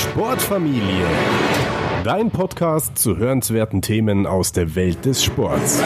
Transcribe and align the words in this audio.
Sportfamilie. 0.00 1.06
Dein 2.04 2.30
Podcast 2.30 2.96
zu 2.96 3.18
hörenswerten 3.18 3.82
Themen 3.82 4.26
aus 4.26 4.50
der 4.50 4.74
Welt 4.74 5.04
des 5.04 5.22
Sports. 5.22 5.82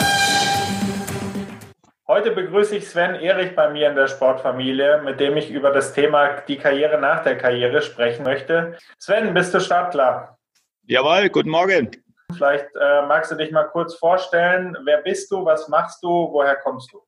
Heute 2.06 2.30
begrüße 2.30 2.76
ich 2.76 2.88
Sven 2.88 3.16
Erich 3.16 3.56
bei 3.56 3.70
mir 3.70 3.90
in 3.90 3.96
der 3.96 4.06
Sportfamilie, 4.06 5.02
mit 5.02 5.18
dem 5.18 5.36
ich 5.36 5.50
über 5.50 5.72
das 5.72 5.94
Thema 5.94 6.42
die 6.46 6.56
Karriere 6.56 7.00
nach 7.00 7.24
der 7.24 7.36
Karriere 7.36 7.82
sprechen 7.82 8.22
möchte. 8.22 8.78
Sven, 9.00 9.34
bist 9.34 9.52
du 9.52 9.58
startklar? 9.58 10.38
Jawohl, 10.84 11.28
guten 11.28 11.50
Morgen. 11.50 11.90
Vielleicht 12.36 12.68
äh, 12.80 13.06
magst 13.06 13.32
du 13.32 13.34
dich 13.34 13.50
mal 13.50 13.64
kurz 13.64 13.96
vorstellen. 13.96 14.76
Wer 14.84 14.98
bist 14.98 15.28
du? 15.32 15.44
Was 15.44 15.68
machst 15.68 16.04
du? 16.04 16.08
Woher 16.30 16.54
kommst 16.54 16.92
du? 16.92 17.02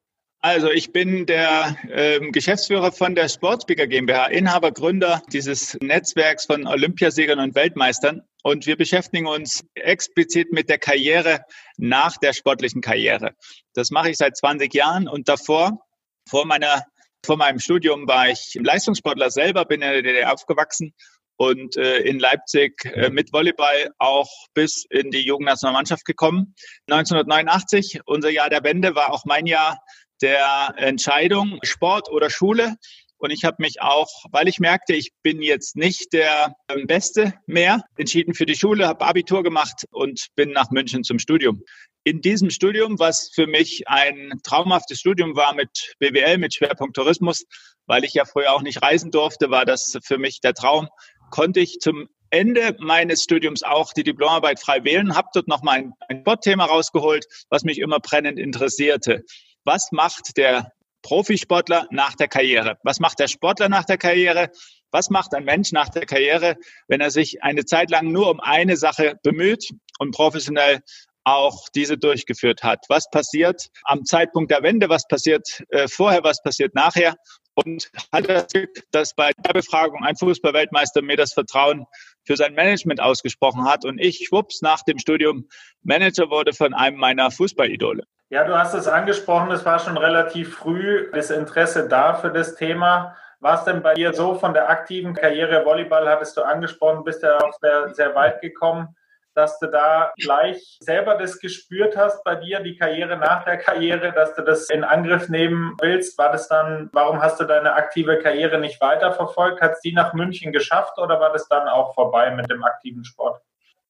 Also 0.47 0.71
ich 0.71 0.93
bin 0.93 1.27
der 1.27 1.77
äh, 1.89 2.21
Geschäftsführer 2.31 2.93
von 2.93 3.17
der 3.17 3.29
Sportspeaker 3.29 3.89
GmbH, 3.89 4.27
Inhaber, 4.27 4.71
Gründer 4.71 5.21
dieses 5.33 5.77
Netzwerks 5.81 6.47
von 6.47 6.69
Olympiasiegern 6.69 7.41
und 7.41 7.57
Weltmeistern. 7.57 8.23
Und 8.45 8.65
wir 8.65 8.77
beschäftigen 8.77 9.27
uns 9.27 9.65
explizit 9.75 10.53
mit 10.53 10.69
der 10.69 10.79
Karriere 10.79 11.41
nach 11.79 12.17
der 12.19 12.33
sportlichen 12.33 12.81
Karriere. 12.81 13.33
Das 13.75 13.91
mache 13.91 14.11
ich 14.11 14.19
seit 14.19 14.37
20 14.37 14.73
Jahren 14.73 15.09
und 15.09 15.29
davor, 15.29 15.81
vor 16.29 16.47
meiner 16.47 16.85
vor 17.25 17.37
meinem 17.37 17.59
Studium 17.59 18.07
war 18.07 18.29
ich 18.29 18.57
Leistungssportler 18.63 19.33
selber, 19.33 19.65
bin 19.65 19.83
in 19.83 19.91
der 19.91 20.03
DDR 20.03 20.33
aufgewachsen 20.33 20.95
und 21.37 21.77
äh, 21.77 21.99
in 21.99 22.21
Leipzig 22.21 22.85
äh, 22.85 23.11
mit 23.11 23.33
Volleyball 23.33 23.91
auch 23.99 24.31
bis 24.55 24.85
in 24.91 25.11
die 25.11 25.27
Jugendnationalmannschaft 25.27 26.05
gekommen. 26.05 26.55
1989, 26.89 28.03
unser 28.05 28.31
Jahr 28.31 28.49
der 28.49 28.63
Wende, 28.63 28.95
war 28.95 29.13
auch 29.13 29.25
mein 29.25 29.47
Jahr 29.47 29.81
der 30.23 30.75
Entscheidung 30.77 31.59
Sport 31.63 32.11
oder 32.11 32.31
Schule. 32.31 32.77
Und 33.19 33.31
ich 33.31 33.45
habe 33.45 33.57
mich 33.61 33.81
auch, 33.81 34.09
weil 34.31 34.47
ich 34.47 34.59
merkte, 34.59 34.95
ich 34.95 35.13
bin 35.23 35.41
jetzt 35.41 35.75
nicht 35.77 36.13
der 36.13 36.55
ähm, 36.69 36.87
Beste 36.87 37.35
mehr, 37.47 37.83
entschieden 37.97 38.35
für 38.35 38.45
die 38.45 38.57
Schule, 38.57 38.87
habe 38.87 39.07
Abitur 39.07 39.43
gemacht 39.43 39.85
und 39.91 40.27
bin 40.35 40.51
nach 40.51 40.71
München 40.71 41.03
zum 41.03 41.19
Studium. 41.19 41.63
In 42.05 42.21
diesem 42.21 42.51
Studium, 42.51 42.99
was 42.99 43.31
für 43.35 43.47
mich 43.47 43.89
ein 43.89 44.33
traumhaftes 44.45 45.01
Studium 45.01 45.35
war 45.35 45.55
mit 45.55 45.95
BWL, 45.99 46.39
mit 46.39 46.55
Schwerpunkt 46.55 46.95
Tourismus, 46.95 47.45
weil 47.87 48.05
ich 48.05 48.13
ja 48.13 48.25
früher 48.27 48.53
auch 48.53 48.63
nicht 48.63 48.83
reisen 48.83 49.11
durfte, 49.11 49.51
war 49.51 49.65
das 49.65 49.99
für 50.05 50.19
mich 50.19 50.41
der 50.41 50.55
Traum, 50.55 50.89
konnte 51.31 51.61
ich 51.61 51.79
zum 51.81 52.09
Ende 52.31 52.77
meines 52.81 53.23
Studiums 53.23 53.63
auch 53.63 53.93
die 53.93 54.03
Diplomarbeit 54.03 54.61
frei 54.61 54.85
wählen, 54.85 55.17
habe 55.17 55.29
dort 55.33 55.49
noch 55.49 55.63
mein, 55.63 55.93
ein 56.09 56.21
Sportthema 56.21 56.67
rausgeholt, 56.67 57.25
was 57.49 57.65
mich 57.65 57.79
immer 57.79 57.99
brennend 58.01 58.39
interessierte 58.39 59.25
was 59.67 59.91
macht 59.91 60.37
der 60.37 60.73
Profisportler 61.03 61.87
nach 61.91 62.15
der 62.15 62.29
Karriere? 62.29 62.79
Was 62.83 63.01
macht 63.01 63.19
der 63.19 63.29
Sportler 63.29 63.69
nach 63.69 63.85
der 63.85 63.99
Karriere? 63.99 64.51
Was 64.91 65.11
macht 65.11 65.35
ein 65.35 65.45
Mensch 65.45 65.73
nach 65.73 65.89
der 65.89 66.07
Karriere, 66.07 66.57
wenn 66.89 67.01
er 67.01 67.11
sich 67.11 67.43
eine 67.43 67.65
Zeit 67.65 67.91
lang 67.91 68.11
nur 68.13 68.31
um 68.31 68.41
eine 68.41 68.77
Sache 68.77 69.17
bemüht 69.23 69.69
und 69.99 70.13
professionell 70.13 70.81
auch 71.25 71.69
diese 71.75 71.99
durchgeführt 71.99 72.63
hat? 72.63 72.85
Was 72.89 73.11
passiert 73.11 73.69
am 73.83 74.05
Zeitpunkt 74.05 74.53
der 74.53 74.63
Wende? 74.63 74.89
Was 74.89 75.07
passiert 75.07 75.65
äh, 75.71 75.89
vorher? 75.89 76.23
Was 76.23 76.43
passiert 76.43 76.75
nachher? 76.75 77.17
Und 77.57 77.91
hat 78.13 78.29
das 78.29 78.49
Glück, 78.49 78.71
dass 78.93 79.15
bei 79.15 79.33
der 79.39 79.53
Befragung 79.55 80.05
ein 80.05 80.15
Fußballweltmeister 80.17 81.01
mir 81.01 81.17
das 81.17 81.33
Vertrauen 81.33 81.87
für 82.25 82.37
sein 82.37 82.55
Management 82.55 83.01
ausgesprochen 83.01 83.65
hat 83.65 83.85
und 83.85 83.99
ich, 83.99 84.27
schwupps, 84.27 84.61
nach 84.61 84.83
dem 84.83 84.99
Studium 84.99 85.49
Manager 85.83 86.29
wurde 86.29 86.53
von 86.53 86.75
einem 86.75 86.99
meiner 86.99 87.31
Fußballidole. 87.31 88.05
Ja, 88.29 88.45
du 88.45 88.59
hast 88.59 88.75
es 88.75 88.89
angesprochen, 88.89 89.51
es 89.53 89.65
war 89.65 89.79
schon 89.79 89.97
relativ 89.97 90.55
früh 90.57 91.11
das 91.13 91.31
Interesse 91.31 91.89
da 91.89 92.15
für 92.15 92.31
das 92.31 92.57
Thema. 92.57 93.17
War 93.41 93.59
es 93.59 93.65
denn 93.65 93.83
bei 93.83 93.95
dir 93.95 94.13
so 94.13 94.35
von 94.35 94.53
der 94.53 94.69
aktiven 94.69 95.15
Karriere 95.15 95.65
Volleyball, 95.65 96.09
hattest 96.09 96.37
du 96.37 96.43
angesprochen, 96.43 97.05
bist 97.05 97.23
ja 97.23 97.39
auch 97.39 97.53
sehr, 97.61 97.95
sehr 97.95 98.15
weit 98.15 98.41
gekommen, 98.41 98.97
dass 99.37 99.59
du 99.59 99.67
da 99.67 100.13
gleich 100.17 100.79
selber 100.81 101.17
das 101.17 101.39
gespürt 101.39 101.97
hast 101.97 102.25
bei 102.25 102.37
dir, 102.37 102.61
die 102.61 102.77
Karriere 102.77 103.17
nach 103.19 103.45
der 103.45 103.59
Karriere, 103.59 104.13
dass 104.13 104.35
du 104.35 104.43
das 104.43 104.71
in 104.71 104.83
Angriff 104.83 105.29
nehmen 105.29 105.77
willst? 105.81 106.17
War 106.19 106.33
das 106.33 106.49
dann, 106.49 106.89
warum 106.93 107.21
hast 107.21 107.39
du 107.39 107.45
deine 107.45 107.75
aktive 107.75 108.19
Karriere 108.19 108.59
nicht 108.59 108.81
weiterverfolgt? 108.81 109.61
Hat 109.61 109.73
es 109.73 109.81
die 109.81 109.93
nach 109.93 110.15
München 110.15 110.53
geschafft 110.53 110.99
oder 110.99 111.21
war 111.21 111.33
das 111.33 111.49
dann 111.49 111.69
auch 111.69 111.95
vorbei 111.95 112.31
mit 112.31 112.51
dem 112.51 112.65
aktiven 112.65 113.05
Sport? 113.05 113.41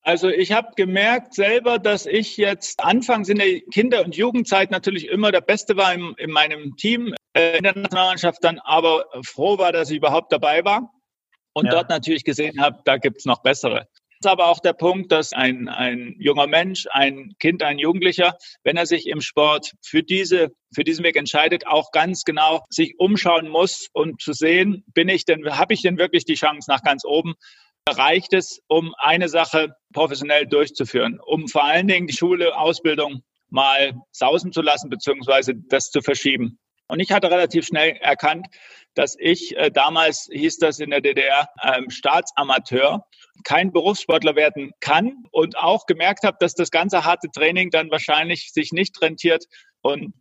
Also 0.02 0.28
ich 0.28 0.52
habe 0.52 0.68
gemerkt 0.76 1.34
selber, 1.34 1.78
dass 1.78 2.06
ich 2.06 2.36
jetzt 2.36 2.82
anfangs 2.84 3.28
in 3.28 3.38
der 3.38 3.60
Kinder- 3.72 4.04
und 4.04 4.16
Jugendzeit 4.16 4.70
natürlich 4.70 5.08
immer 5.08 5.32
der 5.32 5.40
Beste 5.40 5.76
war 5.76 5.92
in, 5.94 6.14
in 6.18 6.30
meinem 6.30 6.76
Team, 6.76 7.14
äh, 7.34 7.56
in 7.56 7.64
der 7.64 7.76
Nationalmannschaft 7.76 8.42
dann 8.42 8.60
aber 8.60 9.06
froh 9.24 9.58
war, 9.58 9.72
dass 9.72 9.90
ich 9.90 9.96
überhaupt 9.96 10.32
dabei 10.32 10.64
war 10.64 10.92
und 11.54 11.66
ja. 11.66 11.72
dort 11.72 11.88
natürlich 11.88 12.22
gesehen 12.22 12.60
habe, 12.60 12.78
da 12.84 12.98
gibt's 12.98 13.24
noch 13.24 13.42
bessere. 13.42 13.88
Ist 14.20 14.26
aber 14.26 14.48
auch 14.48 14.60
der 14.60 14.72
Punkt, 14.72 15.12
dass 15.12 15.32
ein, 15.32 15.68
ein 15.68 16.14
junger 16.18 16.46
Mensch, 16.46 16.86
ein 16.90 17.34
Kind, 17.38 17.62
ein 17.62 17.78
Jugendlicher, 17.78 18.36
wenn 18.64 18.76
er 18.76 18.86
sich 18.86 19.06
im 19.06 19.20
Sport 19.20 19.72
für 19.84 20.02
diese, 20.02 20.52
für 20.74 20.84
diesen 20.84 21.04
Weg 21.04 21.16
entscheidet, 21.16 21.66
auch 21.66 21.92
ganz 21.92 22.24
genau 22.24 22.64
sich 22.70 22.94
umschauen 22.98 23.48
muss 23.48 23.88
und 23.92 24.20
zu 24.20 24.32
sehen, 24.32 24.84
bin 24.94 25.08
ich 25.08 25.24
denn, 25.24 25.44
habe 25.58 25.74
ich 25.74 25.82
denn 25.82 25.98
wirklich 25.98 26.24
die 26.24 26.34
Chance 26.34 26.70
nach 26.70 26.82
ganz 26.82 27.04
oben? 27.04 27.34
reicht 27.88 28.32
es, 28.32 28.60
um 28.66 28.94
eine 28.98 29.28
Sache 29.28 29.76
professionell 29.92 30.46
durchzuführen, 30.46 31.20
um 31.24 31.46
vor 31.48 31.64
allen 31.64 31.86
Dingen 31.86 32.06
die 32.06 32.16
Schule, 32.16 32.56
Ausbildung 32.58 33.22
mal 33.48 33.94
sausen 34.10 34.52
zu 34.52 34.60
lassen, 34.60 34.90
beziehungsweise 34.90 35.54
das 35.54 35.90
zu 35.90 36.00
verschieben. 36.00 36.58
Und 36.88 37.00
ich 37.00 37.10
hatte 37.12 37.30
relativ 37.30 37.66
schnell 37.66 37.96
erkannt, 38.00 38.46
dass 38.96 39.14
ich 39.18 39.56
äh, 39.56 39.70
damals 39.70 40.28
hieß 40.32 40.58
das 40.58 40.80
in 40.80 40.90
der 40.90 41.00
DDR 41.00 41.48
ähm, 41.62 41.90
Staatsamateur 41.90 43.06
kein 43.44 43.70
Berufssportler 43.70 44.34
werden 44.34 44.72
kann 44.80 45.24
und 45.30 45.56
auch 45.58 45.86
gemerkt 45.86 46.24
habe, 46.24 46.38
dass 46.40 46.54
das 46.54 46.70
ganze 46.70 47.04
harte 47.04 47.28
Training 47.30 47.70
dann 47.70 47.90
wahrscheinlich 47.90 48.52
sich 48.52 48.72
nicht 48.72 49.00
rentiert. 49.00 49.44
Und 49.82 50.14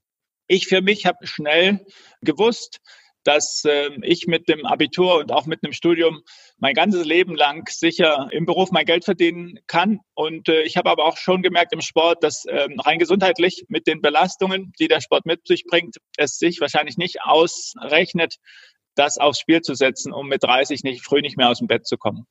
ich 0.47 0.67
für 0.67 0.81
mich 0.81 1.05
habe 1.05 1.25
schnell 1.25 1.85
gewusst, 2.21 2.81
dass 3.25 3.63
äh, 3.65 3.89
ich 4.03 4.27
mit 4.27 4.47
dem 4.47 4.65
Abitur 4.65 5.17
und 5.17 5.31
auch 5.31 5.45
mit 5.45 5.63
einem 5.63 5.73
Studium 5.73 6.21
mein 6.57 6.75
ganzes 6.75 7.05
Leben 7.05 7.35
lang 7.35 7.67
sicher 7.69 8.29
im 8.31 8.45
Beruf 8.45 8.71
mein 8.71 8.85
Geld 8.85 9.03
verdienen 9.03 9.59
kann. 9.67 9.99
Und 10.13 10.47
äh, 10.47 10.61
ich 10.61 10.77
habe 10.77 10.89
aber 10.89 11.05
auch 11.05 11.17
schon 11.17 11.41
gemerkt 11.41 11.73
im 11.73 11.81
Sport, 11.81 12.23
dass 12.23 12.45
äh, 12.45 12.67
rein 12.79 12.99
gesundheitlich 12.99 13.65
mit 13.67 13.87
den 13.87 14.01
Belastungen, 14.01 14.71
die 14.79 14.87
der 14.87 15.01
Sport 15.01 15.25
mit 15.25 15.45
sich 15.47 15.65
bringt, 15.65 15.97
es 16.17 16.37
sich 16.37 16.61
wahrscheinlich 16.61 16.97
nicht 16.97 17.23
ausrechnet, 17.23 18.35
das 18.95 19.17
aufs 19.17 19.39
Spiel 19.39 19.61
zu 19.61 19.73
setzen, 19.73 20.13
um 20.13 20.27
mit 20.27 20.43
30 20.43 20.83
nicht 20.83 21.03
früh 21.03 21.21
nicht 21.21 21.35
mehr 21.35 21.49
aus 21.49 21.57
dem 21.57 21.67
Bett 21.67 21.85
zu 21.85 21.97
kommen. 21.97 22.27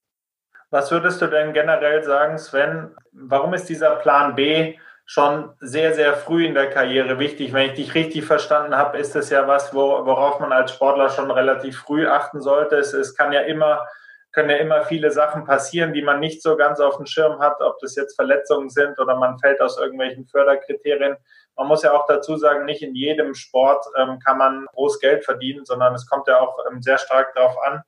Was 0.70 0.90
würdest 0.90 1.20
du 1.20 1.26
denn 1.26 1.52
generell 1.52 2.02
sagen, 2.04 2.38
Sven? 2.38 2.94
Warum 3.12 3.52
ist 3.52 3.68
dieser 3.68 3.96
Plan 3.96 4.34
B 4.34 4.76
schon 5.06 5.52
sehr, 5.60 5.94
sehr 5.94 6.14
früh 6.14 6.46
in 6.46 6.54
der 6.54 6.70
Karriere 6.70 7.18
wichtig. 7.18 7.52
Wenn 7.52 7.70
ich 7.70 7.74
dich 7.74 7.94
richtig 7.94 8.24
verstanden 8.24 8.76
habe, 8.76 8.98
ist 8.98 9.14
es 9.16 9.30
ja 9.30 9.46
was, 9.46 9.74
worauf 9.74 10.40
man 10.40 10.52
als 10.52 10.72
Sportler 10.72 11.10
schon 11.10 11.30
relativ 11.30 11.78
früh 11.78 12.06
achten 12.06 12.40
sollte. 12.40 12.76
Es, 12.76 12.94
es 12.94 13.14
kann 13.14 13.32
ja 13.32 13.40
immer, 13.40 13.86
können 14.32 14.50
ja 14.50 14.56
immer 14.56 14.82
viele 14.82 15.10
Sachen 15.10 15.44
passieren, 15.44 15.92
die 15.92 16.02
man 16.02 16.20
nicht 16.20 16.42
so 16.42 16.56
ganz 16.56 16.80
auf 16.80 16.96
dem 16.96 17.06
Schirm 17.06 17.38
hat, 17.38 17.60
ob 17.60 17.78
das 17.80 17.96
jetzt 17.96 18.16
Verletzungen 18.16 18.70
sind 18.70 18.98
oder 18.98 19.16
man 19.16 19.38
fällt 19.38 19.60
aus 19.60 19.78
irgendwelchen 19.78 20.26
Förderkriterien. 20.26 21.16
Man 21.56 21.68
muss 21.68 21.82
ja 21.82 21.92
auch 21.92 22.06
dazu 22.06 22.36
sagen, 22.36 22.64
nicht 22.64 22.82
in 22.82 22.94
jedem 22.94 23.34
Sport 23.34 23.84
ähm, 23.98 24.18
kann 24.24 24.38
man 24.38 24.66
groß 24.72 25.00
Geld 25.00 25.24
verdienen, 25.24 25.64
sondern 25.66 25.94
es 25.94 26.08
kommt 26.08 26.26
ja 26.28 26.40
auch 26.40 26.56
ähm, 26.70 26.80
sehr 26.80 26.98
stark 26.98 27.34
darauf 27.34 27.56
an, 27.62 27.82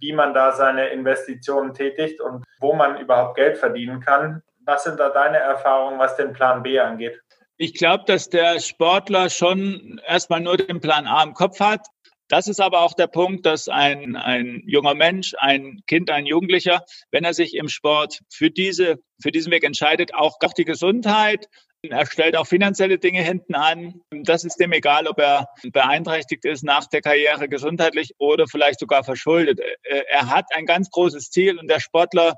wie 0.00 0.12
man 0.12 0.34
da 0.34 0.52
seine 0.52 0.88
Investitionen 0.88 1.72
tätigt 1.72 2.20
und 2.20 2.44
wo 2.58 2.74
man 2.74 2.98
überhaupt 2.98 3.36
Geld 3.36 3.56
verdienen 3.56 4.00
kann. 4.00 4.42
Was 4.66 4.84
sind 4.84 4.98
da 4.98 5.08
deine 5.10 5.38
Erfahrungen, 5.38 5.98
was 5.98 6.16
den 6.16 6.32
Plan 6.32 6.62
B 6.62 6.78
angeht? 6.78 7.20
Ich 7.56 7.74
glaube, 7.74 8.04
dass 8.06 8.28
der 8.28 8.60
Sportler 8.60 9.30
schon 9.30 10.00
erstmal 10.06 10.40
nur 10.40 10.56
den 10.56 10.80
Plan 10.80 11.06
A 11.06 11.22
im 11.22 11.32
Kopf 11.32 11.60
hat. 11.60 11.86
Das 12.28 12.48
ist 12.48 12.60
aber 12.60 12.80
auch 12.80 12.92
der 12.92 13.06
Punkt, 13.06 13.46
dass 13.46 13.68
ein, 13.68 14.16
ein 14.16 14.62
junger 14.66 14.94
Mensch, 14.94 15.34
ein 15.38 15.80
Kind, 15.86 16.10
ein 16.10 16.26
Jugendlicher, 16.26 16.84
wenn 17.12 17.24
er 17.24 17.32
sich 17.32 17.54
im 17.54 17.68
Sport 17.68 18.20
für 18.28 18.50
diese, 18.50 18.96
für 19.22 19.30
diesen 19.30 19.52
Weg 19.52 19.62
entscheidet, 19.62 20.12
auch, 20.14 20.36
die 20.56 20.64
Gesundheit, 20.64 21.46
er 21.82 22.06
stellt 22.06 22.36
auch 22.36 22.48
finanzielle 22.48 22.98
Dinge 22.98 23.22
hinten 23.22 23.54
an. 23.54 24.00
Das 24.10 24.44
ist 24.44 24.56
dem 24.56 24.72
egal, 24.72 25.06
ob 25.06 25.20
er 25.20 25.46
beeinträchtigt 25.72 26.44
ist 26.44 26.64
nach 26.64 26.86
der 26.88 27.00
Karriere 27.00 27.48
gesundheitlich 27.48 28.14
oder 28.18 28.46
vielleicht 28.48 28.80
sogar 28.80 29.04
verschuldet. 29.04 29.60
Er 29.84 30.28
hat 30.28 30.46
ein 30.56 30.66
ganz 30.66 30.90
großes 30.90 31.30
Ziel 31.30 31.58
und 31.58 31.68
der 31.70 31.78
Sportler 31.78 32.34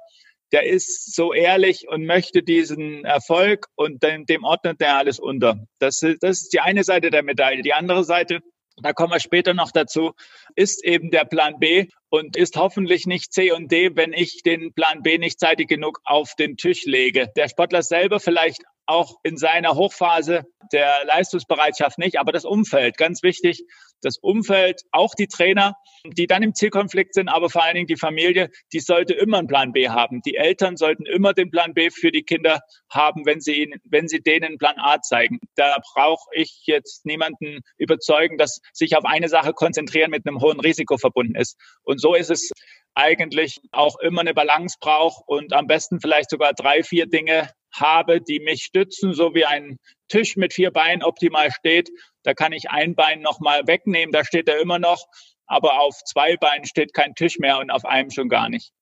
der 0.52 0.64
ist 0.64 1.14
so 1.14 1.32
ehrlich 1.32 1.88
und 1.88 2.06
möchte 2.06 2.42
diesen 2.42 3.04
Erfolg 3.04 3.66
und 3.76 4.02
dem, 4.02 4.26
dem 4.26 4.44
ordnet 4.44 4.80
er 4.80 4.96
alles 4.96 5.18
unter. 5.18 5.66
Das, 5.78 6.00
das 6.20 6.42
ist 6.42 6.52
die 6.52 6.60
eine 6.60 6.84
Seite 6.84 7.10
der 7.10 7.22
Medaille. 7.22 7.62
Die 7.62 7.74
andere 7.74 8.04
Seite, 8.04 8.40
da 8.82 8.92
kommen 8.92 9.12
wir 9.12 9.20
später 9.20 9.54
noch 9.54 9.72
dazu, 9.72 10.12
ist 10.54 10.84
eben 10.84 11.10
der 11.10 11.24
Plan 11.24 11.58
B 11.58 11.88
und 12.08 12.36
ist 12.36 12.56
hoffentlich 12.56 13.06
nicht 13.06 13.32
C 13.32 13.52
und 13.52 13.70
D, 13.70 13.94
wenn 13.94 14.12
ich 14.12 14.42
den 14.42 14.72
Plan 14.72 15.02
B 15.02 15.18
nicht 15.18 15.38
zeitig 15.38 15.68
genug 15.68 16.00
auf 16.04 16.34
den 16.34 16.56
Tisch 16.56 16.84
lege. 16.84 17.30
Der 17.36 17.48
Sportler 17.48 17.82
selber 17.82 18.20
vielleicht 18.20 18.62
auch 18.88 19.16
in 19.22 19.36
seiner 19.36 19.74
Hochphase 19.74 20.44
der 20.72 21.04
Leistungsbereitschaft 21.04 21.98
nicht. 21.98 22.18
Aber 22.18 22.32
das 22.32 22.44
Umfeld, 22.44 22.96
ganz 22.96 23.22
wichtig, 23.22 23.64
das 24.00 24.16
Umfeld, 24.18 24.82
auch 24.92 25.14
die 25.14 25.26
Trainer, 25.26 25.74
die 26.04 26.26
dann 26.26 26.42
im 26.42 26.54
Zielkonflikt 26.54 27.14
sind, 27.14 27.28
aber 27.28 27.50
vor 27.50 27.64
allen 27.64 27.74
Dingen 27.74 27.86
die 27.86 27.96
Familie, 27.96 28.48
die 28.72 28.80
sollte 28.80 29.12
immer 29.14 29.38
einen 29.38 29.48
Plan 29.48 29.72
B 29.72 29.88
haben. 29.88 30.22
Die 30.22 30.36
Eltern 30.36 30.76
sollten 30.76 31.04
immer 31.04 31.34
den 31.34 31.50
Plan 31.50 31.74
B 31.74 31.90
für 31.90 32.10
die 32.10 32.22
Kinder 32.22 32.60
haben, 32.90 33.26
wenn 33.26 33.40
sie 33.40 33.62
ihnen, 33.62 33.80
wenn 33.84 34.08
sie 34.08 34.20
denen 34.20 34.56
Plan 34.56 34.78
A 34.78 35.00
zeigen. 35.02 35.38
Da 35.56 35.76
brauche 35.94 36.28
ich 36.32 36.62
jetzt 36.64 37.04
niemanden 37.04 37.60
überzeugen, 37.76 38.38
dass 38.38 38.60
sich 38.72 38.96
auf 38.96 39.04
eine 39.04 39.28
Sache 39.28 39.52
konzentrieren 39.52 40.10
mit 40.10 40.26
einem 40.26 40.40
hohen 40.40 40.60
Risiko 40.60 40.96
verbunden 40.96 41.34
ist. 41.34 41.56
Und 41.82 42.00
so 42.00 42.14
ist 42.14 42.30
es 42.30 42.52
eigentlich 42.94 43.60
auch 43.72 43.98
immer 43.98 44.22
eine 44.22 44.34
Balance 44.34 44.76
braucht 44.80 45.22
und 45.26 45.52
am 45.52 45.66
besten 45.66 46.00
vielleicht 46.00 46.30
sogar 46.30 46.52
drei, 46.54 46.82
vier 46.82 47.06
Dinge 47.06 47.50
habe, 47.72 48.20
die 48.20 48.40
mich 48.40 48.62
stützen, 48.62 49.12
so 49.12 49.34
wie 49.34 49.44
ein 49.44 49.78
Tisch 50.08 50.36
mit 50.36 50.52
vier 50.52 50.70
Beinen 50.70 51.02
optimal 51.02 51.50
steht. 51.50 51.90
Da 52.22 52.34
kann 52.34 52.52
ich 52.52 52.70
ein 52.70 52.94
Bein 52.94 53.20
nochmal 53.20 53.66
wegnehmen, 53.66 54.12
da 54.12 54.24
steht 54.24 54.48
er 54.48 54.60
immer 54.60 54.78
noch, 54.78 55.04
aber 55.46 55.80
auf 55.80 55.94
zwei 56.04 56.36
Beinen 56.36 56.64
steht 56.64 56.94
kein 56.94 57.14
Tisch 57.14 57.38
mehr 57.38 57.58
und 57.58 57.70
auf 57.70 57.84
einem 57.84 58.10
schon 58.10 58.28
gar 58.28 58.48
nicht. 58.48 58.72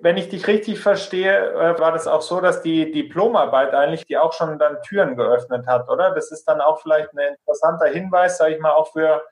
Wenn 0.00 0.16
ich 0.16 0.28
dich 0.28 0.48
richtig 0.48 0.80
verstehe, 0.80 1.52
äh, 1.52 1.78
war 1.78 1.92
das 1.92 2.08
auch 2.08 2.22
so, 2.22 2.40
dass 2.40 2.62
die 2.62 2.90
Diplomarbeit 2.90 3.74
eigentlich 3.74 4.04
die 4.06 4.18
auch 4.18 4.32
schon 4.32 4.58
dann 4.58 4.82
Türen 4.82 5.16
geöffnet 5.16 5.68
hat, 5.68 5.88
oder? 5.88 6.10
Das 6.12 6.32
ist 6.32 6.44
dann 6.46 6.60
auch 6.60 6.82
vielleicht 6.82 7.12
ein 7.12 7.34
interessanter 7.34 7.86
Hinweis, 7.86 8.38
sage 8.38 8.54
ich 8.54 8.60
mal, 8.60 8.72
auch 8.72 8.92
für 8.92 9.22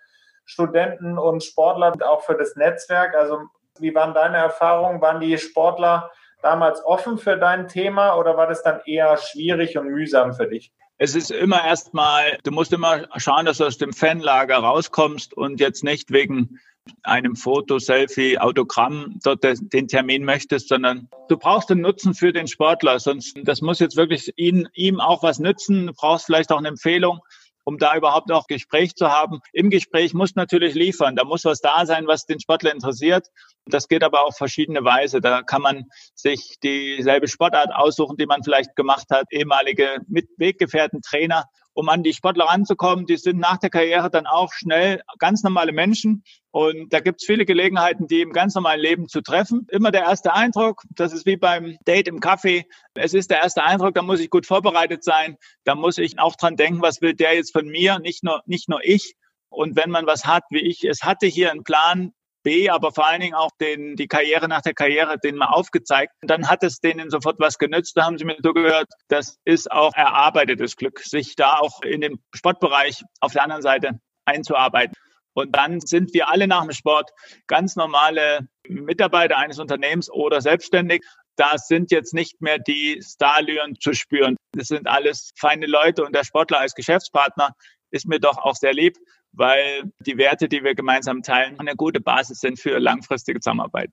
Studenten 0.44 1.18
und 1.18 1.42
Sportler 1.42 1.92
und 1.92 2.04
auch 2.04 2.22
für 2.22 2.36
das 2.36 2.54
Netzwerk. 2.54 3.14
Also 3.16 3.40
wie 3.80 3.94
waren 3.94 4.14
deine 4.14 4.36
Erfahrungen? 4.36 5.00
Waren 5.00 5.20
die 5.20 5.36
Sportler 5.36 6.10
damals 6.42 6.84
offen 6.84 7.18
für 7.18 7.36
dein 7.36 7.68
Thema 7.68 8.14
oder 8.16 8.36
war 8.36 8.46
das 8.46 8.62
dann 8.62 8.80
eher 8.84 9.16
schwierig 9.16 9.78
und 9.78 9.88
mühsam 9.88 10.34
für 10.34 10.46
dich? 10.46 10.72
Es 10.98 11.14
ist 11.14 11.30
immer 11.30 11.64
erstmal, 11.64 12.38
du 12.44 12.52
musst 12.52 12.72
immer 12.72 13.06
schauen, 13.16 13.46
dass 13.46 13.58
du 13.58 13.64
aus 13.64 13.78
dem 13.78 13.92
Fanlager 13.92 14.58
rauskommst 14.58 15.34
und 15.34 15.58
jetzt 15.58 15.82
nicht 15.82 16.12
wegen 16.12 16.60
einem 17.02 17.36
Foto, 17.36 17.78
Selfie, 17.78 18.38
Autogramm 18.38 19.18
dort 19.22 19.42
den 19.42 19.88
Termin 19.88 20.24
möchtest, 20.24 20.68
sondern 20.68 21.08
du 21.28 21.36
brauchst 21.36 21.70
den 21.70 21.80
Nutzen 21.80 22.14
für 22.14 22.32
den 22.32 22.48
Sportler. 22.48 22.98
Sonst, 22.98 23.36
das 23.44 23.62
muss 23.62 23.78
jetzt 23.78 23.96
wirklich 23.96 24.32
ihn, 24.36 24.68
ihm 24.74 25.00
auch 25.00 25.22
was 25.22 25.38
nützen. 25.38 25.86
Du 25.88 25.92
brauchst 25.92 26.26
vielleicht 26.26 26.50
auch 26.52 26.58
eine 26.58 26.68
Empfehlung 26.68 27.20
um 27.64 27.78
da 27.78 27.96
überhaupt 27.96 28.28
noch 28.28 28.46
Gespräch 28.46 28.94
zu 28.94 29.10
haben. 29.10 29.40
Im 29.52 29.70
Gespräch 29.70 30.14
muss 30.14 30.34
natürlich 30.34 30.74
liefern. 30.74 31.16
Da 31.16 31.24
muss 31.24 31.44
was 31.44 31.60
da 31.60 31.86
sein, 31.86 32.06
was 32.06 32.26
den 32.26 32.40
Sportler 32.40 32.72
interessiert. 32.72 33.28
Das 33.66 33.88
geht 33.88 34.02
aber 34.02 34.26
auf 34.26 34.36
verschiedene 34.36 34.84
Weise. 34.84 35.20
Da 35.20 35.42
kann 35.42 35.62
man 35.62 35.84
sich 36.14 36.56
dieselbe 36.62 37.28
Sportart 37.28 37.74
aussuchen, 37.74 38.16
die 38.16 38.26
man 38.26 38.42
vielleicht 38.42 38.74
gemacht 38.76 39.06
hat, 39.10 39.26
ehemalige 39.30 39.98
Weggefährten, 40.36 41.00
Trainer 41.02 41.44
um 41.74 41.88
an 41.88 42.02
die 42.02 42.12
Sportler 42.12 42.46
ranzukommen. 42.46 43.06
Die 43.06 43.16
sind 43.16 43.38
nach 43.38 43.58
der 43.58 43.70
Karriere 43.70 44.10
dann 44.10 44.26
auch 44.26 44.52
schnell 44.52 45.02
ganz 45.18 45.42
normale 45.42 45.72
Menschen. 45.72 46.22
Und 46.50 46.92
da 46.92 47.00
gibt 47.00 47.22
es 47.22 47.26
viele 47.26 47.46
Gelegenheiten, 47.46 48.06
die 48.06 48.20
im 48.20 48.32
ganz 48.32 48.54
normalen 48.54 48.80
Leben 48.80 49.08
zu 49.08 49.22
treffen. 49.22 49.66
Immer 49.70 49.90
der 49.90 50.02
erste 50.02 50.34
Eindruck, 50.34 50.82
das 50.90 51.12
ist 51.12 51.24
wie 51.26 51.36
beim 51.36 51.78
Date 51.86 52.08
im 52.08 52.20
Kaffee. 52.20 52.66
Es 52.94 53.14
ist 53.14 53.30
der 53.30 53.42
erste 53.42 53.62
Eindruck, 53.62 53.94
da 53.94 54.02
muss 54.02 54.20
ich 54.20 54.30
gut 54.30 54.46
vorbereitet 54.46 55.02
sein. 55.02 55.36
Da 55.64 55.74
muss 55.74 55.98
ich 55.98 56.18
auch 56.18 56.36
dran 56.36 56.56
denken, 56.56 56.82
was 56.82 57.00
will 57.00 57.14
der 57.14 57.34
jetzt 57.34 57.52
von 57.52 57.66
mir, 57.66 57.98
nicht 57.98 58.22
nur, 58.22 58.42
nicht 58.46 58.68
nur 58.68 58.80
ich. 58.82 59.14
Und 59.48 59.76
wenn 59.76 59.90
man 59.90 60.06
was 60.06 60.24
hat, 60.26 60.44
wie 60.50 60.60
ich 60.60 60.84
es 60.84 61.02
hatte, 61.02 61.26
hier 61.26 61.50
einen 61.50 61.64
Plan, 61.64 62.12
B, 62.42 62.68
aber 62.68 62.92
vor 62.92 63.06
allen 63.06 63.20
Dingen 63.20 63.34
auch 63.34 63.50
den, 63.60 63.96
die 63.96 64.08
Karriere 64.08 64.48
nach 64.48 64.62
der 64.62 64.74
Karriere, 64.74 65.18
den 65.18 65.36
mal 65.36 65.46
aufgezeigt. 65.46 66.12
Und 66.22 66.30
dann 66.30 66.48
hat 66.48 66.62
es 66.62 66.80
denen 66.80 67.10
sofort 67.10 67.38
was 67.38 67.58
genützt. 67.58 67.96
Da 67.96 68.04
haben 68.04 68.18
sie 68.18 68.24
mir 68.24 68.36
so 68.42 68.52
gehört, 68.52 68.88
das 69.08 69.38
ist 69.44 69.70
auch 69.70 69.94
erarbeitetes 69.94 70.76
Glück, 70.76 71.00
sich 71.00 71.36
da 71.36 71.58
auch 71.58 71.82
in 71.82 72.00
den 72.00 72.22
Sportbereich 72.34 73.02
auf 73.20 73.32
der 73.32 73.42
anderen 73.42 73.62
Seite 73.62 74.00
einzuarbeiten. 74.24 74.94
Und 75.34 75.56
dann 75.56 75.80
sind 75.80 76.12
wir 76.12 76.28
alle 76.28 76.46
nach 76.46 76.62
dem 76.62 76.72
Sport 76.72 77.10
ganz 77.46 77.76
normale 77.76 78.40
Mitarbeiter 78.68 79.38
eines 79.38 79.58
Unternehmens 79.58 80.10
oder 80.10 80.40
selbstständig. 80.40 81.02
Da 81.36 81.56
sind 81.56 81.90
jetzt 81.90 82.12
nicht 82.12 82.42
mehr 82.42 82.58
die 82.58 83.00
Starlüren 83.02 83.76
zu 83.80 83.94
spüren. 83.94 84.36
Das 84.52 84.68
sind 84.68 84.86
alles 84.86 85.30
feine 85.38 85.66
Leute 85.66 86.04
und 86.04 86.14
der 86.14 86.24
Sportler 86.24 86.60
als 86.60 86.74
Geschäftspartner 86.74 87.54
ist 87.90 88.06
mir 88.06 88.20
doch 88.20 88.38
auch 88.38 88.54
sehr 88.54 88.74
lieb 88.74 88.98
weil 89.32 89.84
die 90.00 90.18
Werte, 90.18 90.48
die 90.48 90.62
wir 90.62 90.74
gemeinsam 90.74 91.22
teilen, 91.22 91.58
eine 91.58 91.74
gute 91.74 92.00
Basis 92.00 92.40
sind 92.40 92.60
für 92.60 92.78
langfristige 92.78 93.40
Zusammenarbeit. 93.40 93.90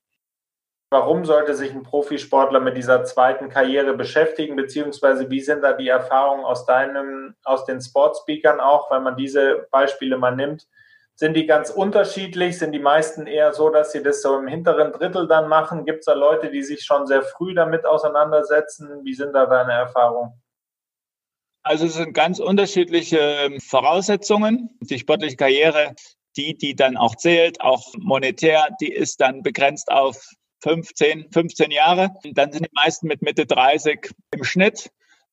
Warum 0.92 1.24
sollte 1.24 1.54
sich 1.54 1.72
ein 1.72 1.84
Profisportler 1.84 2.60
mit 2.60 2.76
dieser 2.76 3.04
zweiten 3.04 3.50
Karriere 3.50 3.94
beschäftigen, 3.96 4.56
beziehungsweise 4.56 5.30
wie 5.30 5.40
sind 5.40 5.62
da 5.62 5.74
die 5.74 5.88
Erfahrungen 5.88 6.44
aus 6.44 6.66
deinem, 6.66 7.36
aus 7.44 7.66
den 7.66 7.80
Sportspeakern 7.80 8.60
auch, 8.60 8.90
wenn 8.90 9.04
man 9.04 9.16
diese 9.16 9.68
Beispiele 9.70 10.18
mal 10.18 10.36
nimmt? 10.36 10.68
Sind 11.14 11.36
die 11.36 11.46
ganz 11.46 11.70
unterschiedlich? 11.70 12.58
Sind 12.58 12.72
die 12.72 12.80
meisten 12.80 13.28
eher 13.28 13.54
so, 13.54 13.70
dass 13.70 13.92
sie 13.92 14.02
das 14.02 14.24
so 14.24 14.40
im 14.40 14.48
hinteren 14.48 14.92
Drittel 14.92 15.28
dann 15.28 15.48
machen? 15.48 15.86
Gibt 15.86 16.00
es 16.00 16.06
da 16.06 16.14
Leute, 16.14 16.50
die 16.50 16.64
sich 16.64 16.82
schon 16.84 17.06
sehr 17.06 17.22
früh 17.22 17.54
damit 17.54 17.86
auseinandersetzen? 17.86 19.04
Wie 19.04 19.14
sind 19.14 19.34
da 19.34 19.46
deine 19.46 19.74
Erfahrungen? 19.74 20.42
Also 21.64 21.86
es 21.86 21.96
sind 21.96 22.14
ganz 22.14 22.40
unterschiedliche 22.40 23.18
ähm, 23.18 23.60
Voraussetzungen. 23.60 24.70
Die 24.82 25.00
sportliche 25.00 25.36
Karriere, 25.36 25.94
die, 26.38 26.58
die 26.58 26.76
dann 26.76 26.98
auch 26.98 27.16
zählt, 27.16 27.62
auch 27.62 27.94
monetär, 27.98 28.70
die 28.82 28.92
ist 28.92 29.20
dann 29.20 29.44
begrenzt 29.44 29.92
auf 29.92 30.24
15, 30.64 31.32
15 31.32 31.72
Jahre. 31.72 32.12
Dann 32.34 32.52
sind 32.52 32.66
die 32.66 32.74
meisten 32.74 33.08
mit 33.08 33.22
Mitte 33.22 33.46
30 33.46 34.12
im 34.32 34.44
Schnitt. 34.44 34.90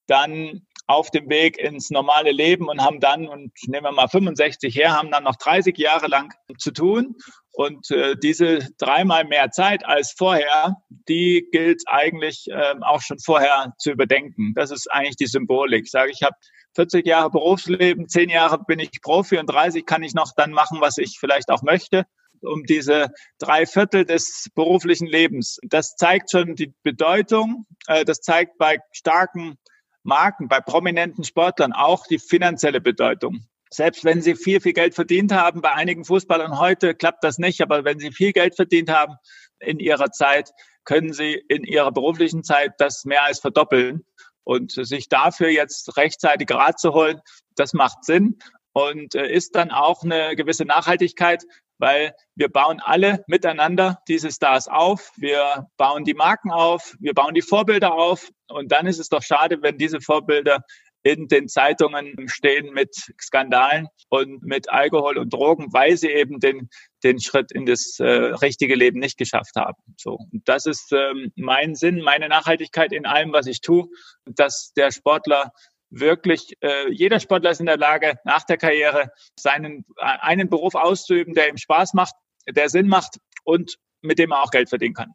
Dann 0.06 0.66
auf 0.88 1.10
dem 1.10 1.28
Weg 1.28 1.58
ins 1.58 1.90
normale 1.90 2.30
Leben 2.30 2.68
und 2.68 2.80
haben 2.80 3.00
dann, 3.00 3.26
und 3.26 3.52
nehmen 3.66 3.84
wir 3.84 3.92
mal 3.92 4.08
65 4.08 4.74
her, 4.76 4.96
haben 4.96 5.10
dann 5.10 5.24
noch 5.24 5.36
30 5.36 5.76
Jahre 5.76 6.06
lang 6.06 6.32
zu 6.58 6.70
tun. 6.70 7.16
Und 7.56 7.90
äh, 7.90 8.16
diese 8.22 8.58
dreimal 8.76 9.24
mehr 9.24 9.50
Zeit 9.50 9.82
als 9.86 10.12
vorher, 10.12 10.76
die 11.08 11.48
gilt 11.50 11.82
eigentlich 11.86 12.48
äh, 12.50 12.74
auch 12.82 13.00
schon 13.00 13.18
vorher 13.18 13.72
zu 13.78 13.92
überdenken. 13.92 14.52
Das 14.54 14.70
ist 14.70 14.92
eigentlich 14.92 15.16
die 15.16 15.26
Symbolik. 15.26 15.84
Ich 15.84 15.90
sage, 15.90 16.10
ich 16.10 16.22
habe 16.22 16.36
40 16.74 17.06
Jahre 17.06 17.30
Berufsleben, 17.30 18.10
10 18.10 18.28
Jahre 18.28 18.62
bin 18.66 18.78
ich 18.78 18.90
Profi 19.00 19.38
und 19.38 19.46
30 19.46 19.86
kann 19.86 20.02
ich 20.02 20.12
noch 20.12 20.32
dann 20.36 20.50
machen, 20.50 20.82
was 20.82 20.98
ich 20.98 21.16
vielleicht 21.18 21.50
auch 21.50 21.62
möchte 21.62 22.04
um 22.42 22.64
diese 22.64 23.08
drei 23.38 23.64
Viertel 23.64 24.04
des 24.04 24.50
beruflichen 24.54 25.06
Lebens. 25.06 25.58
Das 25.62 25.96
zeigt 25.96 26.30
schon 26.30 26.54
die 26.56 26.74
Bedeutung. 26.82 27.64
Äh, 27.86 28.04
das 28.04 28.20
zeigt 28.20 28.58
bei 28.58 28.80
starken 28.92 29.56
Marken, 30.02 30.48
bei 30.48 30.60
prominenten 30.60 31.24
Sportlern 31.24 31.72
auch 31.72 32.06
die 32.06 32.18
finanzielle 32.18 32.82
Bedeutung. 32.82 33.46
Selbst 33.70 34.04
wenn 34.04 34.22
sie 34.22 34.36
viel, 34.36 34.60
viel 34.60 34.72
Geld 34.72 34.94
verdient 34.94 35.32
haben, 35.32 35.60
bei 35.60 35.72
einigen 35.72 36.04
Fußballern 36.04 36.58
heute 36.58 36.94
klappt 36.94 37.24
das 37.24 37.38
nicht, 37.38 37.60
aber 37.60 37.84
wenn 37.84 37.98
sie 37.98 38.12
viel 38.12 38.32
Geld 38.32 38.54
verdient 38.54 38.90
haben 38.90 39.14
in 39.58 39.78
ihrer 39.80 40.10
Zeit, 40.10 40.50
können 40.84 41.12
sie 41.12 41.34
in 41.48 41.64
ihrer 41.64 41.92
beruflichen 41.92 42.44
Zeit 42.44 42.72
das 42.78 43.04
mehr 43.04 43.24
als 43.24 43.40
verdoppeln. 43.40 44.04
Und 44.44 44.70
sich 44.70 45.08
dafür 45.08 45.48
jetzt 45.48 45.96
rechtzeitig 45.96 46.48
Rat 46.52 46.78
zu 46.78 46.92
holen, 46.92 47.20
das 47.56 47.72
macht 47.72 48.04
Sinn 48.04 48.38
und 48.72 49.16
äh, 49.16 49.26
ist 49.26 49.56
dann 49.56 49.72
auch 49.72 50.04
eine 50.04 50.36
gewisse 50.36 50.64
Nachhaltigkeit, 50.64 51.42
weil 51.78 52.14
wir 52.34 52.48
bauen 52.48 52.80
alle 52.84 53.24
miteinander 53.26 54.00
diese 54.06 54.30
Stars 54.30 54.68
auf, 54.68 55.12
wir 55.16 55.66
bauen 55.76 56.04
die 56.04 56.14
Marken 56.14 56.50
auf, 56.50 56.94
wir 57.00 57.14
bauen 57.14 57.34
die 57.34 57.42
Vorbilder 57.42 57.94
auf 57.94 58.28
und 58.48 58.70
dann 58.70 58.86
ist 58.86 58.98
es 58.98 59.08
doch 59.08 59.22
schade, 59.22 59.62
wenn 59.62 59.78
diese 59.78 60.00
Vorbilder 60.00 60.62
in 61.06 61.28
den 61.28 61.46
Zeitungen 61.46 62.16
stehen 62.28 62.72
mit 62.72 62.92
Skandalen 63.20 63.86
und 64.08 64.42
mit 64.42 64.68
Alkohol 64.70 65.18
und 65.18 65.32
Drogen, 65.32 65.72
weil 65.72 65.96
sie 65.96 66.10
eben 66.10 66.40
den, 66.40 66.68
den 67.04 67.20
Schritt 67.20 67.52
in 67.52 67.64
das 67.64 68.00
äh, 68.00 68.04
richtige 68.06 68.74
Leben 68.74 68.98
nicht 68.98 69.16
geschafft 69.16 69.54
haben. 69.54 69.80
So, 69.96 70.18
und 70.32 70.48
das 70.48 70.66
ist 70.66 70.92
ähm, 70.92 71.30
mein 71.36 71.76
Sinn, 71.76 72.00
meine 72.00 72.28
Nachhaltigkeit 72.28 72.92
in 72.92 73.06
allem, 73.06 73.32
was 73.32 73.46
ich 73.46 73.60
tue, 73.60 73.86
dass 74.24 74.72
der 74.76 74.90
Sportler 74.90 75.52
wirklich, 75.90 76.54
äh, 76.60 76.90
jeder 76.90 77.20
Sportler 77.20 77.50
ist 77.50 77.60
in 77.60 77.66
der 77.66 77.78
Lage, 77.78 78.18
nach 78.24 78.42
der 78.42 78.56
Karriere 78.56 79.10
seinen 79.38 79.84
äh, 79.98 80.18
einen 80.20 80.50
Beruf 80.50 80.74
auszuüben, 80.74 81.34
der 81.34 81.48
ihm 81.48 81.56
Spaß 81.56 81.94
macht, 81.94 82.14
der 82.50 82.68
Sinn 82.68 82.88
macht 82.88 83.18
und 83.44 83.76
mit 84.02 84.18
dem 84.18 84.32
er 84.32 84.42
auch 84.42 84.50
Geld 84.50 84.70
verdienen 84.70 84.94
kann. 84.94 85.12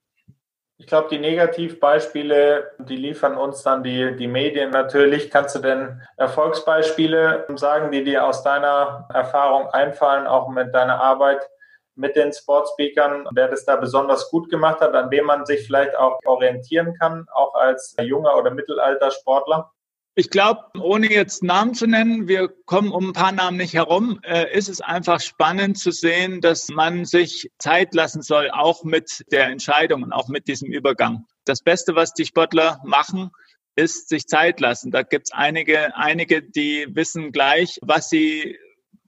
Ich 0.82 0.88
glaube, 0.88 1.10
die 1.10 1.20
Negativbeispiele, 1.20 2.72
die 2.80 2.96
liefern 2.96 3.38
uns 3.38 3.62
dann 3.62 3.84
die, 3.84 4.16
die 4.16 4.26
Medien 4.26 4.72
natürlich. 4.72 5.30
Kannst 5.30 5.56
du 5.56 5.60
denn 5.60 6.02
Erfolgsbeispiele 6.18 7.46
sagen, 7.54 7.92
die 7.92 8.04
dir 8.04 8.26
aus 8.26 8.42
deiner 8.42 9.08
Erfahrung 9.14 9.68
einfallen, 9.68 10.26
auch 10.26 10.50
mit 10.50 10.74
deiner 10.74 11.00
Arbeit 11.00 11.48
mit 11.94 12.16
den 12.16 12.34
Sportspeakern, 12.34 13.28
wer 13.32 13.48
das 13.48 13.64
da 13.64 13.76
besonders 13.76 14.32
gut 14.32 14.50
gemacht 14.50 14.82
hat, 14.82 14.96
an 14.96 15.12
dem 15.12 15.26
man 15.26 15.46
sich 15.46 15.68
vielleicht 15.68 15.96
auch 15.96 16.18
orientieren 16.26 16.96
kann, 16.98 17.28
auch 17.32 17.54
als 17.54 17.96
junger 18.02 18.36
oder 18.36 18.50
mittelalter 18.50 19.12
Sportler? 19.12 19.72
Ich 20.14 20.30
glaube, 20.30 20.62
ohne 20.78 21.10
jetzt 21.10 21.42
Namen 21.42 21.74
zu 21.74 21.88
nennen, 21.88 22.28
wir 22.28 22.50
kommen 22.66 22.92
um 22.92 23.10
ein 23.10 23.14
paar 23.14 23.32
Namen 23.32 23.56
nicht 23.56 23.74
herum, 23.74 24.20
äh, 24.24 24.54
ist 24.54 24.68
es 24.68 24.82
einfach 24.82 25.22
spannend 25.22 25.78
zu 25.78 25.92
sehen, 25.92 26.42
dass 26.42 26.68
man 26.68 27.06
sich 27.06 27.50
Zeit 27.60 27.94
lassen 27.94 28.22
soll, 28.22 28.52
auch 28.52 28.84
mit 28.84 29.24
der 29.32 29.48
Entscheidung 29.48 30.04
und 30.04 30.12
auch 30.12 30.28
mit 30.28 30.50
diesem 30.50 30.70
Übergang. 30.70 31.26
Das 31.46 31.62
Beste, 31.62 31.96
was 31.96 32.14
die 32.14 32.26
Sportler 32.26 32.82
machen, 32.84 33.32
ist 33.78 34.10
sich 34.10 34.28
Zeit 34.28 34.60
lassen. 34.60 34.92
Da 34.92 35.04
gibt 35.04 35.28
es 35.28 35.32
einige, 35.32 35.96
einige, 35.96 36.44
die 36.44 36.88
wissen 36.90 37.32
gleich, 37.32 37.80
was 37.82 38.10
sie 38.10 38.58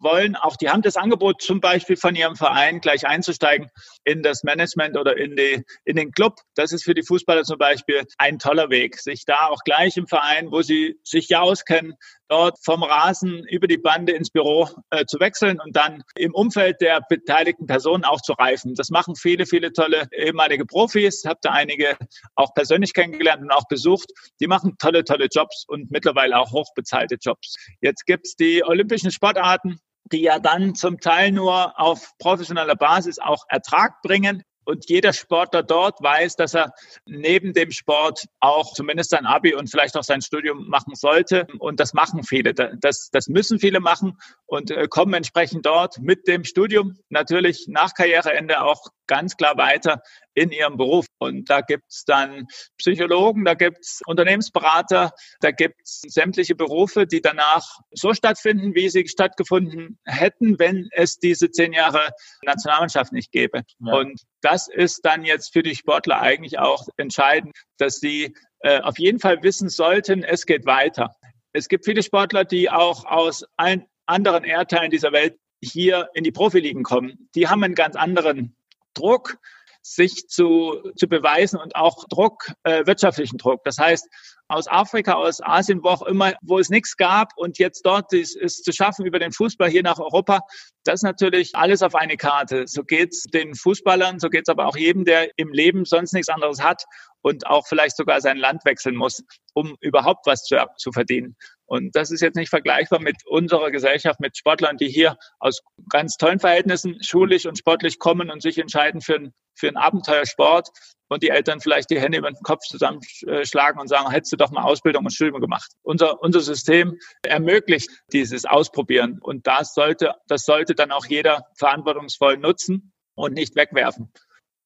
wollen. 0.04 0.36
Auch 0.36 0.56
die 0.58 0.70
haben 0.70 0.82
das 0.82 0.98
Angebot 0.98 1.42
zum 1.42 1.62
Beispiel 1.62 1.98
von 1.98 2.16
ihrem 2.16 2.36
Verein 2.36 2.82
gleich 2.82 3.08
einzusteigen 3.08 3.70
in 4.04 4.24
das 4.24 4.44
Management 4.44 4.98
oder 4.98 5.18
in, 5.18 5.36
die, 5.36 5.64
in 5.86 5.96
den 5.96 6.12
Club. 6.12 6.36
Das 6.56 6.72
ist 6.72 6.84
für 6.84 6.94
die 6.94 7.04
Fußballer 7.04 7.44
zum 7.44 7.58
Beispiel 7.58 8.04
ein 8.18 8.40
toller 8.40 8.70
Weg, 8.70 9.00
sich 9.00 9.26
da 9.26 9.48
auch 9.48 9.64
gleich 9.64 9.98
im 9.98 10.08
Verein, 10.08 10.52
wo 10.52 10.62
sie 10.62 11.00
sich 11.04 11.30
ja 11.30 11.42
auskennen, 11.42 11.96
dort 12.34 12.58
vom 12.64 12.82
Rasen 12.82 13.46
über 13.48 13.68
die 13.68 13.78
Bande 13.78 14.14
ins 14.14 14.32
Büro 14.32 14.68
äh, 14.90 15.06
zu 15.06 15.20
wechseln 15.20 15.60
und 15.60 15.76
dann 15.76 16.04
im 16.16 16.34
Umfeld 16.34 16.82
der 16.82 17.02
beteiligten 17.08 17.68
Personen 17.68 18.04
auch 18.04 18.22
zu 18.22 18.34
reifen. 18.34 18.74
Das 18.74 18.90
machen 18.90 19.16
viele, 19.16 19.46
viele 19.46 19.72
tolle 19.72 20.08
ehemalige 20.12 20.66
Profis. 20.66 21.24
Habt 21.28 21.46
da 21.46 21.52
einige 21.52 21.96
auch 22.36 22.54
persönlich 22.56 22.94
kennengelernt 22.94 23.44
und 23.44 23.52
auch 23.52 23.68
besucht. 23.68 24.12
Die 24.40 24.48
machen 24.48 24.76
tolle, 24.80 25.04
tolle 25.04 25.28
Jobs 25.32 25.66
und 25.68 25.92
mittlerweile 25.92 26.40
auch 26.40 26.52
hochbezahlte 26.52 27.18
Jobs. 27.22 27.56
Jetzt 27.82 28.06
gibt's 28.06 28.36
die 28.36 28.64
olympischen 28.64 29.12
Sportarten 29.12 29.80
die 30.12 30.22
ja 30.22 30.40
dann 30.40 30.76
zum 30.76 31.00
Teil 31.00 31.32
nur 31.32 31.80
auf 31.80 32.12
professioneller 32.18 32.76
Basis 32.76 33.20
auch 33.20 33.46
Ertrag 33.48 34.02
bringen. 34.02 34.44
Und 34.66 34.90
jeder 34.90 35.12
Sportler 35.12 35.62
dort 35.62 36.02
weiß, 36.02 36.38
dass 36.38 36.54
er 36.54 36.74
neben 37.06 37.52
dem 37.52 37.72
Sport 37.72 38.26
auch 38.40 38.74
zumindest 38.74 39.10
sein 39.10 39.26
Abi 39.26 39.54
und 39.54 39.70
vielleicht 39.70 39.98
auch 39.98 40.04
sein 40.04 40.22
Studium 40.22 40.70
machen 40.70 40.96
sollte. 40.96 41.48
Und 41.60 41.82
das 41.82 41.94
machen 41.94 42.24
viele. 42.24 42.54
Das, 42.54 43.10
das 43.12 43.28
müssen 43.28 43.60
viele 43.60 43.82
machen 43.82 44.18
und 44.46 44.72
äh, 44.72 44.88
kommen 44.88 45.16
entsprechend 45.16 45.66
dort 45.66 46.00
mit 46.00 46.28
dem 46.28 46.46
Studium 46.46 46.98
natürlich 47.10 47.66
nach 47.68 47.94
Karriereende 47.94 48.62
auch 48.64 48.88
ganz 49.06 49.36
klar 49.36 49.58
weiter 49.58 50.02
in 50.34 50.52
ihrem 50.52 50.78
Beruf. 50.78 51.06
Und 51.20 51.50
da 51.50 51.62
gibt's 51.62 52.06
dann 52.06 52.48
Psychologen, 52.78 53.46
da 53.46 53.54
gibt's 53.54 54.02
Unternehmensberater, 54.06 55.12
da 55.40 55.52
gibt's 55.52 56.02
sämtliche 56.08 56.56
Berufe, 56.56 57.06
die 57.06 57.22
danach 57.22 57.80
so 57.92 58.14
stattfinden, 58.14 58.76
wie 58.76 58.90
sie 58.90 59.08
stattgefunden 59.08 60.00
hätten, 60.06 60.60
wenn 60.60 60.90
es 60.92 61.18
diese 61.18 61.52
zehn 61.52 61.74
Jahre 61.74 62.10
Nationalmannschaft 62.44 63.14
nicht 63.14 63.32
gäbe. 63.32 63.64
Ja. 63.80 63.94
Und 63.94 64.22
das 64.42 64.68
ist 64.68 65.02
dann 65.06 65.26
jetzt 65.26 65.54
für 65.54 65.64
die 65.64 65.76
Sportler 65.76 66.22
eigentlich 66.22 66.60
auch 66.60 66.88
entscheidend, 66.98 67.56
dass 67.78 67.98
sie 68.00 68.36
äh, 68.60 68.82
auf 68.82 68.98
jeden 68.98 69.20
Fall 69.20 69.44
wissen 69.44 69.70
sollten, 69.70 70.24
es 70.24 70.46
geht 70.46 70.66
weiter. 70.66 71.16
Es 71.54 71.68
gibt 71.68 71.86
viele 71.86 72.02
Sportler, 72.02 72.46
die 72.46 72.70
auch 72.70 73.06
aus 73.06 73.46
allen 73.58 73.86
anderen 74.06 74.44
Erdteilen 74.44 74.92
dieser 74.92 75.12
Welt 75.12 75.38
hier 75.62 76.10
in 76.14 76.24
die 76.24 76.32
Profiligen 76.32 76.84
kommen. 76.84 77.30
Die 77.36 77.48
haben 77.48 77.64
einen 77.64 77.76
ganz 77.76 77.96
anderen 77.96 78.56
Druck, 78.94 79.38
sich 79.84 80.28
zu, 80.28 80.92
zu 80.96 81.08
beweisen 81.08 81.60
und 81.60 81.76
auch 81.76 82.06
Druck, 82.10 82.52
äh, 82.64 82.86
wirtschaftlichen 82.86 83.38
Druck. 83.38 83.64
Das 83.66 83.78
heißt, 83.78 84.08
aus 84.48 84.68
Afrika, 84.68 85.14
aus 85.14 85.42
Asien, 85.42 85.84
wo 85.84 85.90
auch 85.90 86.04
immer, 86.04 86.34
wo 86.42 86.58
es 86.60 86.70
nichts 86.70 86.96
gab 86.96 87.32
und 87.36 87.60
jetzt 87.60 87.86
dort 87.86 88.14
ist, 88.14 88.36
ist 88.36 88.64
zu 88.64 88.72
schaffen 88.72 89.06
über 89.06 89.20
den 89.20 89.32
Fußball 89.32 89.70
hier 89.70 89.84
nach 89.84 90.00
Europa, 90.00 90.42
das 90.84 90.96
ist 90.96 91.04
natürlich 91.04 91.56
alles 91.56 91.82
auf 91.82 91.96
eine 91.96 92.18
Karte. 92.18 92.66
So 92.68 92.84
geht's 92.84 93.24
den 93.24 93.56
Fußballern, 93.56 94.20
so 94.20 94.30
geht's 94.30 94.50
aber 94.50 94.68
auch 94.68 94.78
jedem, 94.78 95.06
der 95.06 95.30
im 95.38 95.52
Leben 95.52 95.86
sonst 95.86 96.14
nichts 96.14 96.30
anderes 96.30 96.62
hat 96.62 96.86
und 97.22 97.48
auch 97.48 97.68
vielleicht 97.68 97.98
sogar 97.98 98.22
sein 98.22 98.38
Land 98.38 98.64
wechseln 98.66 98.96
muss, 98.96 99.24
um 99.54 99.76
überhaupt 99.82 100.26
was 100.28 100.44
zu, 100.44 100.56
zu 100.78 100.92
verdienen. 100.92 101.36
Und 101.74 101.96
das 101.96 102.12
ist 102.12 102.22
jetzt 102.22 102.36
nicht 102.36 102.52
vergleichbar 102.52 103.00
mit 103.00 103.26
unserer 103.26 103.72
Gesellschaft, 103.72 104.20
mit 104.20 104.38
Sportlern, 104.38 104.78
die 104.78 104.90
hier 104.90 105.18
aus 105.40 105.62
ganz 105.90 106.18
tollen 106.18 106.40
Verhältnissen 106.40 107.04
schulisch 107.04 107.48
und 107.48 107.58
sportlich 107.58 107.98
kommen 107.98 108.30
und 108.30 108.44
sich 108.44 108.60
entscheiden 108.60 109.02
für, 109.02 109.16
ein, 109.16 109.34
für 109.56 109.70
einen 109.70 109.78
Abenteuersport 109.78 110.70
und 111.08 111.24
die 111.24 111.30
Eltern 111.30 111.62
vielleicht 111.62 111.90
die 111.90 112.00
Hände 112.00 112.20
über 112.20 112.30
den 112.30 112.44
Kopf 112.44 112.62
zusammenschlagen 112.68 113.82
und 113.82 113.88
sagen, 113.88 114.12
hättest 114.12 114.32
du 114.34 114.38
doch 114.38 114.52
mal 114.52 114.62
Ausbildung 114.62 115.04
und 115.04 115.16
Studium 115.16 115.42
gemacht. 115.42 115.72
Unser, 115.82 116.22
unser 116.22 116.42
System 116.42 117.00
ermöglicht 117.24 117.90
dieses 118.12 118.46
Ausprobieren 118.46 119.18
und 119.20 119.48
das 119.48 119.74
sollte, 119.74 120.14
das 120.28 120.44
sollte 120.44 120.76
dann 120.76 120.92
auch 120.92 121.08
jeder 121.08 121.42
verantwortungsvoll 121.58 122.38
nutzen 122.38 122.94
und 123.16 123.34
nicht 123.34 123.56
wegwerfen. 123.56 124.12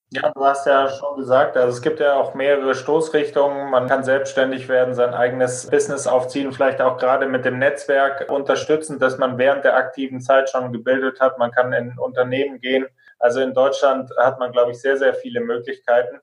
Ja, 0.09 0.31
du 0.33 0.45
hast 0.45 0.65
ja 0.65 0.87
schon 0.89 1.17
gesagt, 1.17 1.57
also 1.57 1.75
es 1.75 1.81
gibt 1.81 1.99
ja 1.99 2.13
auch 2.15 2.33
mehrere 2.33 2.75
Stoßrichtungen. 2.75 3.69
Man 3.69 3.87
kann 3.87 4.05
selbstständig 4.05 4.69
werden, 4.69 4.93
sein 4.93 5.13
eigenes 5.13 5.69
Business 5.69 6.07
aufziehen, 6.07 6.53
vielleicht 6.53 6.79
auch 6.79 6.97
gerade 6.97 7.27
mit 7.27 7.43
dem 7.43 7.59
Netzwerk 7.59 8.31
unterstützen, 8.31 8.99
dass 8.99 9.17
man 9.17 9.37
während 9.37 9.65
der 9.65 9.75
aktiven 9.75 10.21
Zeit 10.21 10.49
schon 10.49 10.71
gebildet 10.71 11.19
hat. 11.19 11.37
Man 11.37 11.51
kann 11.51 11.73
in 11.73 11.97
Unternehmen 11.97 12.61
gehen. 12.61 12.85
Also 13.19 13.41
in 13.41 13.53
Deutschland 13.53 14.09
hat 14.17 14.39
man, 14.39 14.53
glaube 14.53 14.71
ich, 14.71 14.79
sehr, 14.79 14.95
sehr 14.95 15.13
viele 15.13 15.41
Möglichkeiten. 15.41 16.21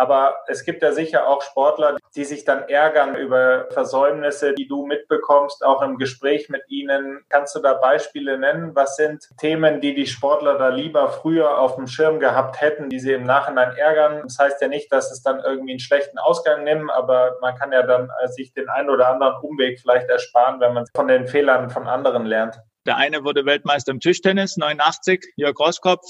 Aber 0.00 0.36
es 0.46 0.64
gibt 0.64 0.80
ja 0.82 0.92
sicher 0.92 1.28
auch 1.28 1.42
Sportler, 1.42 1.98
die 2.16 2.24
sich 2.24 2.46
dann 2.46 2.66
ärgern 2.70 3.16
über 3.16 3.66
Versäumnisse, 3.70 4.54
die 4.54 4.66
du 4.66 4.86
mitbekommst, 4.86 5.62
auch 5.62 5.82
im 5.82 5.98
Gespräch 5.98 6.48
mit 6.48 6.62
ihnen. 6.68 7.20
Kannst 7.28 7.54
du 7.54 7.58
da 7.58 7.74
Beispiele 7.74 8.38
nennen? 8.38 8.74
Was 8.74 8.96
sind 8.96 9.28
Themen, 9.36 9.82
die 9.82 9.94
die 9.94 10.06
Sportler 10.06 10.56
da 10.56 10.68
lieber 10.68 11.10
früher 11.10 11.58
auf 11.58 11.76
dem 11.76 11.86
Schirm 11.86 12.18
gehabt 12.18 12.62
hätten, 12.62 12.88
die 12.88 12.98
sie 12.98 13.12
im 13.12 13.24
Nachhinein 13.24 13.76
ärgern? 13.76 14.22
Das 14.22 14.38
heißt 14.38 14.62
ja 14.62 14.68
nicht, 14.68 14.90
dass 14.90 15.12
es 15.12 15.22
dann 15.22 15.40
irgendwie 15.40 15.72
einen 15.72 15.80
schlechten 15.80 16.16
Ausgang 16.16 16.64
nimmt, 16.64 16.90
aber 16.90 17.36
man 17.42 17.54
kann 17.56 17.70
ja 17.70 17.82
dann 17.82 18.10
äh, 18.22 18.28
sich 18.28 18.54
den 18.54 18.70
einen 18.70 18.88
oder 18.88 19.08
anderen 19.08 19.34
Umweg 19.42 19.80
vielleicht 19.80 20.08
ersparen, 20.08 20.60
wenn 20.60 20.72
man 20.72 20.86
von 20.96 21.08
den 21.08 21.26
Fehlern 21.26 21.68
von 21.68 21.86
anderen 21.86 22.24
lernt. 22.24 22.58
Der 22.86 22.96
eine 22.96 23.22
wurde 23.22 23.44
Weltmeister 23.44 23.92
im 23.92 24.00
Tischtennis, 24.00 24.56
89, 24.56 25.34
Jörg 25.36 25.58
Rosskopf, 25.58 26.06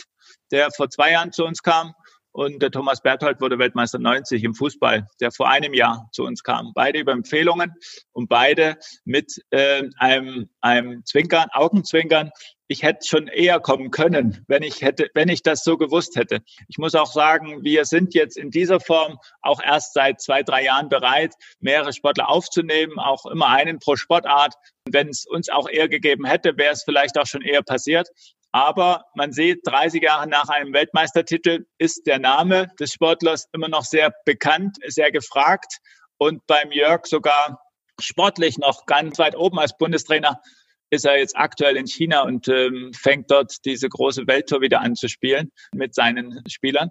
der 0.52 0.70
vor 0.70 0.88
zwei 0.88 1.10
Jahren 1.10 1.32
zu 1.32 1.44
uns 1.44 1.64
kam. 1.64 1.92
Und 2.32 2.62
der 2.62 2.70
Thomas 2.70 3.02
Berthold 3.02 3.40
wurde 3.40 3.58
Weltmeister 3.58 3.98
90 3.98 4.44
im 4.44 4.54
Fußball, 4.54 5.06
der 5.20 5.32
vor 5.32 5.48
einem 5.48 5.74
Jahr 5.74 6.08
zu 6.12 6.24
uns 6.24 6.44
kam. 6.44 6.72
Beide 6.74 7.00
über 7.00 7.12
Empfehlungen 7.12 7.74
und 8.12 8.28
beide 8.28 8.76
mit 9.04 9.42
äh, 9.50 9.82
einem, 9.98 10.48
einem 10.60 11.04
Zwinkern, 11.04 11.48
Augenzwinkern. 11.52 12.30
Ich 12.68 12.84
hätte 12.84 13.00
schon 13.04 13.26
eher 13.26 13.58
kommen 13.58 13.90
können, 13.90 14.44
wenn 14.46 14.62
ich 14.62 14.80
hätte, 14.80 15.10
wenn 15.14 15.28
ich 15.28 15.42
das 15.42 15.64
so 15.64 15.76
gewusst 15.76 16.14
hätte. 16.14 16.38
Ich 16.68 16.78
muss 16.78 16.94
auch 16.94 17.10
sagen, 17.10 17.64
wir 17.64 17.84
sind 17.84 18.14
jetzt 18.14 18.36
in 18.36 18.52
dieser 18.52 18.78
Form 18.78 19.18
auch 19.42 19.60
erst 19.60 19.92
seit 19.92 20.20
zwei, 20.20 20.44
drei 20.44 20.62
Jahren 20.64 20.88
bereit, 20.88 21.34
mehrere 21.58 21.92
Sportler 21.92 22.28
aufzunehmen, 22.28 23.00
auch 23.00 23.26
immer 23.26 23.48
einen 23.48 23.80
pro 23.80 23.96
Sportart. 23.96 24.54
Wenn 24.88 25.08
es 25.08 25.26
uns 25.26 25.48
auch 25.48 25.68
eher 25.68 25.88
gegeben 25.88 26.24
hätte, 26.24 26.56
wäre 26.56 26.72
es 26.72 26.84
vielleicht 26.84 27.18
auch 27.18 27.26
schon 27.26 27.42
eher 27.42 27.62
passiert. 27.62 28.08
Aber 28.52 29.04
man 29.14 29.32
sieht, 29.32 29.60
30 29.64 30.02
Jahre 30.02 30.28
nach 30.28 30.48
einem 30.48 30.72
Weltmeistertitel 30.72 31.66
ist 31.78 32.06
der 32.06 32.18
Name 32.18 32.68
des 32.80 32.92
Sportlers 32.92 33.46
immer 33.52 33.68
noch 33.68 33.84
sehr 33.84 34.12
bekannt, 34.24 34.76
sehr 34.86 35.12
gefragt 35.12 35.78
und 36.18 36.46
beim 36.46 36.72
Jörg 36.72 37.06
sogar 37.06 37.60
sportlich 38.00 38.58
noch 38.58 38.86
ganz 38.86 39.18
weit 39.18 39.36
oben 39.36 39.58
als 39.58 39.76
Bundestrainer 39.76 40.40
ist 40.90 41.04
er 41.04 41.18
jetzt 41.18 41.36
aktuell 41.36 41.76
in 41.76 41.86
China 41.86 42.22
und 42.22 42.48
ähm, 42.48 42.90
fängt 42.92 43.30
dort 43.30 43.64
diese 43.64 43.88
große 43.88 44.26
Welttour 44.26 44.60
wieder 44.60 44.80
an 44.80 44.96
zu 44.96 45.08
spielen 45.08 45.52
mit 45.72 45.94
seinen 45.94 46.42
Spielern. 46.48 46.90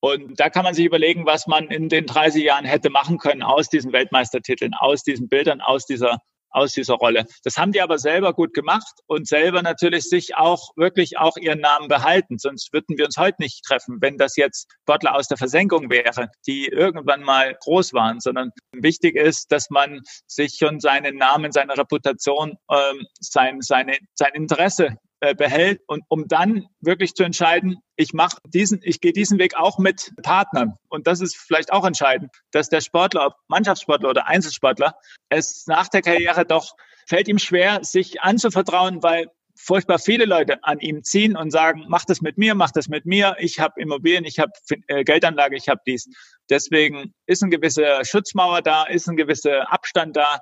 Und 0.00 0.38
da 0.38 0.50
kann 0.50 0.64
man 0.64 0.74
sich 0.74 0.84
überlegen, 0.84 1.26
was 1.26 1.46
man 1.46 1.68
in 1.68 1.88
den 1.88 2.06
30 2.06 2.44
Jahren 2.44 2.66
hätte 2.66 2.90
machen 2.90 3.18
können 3.18 3.42
aus 3.42 3.68
diesen 3.68 3.92
Weltmeistertiteln, 3.92 4.74
aus 4.74 5.02
diesen 5.02 5.28
Bildern, 5.28 5.60
aus 5.60 5.86
dieser 5.86 6.18
aus 6.50 6.72
dieser 6.72 6.94
Rolle. 6.94 7.24
Das 7.44 7.56
haben 7.56 7.72
die 7.72 7.80
aber 7.80 7.98
selber 7.98 8.32
gut 8.32 8.54
gemacht 8.54 9.00
und 9.06 9.26
selber 9.26 9.62
natürlich 9.62 10.04
sich 10.04 10.36
auch 10.36 10.70
wirklich 10.76 11.18
auch 11.18 11.36
ihren 11.36 11.60
Namen 11.60 11.88
behalten. 11.88 12.38
Sonst 12.38 12.72
würden 12.72 12.96
wir 12.96 13.04
uns 13.06 13.16
heute 13.16 13.36
nicht 13.40 13.64
treffen, 13.64 13.98
wenn 14.00 14.16
das 14.16 14.36
jetzt 14.36 14.68
Sportler 14.82 15.14
aus 15.14 15.28
der 15.28 15.38
Versenkung 15.38 15.90
wäre, 15.90 16.28
die 16.46 16.66
irgendwann 16.66 17.22
mal 17.22 17.56
groß 17.60 17.92
waren, 17.92 18.20
sondern 18.20 18.50
wichtig 18.72 19.16
ist, 19.16 19.50
dass 19.52 19.70
man 19.70 20.00
sich 20.26 20.56
schon 20.58 20.80
seinen 20.80 21.16
Namen, 21.16 21.52
seine 21.52 21.76
Reputation, 21.76 22.56
ähm, 22.70 23.06
sein, 23.20 23.60
seine, 23.60 23.98
sein 24.14 24.32
Interesse 24.34 24.96
äh, 25.20 25.34
behält 25.34 25.80
und 25.86 26.04
um 26.08 26.28
dann 26.28 26.66
wirklich 26.80 27.14
zu 27.14 27.24
entscheiden, 27.24 27.78
ich 27.96 28.12
mache 28.12 28.38
diesen, 28.46 28.80
ich 28.82 29.00
gehe 29.00 29.12
diesen 29.12 29.38
Weg 29.38 29.56
auch 29.56 29.78
mit 29.78 30.12
Partnern. 30.22 30.74
Und 30.88 31.06
das 31.06 31.20
ist 31.20 31.36
vielleicht 31.36 31.72
auch 31.72 31.84
entscheidend, 31.84 32.30
dass 32.52 32.68
der 32.68 32.80
Sportler, 32.80 33.26
ob 33.26 33.34
Mannschaftssportler 33.48 34.10
oder 34.10 34.28
Einzelsportler, 34.28 34.94
es 35.28 35.66
nach 35.66 35.88
der 35.88 36.02
Karriere 36.02 36.44
doch 36.44 36.76
fällt 37.08 37.26
ihm 37.26 37.38
schwer, 37.38 37.82
sich 37.82 38.20
anzuvertrauen, 38.20 39.02
weil 39.02 39.28
furchtbar 39.58 39.98
viele 39.98 40.24
Leute 40.24 40.62
an 40.62 40.78
ihm 40.78 41.02
ziehen 41.02 41.36
und 41.36 41.50
sagen, 41.50 41.84
mach 41.88 42.04
das 42.04 42.20
mit 42.20 42.38
mir, 42.38 42.54
mach 42.54 42.70
das 42.70 42.88
mit 42.88 43.04
mir, 43.06 43.36
ich 43.38 43.58
habe 43.58 43.80
Immobilien, 43.80 44.24
ich 44.24 44.38
habe 44.38 44.52
äh, 44.86 45.04
Geldanlage, 45.04 45.56
ich 45.56 45.68
habe 45.68 45.80
dies. 45.86 46.08
Deswegen 46.48 47.12
ist 47.26 47.42
eine 47.42 47.50
gewisse 47.50 48.00
Schutzmauer 48.04 48.62
da, 48.62 48.84
ist 48.84 49.08
ein 49.08 49.16
gewisser 49.16 49.70
Abstand 49.72 50.16
da, 50.16 50.38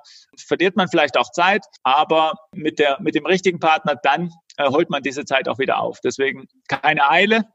verliert 0.47 0.75
man 0.75 0.87
vielleicht 0.87 1.17
auch 1.17 1.31
Zeit, 1.31 1.65
aber 1.83 2.33
mit, 2.53 2.79
der, 2.79 2.99
mit 3.01 3.15
dem 3.15 3.25
richtigen 3.25 3.59
Partner 3.59 3.95
dann 4.01 4.31
äh, 4.57 4.69
holt 4.69 4.89
man 4.89 5.01
diese 5.01 5.25
Zeit 5.25 5.49
auch 5.49 5.57
wieder 5.57 5.79
auf. 5.79 5.99
Deswegen 6.03 6.45
keine 6.67 7.09
Eile. 7.09 7.45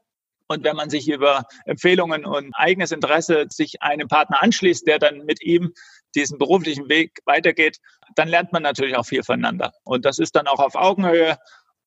Und 0.49 0.65
wenn 0.65 0.75
man 0.75 0.89
sich 0.89 1.09
über 1.09 1.45
Empfehlungen 1.65 2.25
und 2.25 2.53
eigenes 2.53 2.91
Interesse 2.91 3.45
sich 3.49 3.81
einem 3.81 4.09
Partner 4.09 4.43
anschließt, 4.43 4.85
der 4.85 4.99
dann 4.99 5.19
mit 5.25 5.41
ihm 5.41 5.73
diesen 6.15 6.37
beruflichen 6.37 6.89
Weg 6.89 7.19
weitergeht, 7.25 7.77
dann 8.15 8.27
lernt 8.27 8.51
man 8.53 8.63
natürlich 8.63 8.95
auch 8.95 9.05
viel 9.05 9.23
voneinander. 9.23 9.73
Und 9.83 10.05
das 10.05 10.19
ist 10.19 10.35
dann 10.35 10.47
auch 10.47 10.59
auf 10.59 10.75
Augenhöhe. 10.75 11.37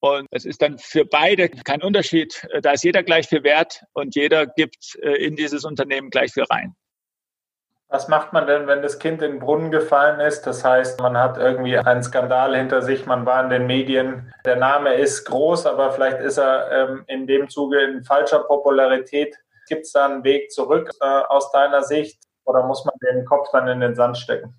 Und 0.00 0.26
es 0.30 0.44
ist 0.44 0.62
dann 0.62 0.78
für 0.78 1.04
beide 1.04 1.48
kein 1.48 1.82
Unterschied. 1.82 2.46
Da 2.62 2.72
ist 2.72 2.84
jeder 2.84 3.02
gleich 3.02 3.28
viel 3.28 3.42
wert 3.42 3.82
und 3.92 4.14
jeder 4.14 4.46
gibt 4.46 4.96
äh, 5.02 5.24
in 5.24 5.36
dieses 5.36 5.64
Unternehmen 5.64 6.10
gleich 6.10 6.32
viel 6.32 6.44
rein. 6.44 6.76
Was 7.88 8.08
macht 8.08 8.32
man 8.32 8.48
denn, 8.48 8.66
wenn 8.66 8.82
das 8.82 8.98
Kind 8.98 9.22
in 9.22 9.32
den 9.32 9.38
Brunnen 9.38 9.70
gefallen 9.70 10.18
ist? 10.18 10.42
Das 10.42 10.64
heißt, 10.64 11.00
man 11.00 11.16
hat 11.16 11.38
irgendwie 11.38 11.78
einen 11.78 12.02
Skandal 12.02 12.56
hinter 12.56 12.82
sich, 12.82 13.06
man 13.06 13.24
war 13.24 13.44
in 13.44 13.50
den 13.50 13.66
Medien. 13.66 14.32
Der 14.44 14.56
Name 14.56 14.94
ist 14.94 15.24
groß, 15.24 15.66
aber 15.66 15.92
vielleicht 15.92 16.18
ist 16.18 16.36
er 16.36 16.70
ähm, 16.72 17.04
in 17.06 17.28
dem 17.28 17.48
Zuge 17.48 17.80
in 17.80 18.02
falscher 18.02 18.40
Popularität. 18.40 19.36
Gibt 19.68 19.82
es 19.82 19.92
da 19.92 20.06
einen 20.06 20.24
Weg 20.24 20.50
zurück 20.50 20.90
äh, 21.00 21.04
aus 21.04 21.52
deiner 21.52 21.84
Sicht 21.84 22.25
oder 22.46 22.66
muss 22.66 22.84
man 22.84 22.94
den 23.02 23.24
Kopf 23.26 23.48
dann 23.52 23.68
in 23.68 23.80
den 23.80 23.94
Sand 23.94 24.16
stecken? 24.16 24.54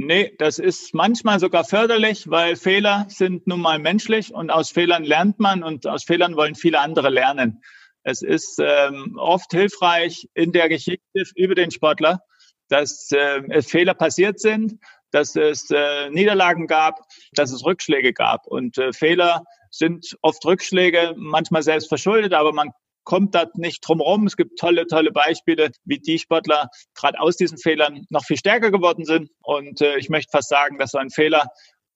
Nee, 0.00 0.32
das 0.38 0.60
ist 0.60 0.94
manchmal 0.94 1.40
sogar 1.40 1.64
förderlich, 1.64 2.30
weil 2.30 2.54
Fehler 2.54 3.06
sind 3.08 3.48
nun 3.48 3.60
mal 3.60 3.80
menschlich 3.80 4.32
und 4.32 4.50
aus 4.50 4.70
Fehlern 4.70 5.02
lernt 5.02 5.40
man 5.40 5.64
und 5.64 5.88
aus 5.88 6.04
Fehlern 6.04 6.36
wollen 6.36 6.54
viele 6.54 6.78
andere 6.78 7.08
lernen. 7.08 7.62
Es 8.04 8.22
ist 8.22 8.60
ähm, 8.62 9.16
oft 9.18 9.50
hilfreich 9.50 10.28
in 10.34 10.52
der 10.52 10.68
Geschichte 10.68 11.24
über 11.34 11.56
den 11.56 11.72
Sportler, 11.72 12.20
dass 12.68 13.10
äh, 13.10 13.60
Fehler 13.62 13.94
passiert 13.94 14.38
sind, 14.38 14.78
dass 15.10 15.34
es 15.34 15.68
äh, 15.70 16.10
Niederlagen 16.10 16.68
gab, 16.68 17.00
dass 17.32 17.50
es 17.50 17.64
Rückschläge 17.64 18.12
gab. 18.12 18.46
Und 18.46 18.78
äh, 18.78 18.92
Fehler 18.92 19.42
sind 19.70 20.16
oft 20.22 20.44
Rückschläge, 20.44 21.14
manchmal 21.16 21.62
selbst 21.62 21.88
verschuldet, 21.88 22.34
aber 22.34 22.52
man 22.52 22.70
kommt 23.08 23.34
da 23.34 23.46
nicht 23.54 23.80
drum 23.88 24.02
rum. 24.02 24.26
Es 24.26 24.36
gibt 24.36 24.58
tolle, 24.58 24.86
tolle 24.86 25.12
Beispiele, 25.12 25.70
wie 25.84 25.98
die 25.98 26.18
Sportler 26.18 26.68
gerade 26.94 27.18
aus 27.18 27.36
diesen 27.36 27.56
Fehlern 27.56 28.04
noch 28.10 28.22
viel 28.22 28.36
stärker 28.36 28.70
geworden 28.70 29.06
sind. 29.06 29.30
Und 29.40 29.80
äh, 29.80 29.96
ich 29.96 30.10
möchte 30.10 30.30
fast 30.30 30.50
sagen, 30.50 30.76
dass 30.76 30.90
so 30.90 30.98
ein 30.98 31.08
Fehler 31.08 31.46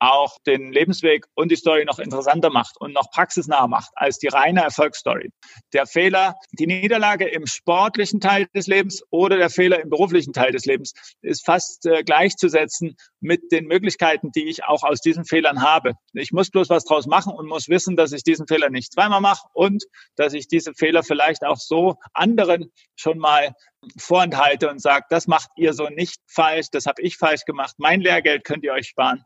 auch 0.02 0.36
den 0.46 0.72
Lebensweg 0.72 1.26
und 1.34 1.52
die 1.52 1.56
Story 1.56 1.84
noch 1.84 2.00
interessanter 2.00 2.50
macht 2.50 2.76
und 2.80 2.92
noch 2.92 3.08
praxisnah 3.12 3.68
macht 3.68 3.90
als 3.94 4.18
die 4.18 4.26
reine 4.26 4.62
Erfolgsstory. 4.62 5.30
Der 5.72 5.86
Fehler, 5.86 6.34
die 6.58 6.66
Niederlage 6.66 7.28
im 7.28 7.46
sportlichen 7.46 8.18
Teil 8.20 8.48
des 8.52 8.66
Lebens 8.66 9.04
oder 9.10 9.36
der 9.36 9.48
Fehler 9.48 9.80
im 9.80 9.90
beruflichen 9.90 10.32
Teil 10.32 10.50
des 10.50 10.64
Lebens 10.64 10.92
ist 11.20 11.46
fast 11.46 11.86
äh, 11.86 12.02
gleichzusetzen 12.02 12.96
mit 13.20 13.52
den 13.52 13.66
Möglichkeiten, 13.66 14.32
die 14.34 14.48
ich 14.48 14.64
auch 14.64 14.82
aus 14.82 15.00
diesen 15.00 15.24
Fehlern 15.24 15.62
habe. 15.62 15.92
Ich 16.14 16.32
muss 16.32 16.50
bloß 16.50 16.68
was 16.68 16.84
draus 16.84 17.06
machen 17.06 17.32
und 17.32 17.46
muss 17.46 17.68
wissen, 17.68 17.96
dass 17.96 18.10
ich 18.10 18.24
diesen 18.24 18.48
Fehler 18.48 18.70
nicht 18.70 18.92
zweimal 18.92 19.20
mache 19.20 19.46
und 19.52 19.84
dass 20.16 20.34
ich 20.34 20.48
diese 20.48 20.74
Fehler 20.74 21.04
vielleicht 21.04 21.44
auch 21.44 21.58
so 21.58 21.94
anderen 22.12 22.72
schon 22.96 23.18
mal 23.18 23.54
vorenthalte 23.96 24.68
und 24.68 24.80
sage, 24.80 25.06
das 25.10 25.28
macht 25.28 25.50
ihr 25.56 25.74
so 25.74 25.88
nicht 25.88 26.20
falsch, 26.26 26.68
das 26.72 26.86
habe 26.86 27.02
ich 27.02 27.16
falsch 27.16 27.44
gemacht, 27.44 27.76
mein 27.78 28.00
Lehrgeld 28.00 28.42
könnt 28.42 28.64
ihr 28.64 28.72
euch 28.72 28.88
sparen. 28.88 29.22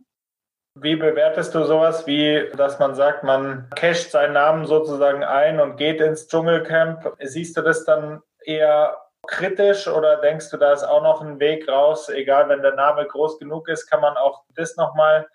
Wie 0.78 0.95
bewertest 0.95 1.54
du 1.54 1.64
sowas 1.64 2.06
wie, 2.06 2.50
dass 2.54 2.78
man 2.78 2.95
sagt, 2.95 3.25
man 3.25 3.71
casht 3.75 4.11
seinen 4.11 4.35
Namen 4.35 4.66
sozusagen 4.66 5.25
ein 5.25 5.59
und 5.59 5.78
geht 5.78 6.02
ins 6.02 6.28
Dschungelcamp? 6.28 7.16
Siehst 7.18 7.56
du 7.56 7.62
das 7.62 7.87
dann 7.87 8.21
eher 8.45 8.99
kritisch 9.26 9.88
oder 9.88 10.18
denkst 10.18 10.50
du, 10.50 10.59
da 10.59 10.75
ist 10.75 10.85
auch 10.85 11.02
noch 11.02 11.23
ein 11.23 11.40
Weg 11.40 11.66
raus, 11.66 12.11
egal 12.11 12.50
wenn 12.50 12.61
der 12.61 12.75
Name 12.75 13.06
groß 13.06 13.38
genug 13.38 13.71
ist, 13.71 13.87
kann 13.87 14.02
man 14.02 14.18
auch 14.18 14.45
das 14.54 14.76
nochmal 14.76 15.26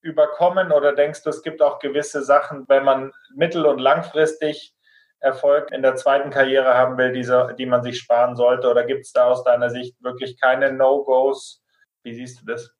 überkommen 0.00 0.72
oder 0.72 0.92
denkst 0.92 1.22
du, 1.22 1.30
es 1.30 1.44
gibt 1.44 1.62
auch 1.62 1.78
gewisse 1.78 2.24
Sachen, 2.24 2.64
wenn 2.68 2.84
man 2.84 3.12
mittel- 3.36 3.66
und 3.66 3.78
langfristig 3.78 4.74
Erfolg 5.20 5.70
in 5.70 5.82
der 5.82 5.94
zweiten 5.94 6.30
Karriere 6.30 6.74
haben 6.74 6.98
will, 6.98 7.12
diese, 7.12 7.54
die 7.56 7.66
man 7.66 7.84
sich 7.84 8.00
sparen 8.00 8.34
sollte 8.34 8.68
oder 8.68 8.82
gibt 8.84 9.04
es 9.04 9.12
da 9.12 9.26
aus 9.26 9.44
deiner 9.44 9.70
Sicht 9.70 9.94
wirklich 10.02 10.40
keine 10.40 10.72
No-Gos? 10.72 11.62
Wie 12.02 12.14
siehst 12.14 12.40
du 12.40 12.46
das? 12.46 12.74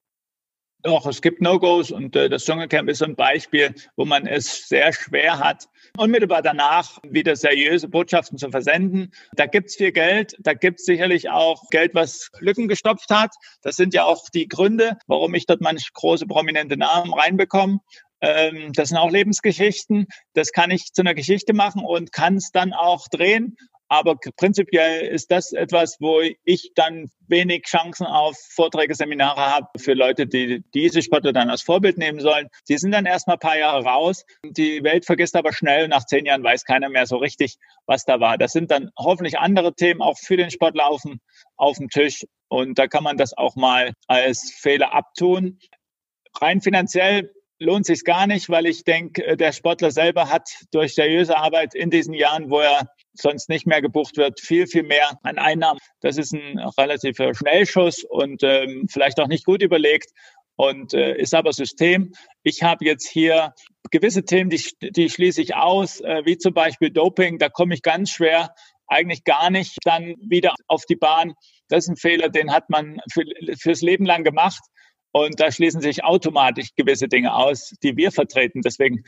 Doch, 0.84 1.06
es 1.06 1.22
gibt 1.22 1.40
No-Gos 1.40 1.92
und 1.92 2.16
äh, 2.16 2.28
das 2.28 2.44
Dschungelcamp 2.44 2.88
ist 2.88 3.04
ein 3.04 3.14
Beispiel, 3.14 3.72
wo 3.94 4.04
man 4.04 4.26
es 4.26 4.68
sehr 4.68 4.92
schwer 4.92 5.38
hat, 5.38 5.68
unmittelbar 5.96 6.42
danach 6.42 6.98
wieder 7.08 7.36
seriöse 7.36 7.88
Botschaften 7.88 8.36
zu 8.36 8.50
versenden. 8.50 9.12
Da 9.36 9.46
gibt's 9.46 9.76
viel 9.76 9.92
Geld, 9.92 10.34
da 10.40 10.54
gibt's 10.54 10.84
sicherlich 10.84 11.30
auch 11.30 11.70
Geld, 11.70 11.94
was 11.94 12.30
Lücken 12.40 12.66
gestopft 12.66 13.10
hat. 13.10 13.32
Das 13.62 13.76
sind 13.76 13.94
ja 13.94 14.04
auch 14.04 14.28
die 14.34 14.48
Gründe, 14.48 14.98
warum 15.06 15.34
ich 15.34 15.46
dort 15.46 15.60
manche 15.60 15.90
große 15.92 16.26
prominente 16.26 16.76
Namen 16.76 17.14
reinbekomme. 17.14 17.78
Ähm, 18.20 18.72
das 18.72 18.88
sind 18.88 18.98
auch 18.98 19.10
Lebensgeschichten. 19.10 20.08
Das 20.34 20.50
kann 20.50 20.72
ich 20.72 20.92
zu 20.92 21.02
einer 21.02 21.14
Geschichte 21.14 21.52
machen 21.52 21.84
und 21.84 22.10
kann 22.10 22.36
es 22.36 22.50
dann 22.50 22.72
auch 22.72 23.06
drehen 23.08 23.56
aber 23.92 24.16
prinzipiell 24.38 25.06
ist 25.06 25.30
das 25.30 25.52
etwas, 25.52 25.98
wo 26.00 26.22
ich 26.44 26.72
dann 26.74 27.10
wenig 27.28 27.64
Chancen 27.64 28.06
auf 28.06 28.38
Vorträge, 28.54 28.94
Seminare 28.94 29.42
habe 29.42 29.66
für 29.78 29.92
Leute, 29.92 30.26
die 30.26 30.64
diese 30.72 31.02
Sportler 31.02 31.34
dann 31.34 31.50
als 31.50 31.60
Vorbild 31.60 31.98
nehmen 31.98 32.18
sollen. 32.18 32.48
Die 32.70 32.78
sind 32.78 32.92
dann 32.92 33.04
erstmal 33.04 33.36
ein 33.36 33.40
paar 33.40 33.58
Jahre 33.58 33.84
raus. 33.84 34.24
Die 34.46 34.82
Welt 34.82 35.04
vergisst 35.04 35.36
aber 35.36 35.52
schnell. 35.52 35.88
Nach 35.88 36.06
zehn 36.06 36.24
Jahren 36.24 36.42
weiß 36.42 36.64
keiner 36.64 36.88
mehr 36.88 37.04
so 37.04 37.18
richtig, 37.18 37.58
was 37.84 38.06
da 38.06 38.18
war. 38.18 38.38
Das 38.38 38.52
sind 38.52 38.70
dann 38.70 38.88
hoffentlich 38.98 39.38
andere 39.38 39.74
Themen 39.74 40.00
auch 40.00 40.16
für 40.16 40.38
den 40.38 40.50
Sportler 40.50 40.88
auf 40.88 41.02
dem, 41.02 41.20
auf 41.58 41.76
dem 41.76 41.90
Tisch. 41.90 42.24
Und 42.48 42.78
da 42.78 42.86
kann 42.86 43.04
man 43.04 43.18
das 43.18 43.36
auch 43.36 43.56
mal 43.56 43.92
als 44.06 44.54
Fehler 44.58 44.94
abtun. 44.94 45.58
Rein 46.40 46.62
finanziell 46.62 47.30
lohnt 47.62 47.86
sich 47.86 48.04
gar 48.04 48.26
nicht, 48.26 48.48
weil 48.50 48.66
ich 48.66 48.84
denke, 48.84 49.36
der 49.36 49.52
Sportler 49.52 49.90
selber 49.90 50.28
hat 50.28 50.48
durch 50.72 50.94
seriöse 50.94 51.36
Arbeit 51.36 51.74
in 51.74 51.90
diesen 51.90 52.14
Jahren, 52.14 52.50
wo 52.50 52.60
er 52.60 52.88
sonst 53.14 53.48
nicht 53.48 53.66
mehr 53.66 53.80
gebucht 53.80 54.16
wird, 54.16 54.40
viel, 54.40 54.66
viel 54.66 54.82
mehr 54.82 55.18
an 55.22 55.38
Einnahmen. 55.38 55.78
Das 56.00 56.18
ist 56.18 56.32
ein 56.32 56.58
relativer 56.78 57.34
Schnellschuss 57.34 58.04
und 58.04 58.42
ähm, 58.42 58.86
vielleicht 58.90 59.20
auch 59.20 59.28
nicht 59.28 59.44
gut 59.44 59.62
überlegt 59.62 60.10
und 60.56 60.94
äh, 60.94 61.16
ist 61.16 61.34
aber 61.34 61.52
System. 61.52 62.12
Ich 62.42 62.62
habe 62.62 62.84
jetzt 62.84 63.08
hier 63.08 63.54
gewisse 63.90 64.24
Themen, 64.24 64.50
die, 64.50 64.62
die 64.82 65.08
schließe 65.08 65.42
ich 65.42 65.54
aus, 65.54 66.00
äh, 66.00 66.22
wie 66.24 66.38
zum 66.38 66.54
Beispiel 66.54 66.90
Doping. 66.90 67.38
Da 67.38 67.48
komme 67.48 67.74
ich 67.74 67.82
ganz 67.82 68.10
schwer 68.10 68.54
eigentlich 68.86 69.24
gar 69.24 69.50
nicht 69.50 69.78
dann 69.84 70.14
wieder 70.20 70.54
auf 70.68 70.84
die 70.84 70.96
Bahn. 70.96 71.34
Das 71.68 71.84
ist 71.84 71.90
ein 71.90 71.96
Fehler, 71.96 72.28
den 72.28 72.52
hat 72.52 72.68
man 72.68 72.98
für, 73.10 73.24
fürs 73.58 73.80
Leben 73.80 74.04
lang 74.04 74.24
gemacht. 74.24 74.60
Und 75.12 75.38
da 75.40 75.52
schließen 75.52 75.82
sich 75.82 76.04
automatisch 76.04 76.70
gewisse 76.74 77.06
Dinge 77.06 77.34
aus, 77.34 77.74
die 77.82 77.96
wir 77.96 78.10
vertreten. 78.10 78.62
Deswegen 78.62 79.04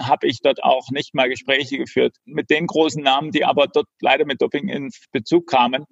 habe 0.00 0.26
ich 0.26 0.40
dort 0.40 0.62
auch 0.62 0.88
nicht 0.90 1.14
mal 1.14 1.28
Gespräche 1.28 1.76
geführt 1.76 2.16
mit 2.24 2.48
den 2.50 2.66
großen 2.66 3.02
Namen, 3.02 3.32
die 3.32 3.44
aber 3.44 3.66
dort 3.66 3.86
leider 4.00 4.24
mit 4.24 4.40
Doping 4.40 4.68
in 4.68 4.90
Bezug 5.12 5.46
kamen, 5.48 5.84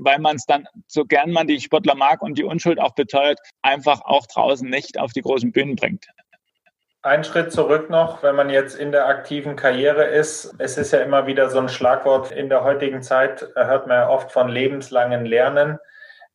weil 0.00 0.18
man 0.18 0.36
es 0.36 0.44
dann, 0.44 0.66
so 0.86 1.04
gern 1.04 1.30
man 1.30 1.46
die 1.46 1.60
Sportler 1.60 1.94
mag 1.94 2.22
und 2.22 2.36
die 2.36 2.44
Unschuld 2.44 2.78
auch 2.78 2.94
beteuert, 2.94 3.38
einfach 3.62 4.02
auch 4.02 4.26
draußen 4.26 4.68
nicht 4.68 4.98
auf 4.98 5.12
die 5.12 5.22
großen 5.22 5.50
Bühnen 5.50 5.76
bringt. 5.76 6.06
Ein 7.02 7.22
Schritt 7.22 7.52
zurück 7.52 7.88
noch, 7.88 8.24
wenn 8.24 8.34
man 8.34 8.50
jetzt 8.50 8.74
in 8.74 8.90
der 8.90 9.06
aktiven 9.06 9.54
Karriere 9.54 10.06
ist. 10.06 10.52
Es 10.58 10.76
ist 10.76 10.92
ja 10.92 10.98
immer 10.98 11.28
wieder 11.28 11.50
so 11.50 11.60
ein 11.60 11.68
Schlagwort 11.68 12.32
in 12.32 12.48
der 12.48 12.64
heutigen 12.64 13.00
Zeit, 13.00 13.46
hört 13.54 13.86
man 13.86 13.96
ja 13.96 14.08
oft 14.08 14.32
von 14.32 14.48
lebenslangen 14.48 15.24
Lernen. 15.24 15.78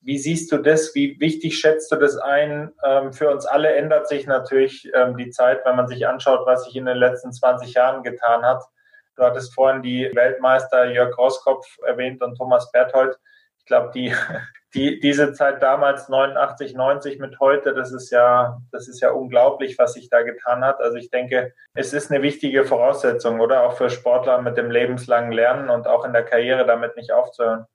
Wie 0.03 0.17
siehst 0.17 0.51
du 0.51 0.57
das? 0.57 0.95
Wie 0.95 1.19
wichtig 1.19 1.59
schätzt 1.59 1.91
du 1.91 1.95
das 1.95 2.17
ein? 2.17 2.71
Ähm, 2.83 3.13
für 3.13 3.29
uns 3.29 3.45
alle 3.45 3.75
ändert 3.75 4.07
sich 4.07 4.25
natürlich 4.25 4.89
ähm, 4.95 5.15
die 5.15 5.29
Zeit, 5.29 5.63
wenn 5.63 5.75
man 5.75 5.87
sich 5.87 6.07
anschaut, 6.07 6.47
was 6.47 6.65
sich 6.65 6.75
in 6.75 6.85
den 6.85 6.97
letzten 6.97 7.31
20 7.31 7.75
Jahren 7.75 8.01
getan 8.01 8.43
hat. 8.43 8.63
Du 9.15 9.23
hattest 9.23 9.53
vorhin 9.53 9.83
die 9.83 10.09
Weltmeister 10.15 10.91
Jörg 10.91 11.15
Roskopf 11.19 11.67
erwähnt 11.85 12.23
und 12.23 12.35
Thomas 12.35 12.71
Berthold. 12.71 13.15
Ich 13.59 13.65
glaube, 13.65 13.91
die, 13.93 14.11
die, 14.73 14.99
diese 14.99 15.33
Zeit 15.33 15.61
damals 15.61 16.09
89, 16.09 16.73
90 16.73 17.19
mit 17.19 17.39
heute, 17.39 17.75
das 17.75 17.91
ist 17.91 18.09
ja, 18.09 18.57
das 18.71 18.87
ist 18.87 19.01
ja 19.01 19.11
unglaublich, 19.11 19.77
was 19.77 19.93
sich 19.93 20.09
da 20.09 20.23
getan 20.23 20.65
hat. 20.65 20.79
Also 20.79 20.97
ich 20.97 21.11
denke, 21.11 21.53
es 21.75 21.93
ist 21.93 22.09
eine 22.09 22.23
wichtige 22.23 22.65
Voraussetzung, 22.65 23.39
oder? 23.39 23.61
Auch 23.61 23.77
für 23.77 23.91
Sportler 23.91 24.41
mit 24.41 24.57
dem 24.57 24.71
lebenslangen 24.71 25.31
Lernen 25.31 25.69
und 25.69 25.87
auch 25.87 26.05
in 26.05 26.13
der 26.13 26.23
Karriere 26.23 26.65
damit 26.65 26.95
nicht 26.95 27.11
aufzuhören 27.11 27.67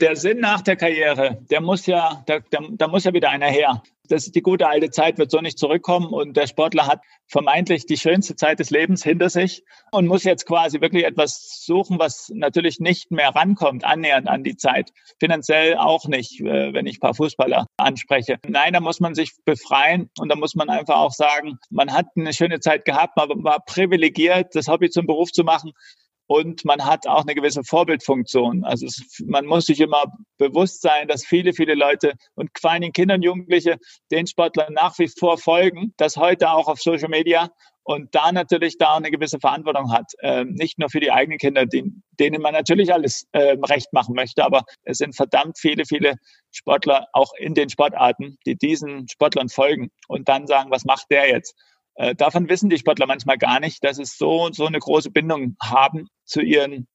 der 0.00 0.16
Sinn 0.16 0.40
nach 0.40 0.60
der 0.60 0.76
Karriere, 0.76 1.38
der 1.50 1.60
muss 1.60 1.86
ja, 1.86 2.22
da, 2.26 2.40
da, 2.50 2.60
da 2.70 2.88
muss 2.88 3.04
ja 3.04 3.12
wieder 3.12 3.30
einer 3.30 3.46
her. 3.46 3.82
Das, 4.08 4.30
die 4.30 4.40
gute 4.40 4.68
alte 4.68 4.90
Zeit 4.90 5.18
wird 5.18 5.32
so 5.32 5.40
nicht 5.40 5.58
zurückkommen 5.58 6.12
und 6.12 6.36
der 6.36 6.46
Sportler 6.46 6.86
hat 6.86 7.00
vermeintlich 7.26 7.86
die 7.86 7.96
schönste 7.96 8.36
Zeit 8.36 8.60
des 8.60 8.70
Lebens 8.70 9.02
hinter 9.02 9.28
sich 9.30 9.64
und 9.90 10.06
muss 10.06 10.22
jetzt 10.22 10.46
quasi 10.46 10.80
wirklich 10.80 11.04
etwas 11.04 11.64
suchen, 11.64 11.98
was 11.98 12.30
natürlich 12.32 12.78
nicht 12.78 13.10
mehr 13.10 13.30
rankommt, 13.30 13.84
annähernd 13.84 14.28
an 14.28 14.44
die 14.44 14.56
Zeit. 14.56 14.92
Finanziell 15.18 15.76
auch 15.76 16.06
nicht, 16.06 16.40
äh, 16.40 16.72
wenn 16.72 16.86
ich 16.86 16.98
ein 16.98 17.00
paar 17.00 17.14
Fußballer 17.14 17.66
anspreche. 17.78 18.38
Nein, 18.46 18.74
da 18.74 18.80
muss 18.80 19.00
man 19.00 19.16
sich 19.16 19.32
befreien 19.44 20.08
und 20.20 20.28
da 20.28 20.36
muss 20.36 20.54
man 20.54 20.70
einfach 20.70 20.96
auch 20.96 21.12
sagen, 21.12 21.58
man 21.70 21.92
hat 21.92 22.06
eine 22.14 22.32
schöne 22.32 22.60
Zeit 22.60 22.84
gehabt, 22.84 23.16
man 23.16 23.42
war 23.42 23.64
privilegiert, 23.64 24.54
das 24.54 24.68
Hobby 24.68 24.88
zum 24.88 25.06
Beruf 25.06 25.32
zu 25.32 25.42
machen 25.42 25.72
und 26.26 26.64
man 26.64 26.84
hat 26.84 27.06
auch 27.06 27.22
eine 27.22 27.34
gewisse 27.34 27.62
Vorbildfunktion. 27.62 28.64
Also 28.64 28.86
es, 28.86 29.22
man 29.26 29.46
muss 29.46 29.66
sich 29.66 29.80
immer 29.80 30.04
bewusst 30.38 30.82
sein, 30.82 31.08
dass 31.08 31.24
viele, 31.24 31.52
viele 31.52 31.74
Leute 31.74 32.14
und 32.34 32.50
vor 32.58 32.70
allen 32.70 32.82
Dingen 32.82 32.92
Kinder 32.92 33.14
und 33.14 33.22
Jugendliche 33.22 33.78
den 34.10 34.26
Sportlern 34.26 34.72
nach 34.72 34.98
wie 34.98 35.08
vor 35.08 35.38
folgen, 35.38 35.94
das 35.96 36.16
heute 36.16 36.50
auch 36.50 36.68
auf 36.68 36.80
Social 36.80 37.08
Media 37.08 37.50
und 37.84 38.12
da 38.16 38.32
natürlich 38.32 38.78
da 38.78 38.96
eine 38.96 39.12
gewisse 39.12 39.38
Verantwortung 39.38 39.92
hat. 39.92 40.12
Ähm, 40.20 40.54
nicht 40.54 40.78
nur 40.78 40.90
für 40.90 40.98
die 40.98 41.12
eigenen 41.12 41.38
Kinder, 41.38 41.66
die, 41.66 41.84
denen 42.18 42.42
man 42.42 42.52
natürlich 42.52 42.92
alles 42.92 43.28
äh, 43.30 43.56
recht 43.62 43.92
machen 43.92 44.16
möchte, 44.16 44.44
aber 44.44 44.62
es 44.82 44.98
sind 44.98 45.14
verdammt 45.14 45.58
viele, 45.58 45.84
viele 45.84 46.14
Sportler 46.50 47.06
auch 47.12 47.32
in 47.38 47.54
den 47.54 47.68
Sportarten, 47.68 48.38
die 48.44 48.56
diesen 48.56 49.08
Sportlern 49.08 49.48
folgen 49.48 49.90
und 50.08 50.28
dann 50.28 50.48
sagen, 50.48 50.70
was 50.72 50.84
macht 50.84 51.06
der 51.10 51.28
jetzt? 51.28 51.54
Äh, 51.96 52.14
davon 52.14 52.48
wissen 52.48 52.70
die 52.70 52.78
Sportler 52.78 53.06
manchmal 53.06 53.38
gar 53.38 53.60
nicht, 53.60 53.82
dass 53.84 53.98
es 53.98 54.16
so 54.16 54.50
so 54.52 54.66
eine 54.66 54.78
große 54.78 55.10
Bindung 55.10 55.56
haben 55.62 56.08
zu 56.24 56.40
ihren 56.40 56.86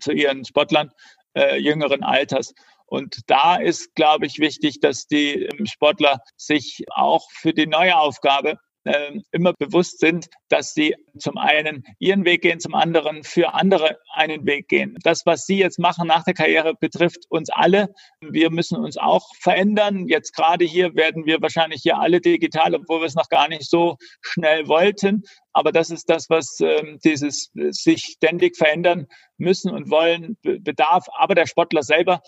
zu 0.00 0.12
ihren 0.12 0.44
Sportlern 0.44 0.90
äh, 1.34 1.58
jüngeren 1.58 2.02
Alters. 2.02 2.54
Und 2.86 3.30
da 3.30 3.54
ist, 3.56 3.94
glaube 3.94 4.26
ich, 4.26 4.40
wichtig, 4.40 4.80
dass 4.80 5.06
die 5.06 5.44
ähm, 5.44 5.66
Sportler 5.66 6.20
sich 6.36 6.84
auch 6.90 7.30
für 7.30 7.52
die 7.52 7.66
neue 7.66 7.96
Aufgabe 7.96 8.58
äh, 8.84 9.18
immer 9.32 9.52
bewusst 9.52 10.00
sind, 10.00 10.28
dass 10.48 10.72
sie 10.72 10.94
zum 11.18 11.36
einen 11.36 11.84
ihren 11.98 12.24
Weg 12.24 12.42
gehen, 12.42 12.60
zum 12.60 12.74
anderen 12.74 13.24
für 13.24 13.54
andere 13.54 13.98
einen 14.14 14.46
Weg 14.46 14.68
gehen. 14.68 14.96
Das, 15.02 15.26
was 15.26 15.46
Sie 15.46 15.58
jetzt 15.58 15.78
machen 15.78 16.06
nach 16.06 16.24
der 16.24 16.34
Karriere, 16.34 16.74
betrifft 16.74 17.26
uns 17.28 17.50
alle. 17.50 17.88
Wir 18.20 18.50
müssen 18.50 18.76
uns 18.78 18.96
auch 18.96 19.28
verändern. 19.40 20.06
Jetzt 20.08 20.34
gerade 20.34 20.64
hier 20.64 20.94
werden 20.94 21.26
wir 21.26 21.42
wahrscheinlich 21.42 21.82
hier 21.82 21.98
alle 21.98 22.20
digital, 22.20 22.74
obwohl 22.74 23.00
wir 23.00 23.06
es 23.06 23.14
noch 23.14 23.28
gar 23.28 23.48
nicht 23.48 23.68
so 23.68 23.96
schnell 24.22 24.66
wollten. 24.68 25.22
Aber 25.52 25.72
das 25.72 25.90
ist 25.90 26.08
das, 26.08 26.30
was 26.30 26.58
äh, 26.60 26.96
dieses 27.04 27.50
sich 27.70 28.04
ständig 28.04 28.56
verändern 28.56 29.06
müssen 29.36 29.72
und 29.72 29.90
wollen 29.90 30.36
bedarf. 30.42 31.06
Aber 31.18 31.34
der 31.34 31.46
Sportler 31.46 31.82
selber 31.82 32.20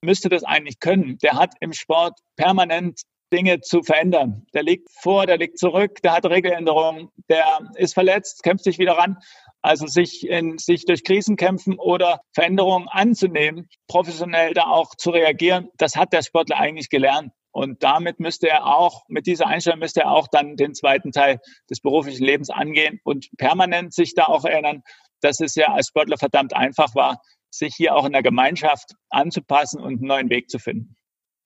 müsste 0.00 0.28
das 0.28 0.44
eigentlich 0.44 0.80
können. 0.80 1.18
Der 1.18 1.34
hat 1.34 1.54
im 1.60 1.72
Sport 1.72 2.18
permanent 2.36 3.02
Dinge 3.32 3.60
zu 3.60 3.82
verändern. 3.82 4.46
Der 4.54 4.62
liegt 4.62 4.88
vor, 4.90 5.26
der 5.26 5.38
liegt 5.38 5.58
zurück, 5.58 6.00
der 6.02 6.12
hat 6.12 6.26
Regeländerungen, 6.26 7.10
der 7.28 7.44
ist 7.76 7.94
verletzt, 7.94 8.42
kämpft 8.42 8.64
sich 8.64 8.78
wieder 8.78 8.92
ran. 8.92 9.18
Also 9.60 9.86
sich, 9.86 10.26
in, 10.28 10.56
sich 10.58 10.84
durch 10.84 11.02
Krisen 11.02 11.36
kämpfen 11.36 11.78
oder 11.78 12.20
Veränderungen 12.32 12.88
anzunehmen, 12.88 13.68
professionell 13.88 14.54
da 14.54 14.64
auch 14.64 14.94
zu 14.96 15.10
reagieren, 15.10 15.68
das 15.78 15.96
hat 15.96 16.12
der 16.12 16.22
Sportler 16.22 16.58
eigentlich 16.58 16.90
gelernt. 16.90 17.32
Und 17.50 17.82
damit 17.82 18.20
müsste 18.20 18.48
er 18.48 18.66
auch, 18.66 19.02
mit 19.08 19.26
dieser 19.26 19.46
Einstellung 19.48 19.80
müsste 19.80 20.02
er 20.02 20.12
auch 20.12 20.28
dann 20.28 20.56
den 20.56 20.74
zweiten 20.74 21.10
Teil 21.10 21.40
des 21.68 21.80
beruflichen 21.80 22.24
Lebens 22.24 22.50
angehen 22.50 23.00
und 23.02 23.26
permanent 23.36 23.92
sich 23.92 24.14
da 24.14 24.26
auch 24.26 24.44
erinnern, 24.44 24.82
dass 25.20 25.40
es 25.40 25.56
ja 25.56 25.72
als 25.72 25.88
Sportler 25.88 26.18
verdammt 26.18 26.54
einfach 26.54 26.94
war, 26.94 27.20
sich 27.50 27.74
hier 27.74 27.96
auch 27.96 28.04
in 28.04 28.12
der 28.12 28.22
Gemeinschaft 28.22 28.92
anzupassen 29.10 29.80
und 29.80 29.98
einen 29.98 30.06
neuen 30.06 30.30
Weg 30.30 30.50
zu 30.50 30.58
finden. 30.58 30.97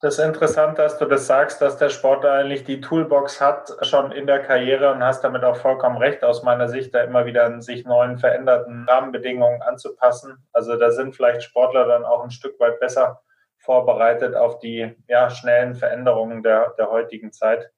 Das 0.02 0.18
ist 0.18 0.24
interessant, 0.24 0.80
dass 0.80 0.98
du 0.98 1.04
das 1.04 1.28
sagst, 1.28 1.62
dass 1.62 1.78
der 1.78 1.88
Sportler 1.88 2.32
eigentlich 2.32 2.64
die 2.64 2.80
Toolbox 2.80 3.40
hat 3.40 3.70
schon 3.82 4.10
in 4.10 4.26
der 4.26 4.40
Karriere 4.40 4.92
und 4.92 5.00
hast 5.00 5.22
damit 5.22 5.44
auch 5.44 5.56
vollkommen 5.56 5.96
recht 5.96 6.24
aus 6.24 6.42
meiner 6.42 6.68
Sicht, 6.68 6.92
da 6.92 7.04
immer 7.04 7.24
wieder 7.24 7.44
an 7.44 7.62
sich 7.62 7.84
neuen 7.84 8.18
veränderten 8.18 8.84
Rahmenbedingungen 8.88 9.62
anzupassen. 9.62 10.44
Also 10.52 10.76
da 10.76 10.90
sind 10.90 11.14
vielleicht 11.14 11.44
Sportler 11.44 11.86
dann 11.86 12.04
auch 12.04 12.24
ein 12.24 12.32
Stück 12.32 12.58
weit 12.58 12.80
besser 12.80 13.22
vorbereitet 13.58 14.34
auf 14.34 14.58
die 14.58 14.92
ja, 15.06 15.30
schnellen 15.30 15.76
Veränderungen 15.76 16.42
der, 16.42 16.74
der 16.76 16.90
heutigen 16.90 17.30
Zeit. 17.30 17.70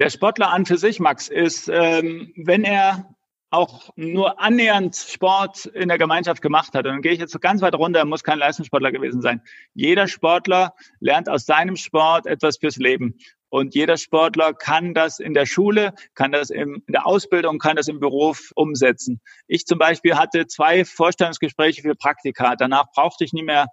Der 0.00 0.10
Sportler 0.10 0.52
an 0.52 0.64
für 0.64 0.78
sich, 0.78 1.00
Max, 1.00 1.28
ist, 1.28 1.68
ähm, 1.68 2.32
wenn 2.36 2.62
er 2.62 3.04
auch 3.50 3.90
nur 3.96 4.40
annähernd 4.40 4.94
Sport 4.94 5.66
in 5.66 5.88
der 5.88 5.98
Gemeinschaft 5.98 6.42
gemacht 6.42 6.74
hat, 6.74 6.86
und 6.86 6.92
dann 6.92 7.02
gehe 7.02 7.12
ich 7.12 7.18
jetzt 7.18 7.32
so 7.32 7.38
ganz 7.38 7.62
weit 7.62 7.74
runter, 7.74 8.04
muss 8.04 8.22
kein 8.22 8.38
Leistungssportler 8.38 8.92
gewesen 8.92 9.22
sein. 9.22 9.40
Jeder 9.74 10.06
Sportler 10.06 10.74
lernt 11.00 11.28
aus 11.28 11.46
seinem 11.46 11.76
Sport 11.76 12.26
etwas 12.26 12.58
fürs 12.58 12.76
Leben. 12.76 13.18
Und 13.50 13.74
jeder 13.74 13.96
Sportler 13.96 14.52
kann 14.52 14.92
das 14.92 15.20
in 15.20 15.32
der 15.32 15.46
Schule, 15.46 15.94
kann 16.14 16.32
das 16.32 16.50
in 16.50 16.82
der 16.86 17.06
Ausbildung, 17.06 17.58
kann 17.58 17.76
das 17.76 17.88
im 17.88 17.98
Beruf 17.98 18.52
umsetzen. 18.54 19.22
Ich 19.46 19.64
zum 19.64 19.78
Beispiel 19.78 20.16
hatte 20.16 20.46
zwei 20.46 20.84
Vorstellungsgespräche 20.84 21.80
für 21.80 21.94
Praktika. 21.94 22.56
Danach 22.56 22.92
brauchte 22.92 23.24
ich 23.24 23.32
nie 23.32 23.42
mehr 23.42 23.68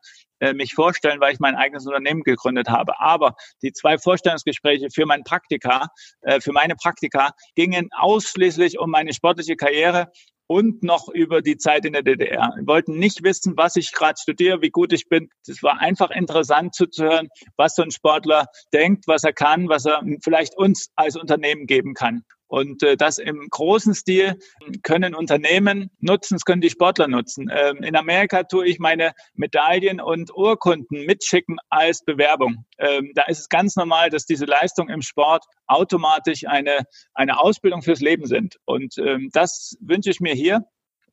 äh, 0.45 0.53
mich 0.53 0.73
vorstellen, 0.73 1.19
weil 1.19 1.33
ich 1.33 1.39
mein 1.39 1.55
eigenes 1.55 1.85
Unternehmen 1.85 2.21
gegründet 2.21 2.69
habe. 2.69 2.99
Aber 2.99 3.35
die 3.61 3.73
zwei 3.73 3.97
Vorstellungsgespräche 3.97 4.89
für 4.93 5.05
mein 5.05 5.23
Praktika, 5.23 5.87
äh, 6.21 6.39
für 6.39 6.51
meine 6.51 6.75
Praktika 6.75 7.31
gingen 7.55 7.89
ausschließlich 7.91 8.77
um 8.79 8.91
meine 8.91 9.13
sportliche 9.13 9.55
Karriere 9.55 10.11
und 10.47 10.83
noch 10.83 11.09
über 11.09 11.41
die 11.41 11.57
Zeit 11.57 11.85
in 11.85 11.93
der 11.93 12.03
DDR. 12.03 12.53
Wir 12.55 12.67
wollten 12.67 12.99
nicht 12.99 13.23
wissen, 13.23 13.57
was 13.57 13.75
ich 13.75 13.91
gerade 13.91 14.19
studiere, 14.21 14.61
wie 14.61 14.69
gut 14.69 14.93
ich 14.93 15.09
bin. 15.09 15.29
Es 15.47 15.63
war 15.63 15.79
einfach 15.79 16.11
interessant 16.11 16.75
zuzuhören, 16.75 17.29
was 17.57 17.75
so 17.75 17.81
ein 17.81 17.89
Sportler 17.89 18.45
denkt, 18.71 19.05
was 19.07 19.23
er 19.23 19.33
kann, 19.33 19.67
was 19.69 19.85
er 19.85 20.03
vielleicht 20.23 20.55
uns 20.55 20.89
als 20.95 21.15
Unternehmen 21.15 21.65
geben 21.65 21.95
kann. 21.95 22.23
Und 22.47 22.83
äh, 22.83 22.95
das 22.95 23.17
im 23.17 23.47
großen 23.49 23.95
Stil 23.95 24.37
können 24.83 25.15
Unternehmen 25.15 25.89
nutzen, 25.99 26.35
es 26.35 26.45
können 26.45 26.61
die 26.61 26.69
Sportler 26.69 27.07
nutzen. 27.07 27.49
Ähm, 27.51 27.77
in 27.83 27.95
Amerika 27.95 28.43
tue 28.43 28.67
ich 28.67 28.79
meine 28.79 29.13
Medaillen 29.33 29.99
und 29.99 30.31
Urkunden 30.35 31.05
mitschicken 31.05 31.57
als 31.69 32.03
Bewerbung. 32.03 32.65
Ähm, 32.77 33.11
da 33.15 33.23
ist 33.23 33.39
es 33.39 33.49
ganz 33.49 33.75
normal, 33.75 34.09
dass 34.09 34.25
diese 34.25 34.45
Leistungen 34.45 34.93
im 34.93 35.01
Sport 35.01 35.45
automatisch 35.67 36.45
eine, 36.45 36.85
eine 37.13 37.39
Ausbildung 37.39 37.81
fürs 37.81 38.01
Leben 38.01 38.27
sind. 38.27 38.57
Und 38.65 38.97
ähm, 38.99 39.29
das 39.33 39.75
wünsche 39.81 40.11
ich 40.11 40.19
mir 40.19 40.33
hier 40.33 40.65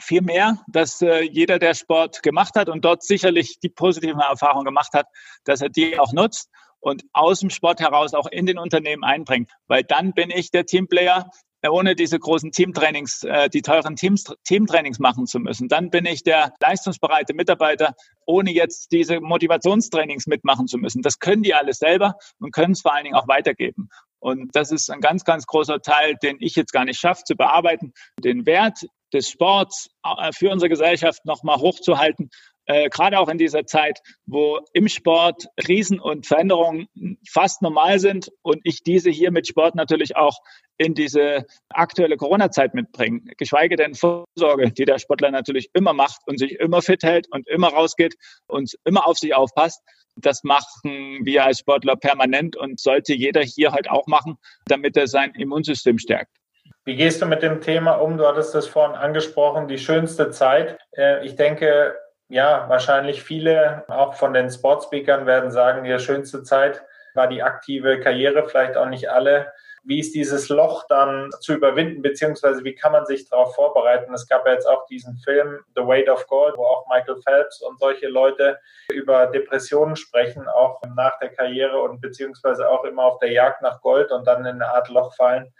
viel 0.02 0.20
mehr, 0.20 0.58
dass 0.66 1.00
äh, 1.00 1.22
jeder, 1.22 1.58
der 1.58 1.74
Sport 1.74 2.22
gemacht 2.22 2.56
hat 2.56 2.68
und 2.68 2.84
dort 2.84 3.02
sicherlich 3.02 3.60
die 3.60 3.68
positiven 3.68 4.20
Erfahrungen 4.20 4.64
gemacht 4.64 4.92
hat, 4.94 5.06
dass 5.44 5.62
er 5.62 5.68
die 5.68 5.98
auch 5.98 6.12
nutzt 6.12 6.50
und 6.82 7.04
aus 7.12 7.40
dem 7.40 7.48
Sport 7.48 7.80
heraus 7.80 8.12
auch 8.12 8.26
in 8.26 8.44
den 8.44 8.58
Unternehmen 8.58 9.04
einbringt. 9.04 9.50
Weil 9.68 9.84
dann 9.84 10.12
bin 10.12 10.30
ich 10.30 10.50
der 10.50 10.66
Teamplayer, 10.66 11.30
äh, 11.62 11.68
ohne 11.68 11.94
diese 11.94 12.18
großen 12.18 12.50
Teamtrainings, 12.50 13.22
äh, 13.22 13.48
die 13.48 13.62
teuren 13.62 13.94
Teams, 13.94 14.24
Teamtrainings 14.44 14.98
machen 14.98 15.26
zu 15.26 15.38
müssen. 15.38 15.68
Dann 15.68 15.90
bin 15.90 16.04
ich 16.06 16.24
der 16.24 16.52
leistungsbereite 16.60 17.34
Mitarbeiter, 17.34 17.94
ohne 18.26 18.52
jetzt 18.52 18.90
diese 18.90 19.20
Motivationstrainings 19.20 20.26
mitmachen 20.26 20.66
zu 20.66 20.76
müssen. 20.76 21.02
Das 21.02 21.20
können 21.20 21.44
die 21.44 21.54
alles 21.54 21.78
selber 21.78 22.16
und 22.40 22.52
können 22.52 22.72
es 22.72 22.82
vor 22.82 22.92
allen 22.92 23.04
Dingen 23.04 23.16
auch 23.16 23.28
weitergeben. 23.28 23.88
Und 24.18 24.54
das 24.54 24.72
ist 24.72 24.90
ein 24.90 25.00
ganz, 25.00 25.24
ganz 25.24 25.46
großer 25.46 25.80
Teil, 25.80 26.16
den 26.22 26.36
ich 26.40 26.56
jetzt 26.56 26.72
gar 26.72 26.84
nicht 26.84 26.98
schaffe 26.98 27.22
zu 27.24 27.36
bearbeiten. 27.36 27.92
Den 28.18 28.44
Wert 28.44 28.84
des 29.12 29.28
Sports 29.28 29.88
äh, 30.04 30.32
für 30.32 30.50
unsere 30.50 30.68
Gesellschaft 30.68 31.24
nochmal 31.24 31.58
hochzuhalten 31.58 32.28
äh, 32.72 32.88
gerade 32.88 33.18
auch 33.18 33.28
in 33.28 33.38
dieser 33.38 33.66
Zeit, 33.66 34.00
wo 34.26 34.60
im 34.72 34.88
Sport 34.88 35.46
Krisen 35.56 36.00
und 36.00 36.26
Veränderungen 36.26 36.88
fast 37.28 37.60
normal 37.60 37.98
sind 37.98 38.30
und 38.42 38.60
ich 38.64 38.82
diese 38.82 39.10
hier 39.10 39.30
mit 39.30 39.46
Sport 39.46 39.74
natürlich 39.74 40.16
auch 40.16 40.38
in 40.78 40.94
diese 40.94 41.44
aktuelle 41.68 42.16
Corona-Zeit 42.16 42.74
mitbringe. 42.74 43.20
Geschweige 43.36 43.76
denn 43.76 43.94
Vorsorge, 43.94 44.72
die 44.72 44.84
der 44.84 44.98
Sportler 44.98 45.30
natürlich 45.30 45.70
immer 45.74 45.92
macht 45.92 46.20
und 46.26 46.38
sich 46.38 46.52
immer 46.58 46.82
fit 46.82 47.02
hält 47.02 47.26
und 47.30 47.46
immer 47.48 47.68
rausgeht 47.68 48.14
und 48.46 48.74
immer 48.84 49.06
auf 49.06 49.18
sich 49.18 49.34
aufpasst. 49.34 49.82
Das 50.16 50.42
machen 50.42 51.20
wir 51.24 51.44
als 51.44 51.60
Sportler 51.60 51.96
permanent 51.96 52.56
und 52.56 52.80
sollte 52.80 53.14
jeder 53.14 53.42
hier 53.42 53.72
halt 53.72 53.90
auch 53.90 54.06
machen, 54.06 54.36
damit 54.66 54.96
er 54.96 55.06
sein 55.06 55.34
Immunsystem 55.34 55.98
stärkt. 55.98 56.32
Wie 56.84 56.96
gehst 56.96 57.22
du 57.22 57.26
mit 57.26 57.42
dem 57.42 57.60
Thema 57.60 57.92
um? 57.92 58.18
Du 58.18 58.26
hattest 58.26 58.54
das 58.54 58.66
vorhin 58.66 58.96
angesprochen, 58.96 59.68
die 59.68 59.78
schönste 59.78 60.30
Zeit. 60.30 60.78
Äh, 60.96 61.24
ich 61.24 61.36
denke, 61.36 61.94
ja, 62.32 62.64
wahrscheinlich 62.68 63.22
viele, 63.22 63.84
auch 63.88 64.14
von 64.14 64.32
den 64.32 64.50
Sportspeakern, 64.50 65.26
werden 65.26 65.50
sagen, 65.50 65.84
die 65.84 65.98
schönste 65.98 66.42
Zeit 66.42 66.82
war 67.12 67.28
die 67.28 67.42
aktive 67.42 68.00
Karriere, 68.00 68.48
vielleicht 68.48 68.78
auch 68.78 68.86
nicht 68.86 69.10
alle. 69.10 69.52
Wie 69.84 70.00
ist 70.00 70.14
dieses 70.14 70.48
Loch 70.48 70.86
dann 70.88 71.30
zu 71.40 71.52
überwinden, 71.52 72.00
beziehungsweise 72.00 72.64
wie 72.64 72.74
kann 72.74 72.92
man 72.92 73.04
sich 73.04 73.28
darauf 73.28 73.54
vorbereiten? 73.54 74.14
Es 74.14 74.26
gab 74.26 74.46
ja 74.46 74.54
jetzt 74.54 74.66
auch 74.66 74.86
diesen 74.86 75.18
Film 75.18 75.58
The 75.74 75.82
Weight 75.82 76.08
of 76.08 76.26
Gold, 76.26 76.56
wo 76.56 76.64
auch 76.64 76.86
Michael 76.88 77.20
Phelps 77.20 77.60
und 77.60 77.78
solche 77.78 78.08
Leute 78.08 78.58
über 78.90 79.26
Depressionen 79.26 79.96
sprechen, 79.96 80.48
auch 80.48 80.80
nach 80.96 81.18
der 81.18 81.34
Karriere 81.34 81.82
und 81.82 82.00
beziehungsweise 82.00 82.66
auch 82.66 82.84
immer 82.84 83.04
auf 83.04 83.18
der 83.18 83.32
Jagd 83.32 83.60
nach 83.60 83.82
Gold 83.82 84.10
und 84.10 84.26
dann 84.26 84.46
in 84.46 84.62
eine 84.62 84.68
Art 84.68 84.88
Loch 84.88 85.14
fallen. 85.16 85.52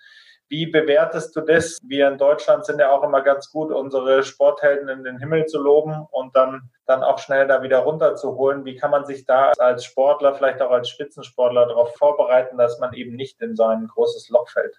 Wie 0.53 0.67
bewertest 0.67 1.35
du 1.35 1.41
das? 1.41 1.79
Wir 1.83 2.09
in 2.09 2.19
Deutschland 2.19 2.67
sind 2.67 2.79
ja 2.79 2.93
auch 2.93 3.03
immer 3.03 3.23
ganz 3.23 3.51
gut, 3.51 3.73
unsere 3.73 4.23
Sporthelden 4.23 4.87
in 4.91 5.03
den 5.03 5.19
Himmel 5.19 5.47
zu 5.47 5.59
loben 5.59 6.07
und 6.11 6.37
dann, 6.37 6.69
dann 6.85 7.03
auch 7.03 7.19
schnell 7.19 7.47
da 7.47 7.63
wieder 7.63 7.79
runterzuholen. 7.79 8.67
Wie 8.67 8.77
kann 8.77 8.91
man 8.91 9.07
sich 9.07 9.25
da 9.25 9.53
als 9.59 9.87
Sportler, 9.87 10.35
vielleicht 10.35 10.61
auch 10.61 10.71
als 10.71 10.91
Spitzensportler 10.91 11.65
darauf 11.65 11.97
vorbereiten, 11.97 12.59
dass 12.59 12.79
man 12.81 12.93
eben 12.93 13.17
nicht 13.17 13.41
in 13.41 13.57
so 13.57 13.65
ein 13.65 13.87
großes 13.87 14.29
Loch 14.29 14.47
fällt? 14.51 14.79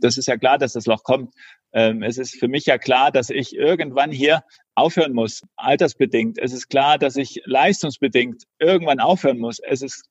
Das 0.00 0.18
ist 0.18 0.26
ja 0.26 0.36
klar, 0.36 0.58
dass 0.58 0.72
das 0.72 0.86
Loch 0.86 1.04
kommt. 1.04 1.32
Ähm, 1.72 2.02
es 2.02 2.18
ist 2.18 2.34
für 2.34 2.48
mich 2.48 2.66
ja 2.66 2.76
klar, 2.76 3.12
dass 3.12 3.30
ich 3.30 3.54
irgendwann 3.54 4.10
hier 4.10 4.42
aufhören 4.74 5.12
muss, 5.12 5.42
altersbedingt. 5.54 6.38
Es 6.38 6.52
ist 6.52 6.70
klar, 6.70 6.98
dass 6.98 7.14
ich 7.14 7.40
leistungsbedingt 7.44 8.42
irgendwann 8.58 8.98
aufhören 8.98 9.38
muss. 9.38 9.60
Es 9.60 9.80
ist 9.80 10.08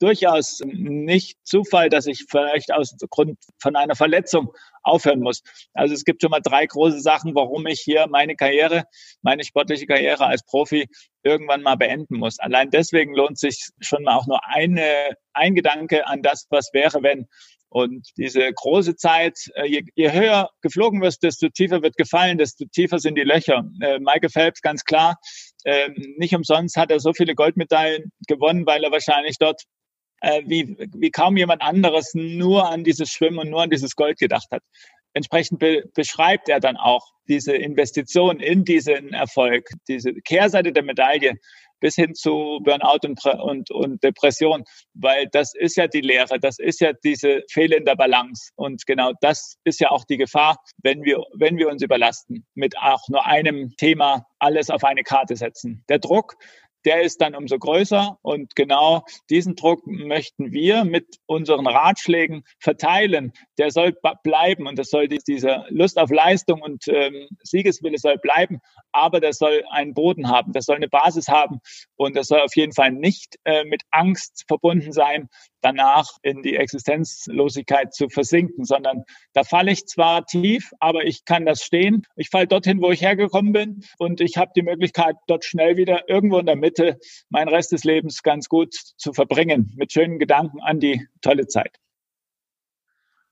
durchaus 0.00 0.60
nicht 0.64 1.38
Zufall, 1.44 1.88
dass 1.88 2.06
ich 2.06 2.24
vielleicht 2.28 2.72
aus 2.72 2.96
Grund 3.10 3.38
von 3.60 3.76
einer 3.76 3.94
Verletzung 3.94 4.52
aufhören 4.82 5.20
muss. 5.20 5.42
Also 5.74 5.94
es 5.94 6.04
gibt 6.04 6.22
schon 6.22 6.30
mal 6.30 6.40
drei 6.40 6.66
große 6.66 7.00
Sachen, 7.00 7.34
warum 7.34 7.66
ich 7.66 7.80
hier 7.80 8.06
meine 8.08 8.34
Karriere, 8.34 8.84
meine 9.22 9.44
sportliche 9.44 9.86
Karriere 9.86 10.26
als 10.26 10.44
Profi 10.44 10.88
irgendwann 11.22 11.62
mal 11.62 11.76
beenden 11.76 12.18
muss. 12.18 12.38
Allein 12.38 12.70
deswegen 12.70 13.14
lohnt 13.14 13.38
sich 13.38 13.68
schon 13.80 14.04
mal 14.04 14.16
auch 14.16 14.26
nur 14.26 14.40
eine, 14.44 15.16
ein 15.34 15.54
Gedanke 15.54 16.06
an 16.06 16.22
das, 16.22 16.46
was 16.50 16.70
wäre, 16.72 17.02
wenn. 17.02 17.26
Und 17.72 18.08
diese 18.16 18.50
große 18.52 18.96
Zeit, 18.96 19.38
äh, 19.54 19.82
je, 19.94 20.10
höher 20.10 20.50
geflogen 20.60 21.00
wirst, 21.02 21.22
desto 21.22 21.48
tiefer 21.50 21.82
wird 21.82 21.96
gefallen, 21.96 22.36
desto 22.36 22.64
tiefer 22.64 22.98
sind 22.98 23.16
die 23.16 23.22
Löcher. 23.22 23.62
Äh, 23.80 24.00
Michael 24.00 24.28
Phelps, 24.28 24.60
ganz 24.60 24.82
klar, 24.84 25.20
äh, 25.64 25.88
nicht 26.16 26.34
umsonst 26.34 26.76
hat 26.76 26.90
er 26.90 26.98
so 26.98 27.12
viele 27.12 27.36
Goldmedaillen 27.36 28.10
gewonnen, 28.26 28.66
weil 28.66 28.82
er 28.82 28.90
wahrscheinlich 28.90 29.38
dort 29.38 29.62
äh, 30.20 30.42
wie, 30.46 30.76
wie 30.94 31.10
kaum 31.10 31.36
jemand 31.36 31.62
anderes 31.62 32.12
nur 32.14 32.68
an 32.68 32.84
dieses 32.84 33.10
Schwimmen 33.10 33.38
und 33.38 33.50
nur 33.50 33.62
an 33.62 33.70
dieses 33.70 33.96
Gold 33.96 34.18
gedacht 34.18 34.48
hat. 34.50 34.62
entsprechend 35.12 35.58
be 35.58 35.82
beschreibt 35.94 36.48
er 36.48 36.60
dann 36.60 36.76
auch 36.76 37.12
diese 37.28 37.54
Investition 37.54 38.40
in 38.40 38.64
diesen 38.64 39.12
Erfolg, 39.12 39.68
diese 39.88 40.12
Kehrseite 40.12 40.72
der 40.72 40.82
Medaille 40.82 41.34
bis 41.80 41.94
hin 41.94 42.14
zu 42.14 42.60
Burnout 42.62 43.00
und, 43.04 43.24
und, 43.24 43.70
und 43.70 44.02
Depression, 44.04 44.64
weil 44.94 45.26
das 45.32 45.54
ist 45.54 45.76
ja 45.76 45.86
die 45.86 46.02
Lehre, 46.02 46.38
das 46.38 46.58
ist 46.58 46.80
ja 46.80 46.92
diese 46.92 47.42
fehlende 47.50 47.96
Balance. 47.96 48.50
Und 48.54 48.86
genau 48.86 49.12
das 49.20 49.56
ist 49.64 49.80
ja 49.80 49.90
auch 49.90 50.04
die 50.04 50.18
Gefahr, 50.18 50.58
wenn 50.82 51.02
wir, 51.02 51.24
wenn 51.34 51.56
wir 51.56 51.68
uns 51.68 51.82
überlasten, 51.82 52.46
mit 52.54 52.76
auch 52.78 53.00
nur 53.08 53.26
einem 53.26 53.74
Thema 53.76 54.26
alles 54.38 54.70
auf 54.70 54.84
eine 54.84 55.02
Karte 55.02 55.36
setzen. 55.36 55.82
Der 55.88 55.98
Druck, 55.98 56.36
der 56.84 57.02
ist 57.02 57.20
dann 57.20 57.34
umso 57.34 57.58
größer. 57.58 58.18
Und 58.22 58.56
genau 58.56 59.04
diesen 59.28 59.56
Druck 59.56 59.86
möchten 59.86 60.52
wir 60.52 60.84
mit 60.84 61.18
unseren 61.26 61.66
Ratschlägen 61.66 62.44
verteilen. 62.58 63.32
Der 63.58 63.70
soll 63.70 63.96
bleiben 64.22 64.66
und 64.66 64.78
das 64.78 64.90
soll 64.90 65.08
diese 65.08 65.64
Lust 65.68 65.98
auf 65.98 66.10
Leistung 66.10 66.62
und 66.62 66.88
ähm, 66.88 67.28
Siegeswille 67.42 67.98
soll 67.98 68.18
bleiben, 68.18 68.60
aber 68.92 69.20
das 69.20 69.38
soll 69.38 69.64
einen 69.70 69.94
Boden 69.94 70.28
haben, 70.28 70.52
das 70.52 70.66
soll 70.66 70.76
eine 70.76 70.88
Basis 70.88 71.28
haben 71.28 71.60
und 71.96 72.16
das 72.16 72.28
soll 72.28 72.40
auf 72.40 72.56
jeden 72.56 72.72
Fall 72.72 72.92
nicht 72.92 73.36
äh, 73.44 73.64
mit 73.64 73.82
Angst 73.90 74.44
verbunden 74.48 74.92
sein, 74.92 75.28
danach 75.62 76.10
in 76.22 76.42
die 76.42 76.56
Existenzlosigkeit 76.56 77.94
zu 77.94 78.08
versinken, 78.08 78.64
sondern 78.64 79.04
da 79.32 79.44
falle 79.44 79.72
ich 79.72 79.86
zwar 79.86 80.26
tief, 80.26 80.70
aber 80.80 81.04
ich 81.04 81.24
kann 81.24 81.46
das 81.46 81.62
stehen. 81.62 82.06
Ich 82.16 82.30
falle 82.30 82.46
dorthin, 82.46 82.80
wo 82.80 82.90
ich 82.90 83.02
hergekommen 83.02 83.52
bin 83.52 83.84
und 83.98 84.20
ich 84.20 84.36
habe 84.36 84.52
die 84.54 84.62
Möglichkeit, 84.62 85.16
dort 85.26 85.44
schnell 85.44 85.76
wieder 85.76 86.08
irgendwo 86.08 86.38
in 86.38 86.46
der 86.46 86.56
Mitte 86.56 86.98
meinen 87.28 87.48
Rest 87.48 87.72
des 87.72 87.84
Lebens 87.84 88.22
ganz 88.22 88.48
gut 88.48 88.74
zu 88.96 89.12
verbringen, 89.12 89.72
mit 89.76 89.92
schönen 89.92 90.18
Gedanken 90.18 90.60
an 90.60 90.80
die 90.80 91.06
tolle 91.20 91.46
Zeit. 91.46 91.78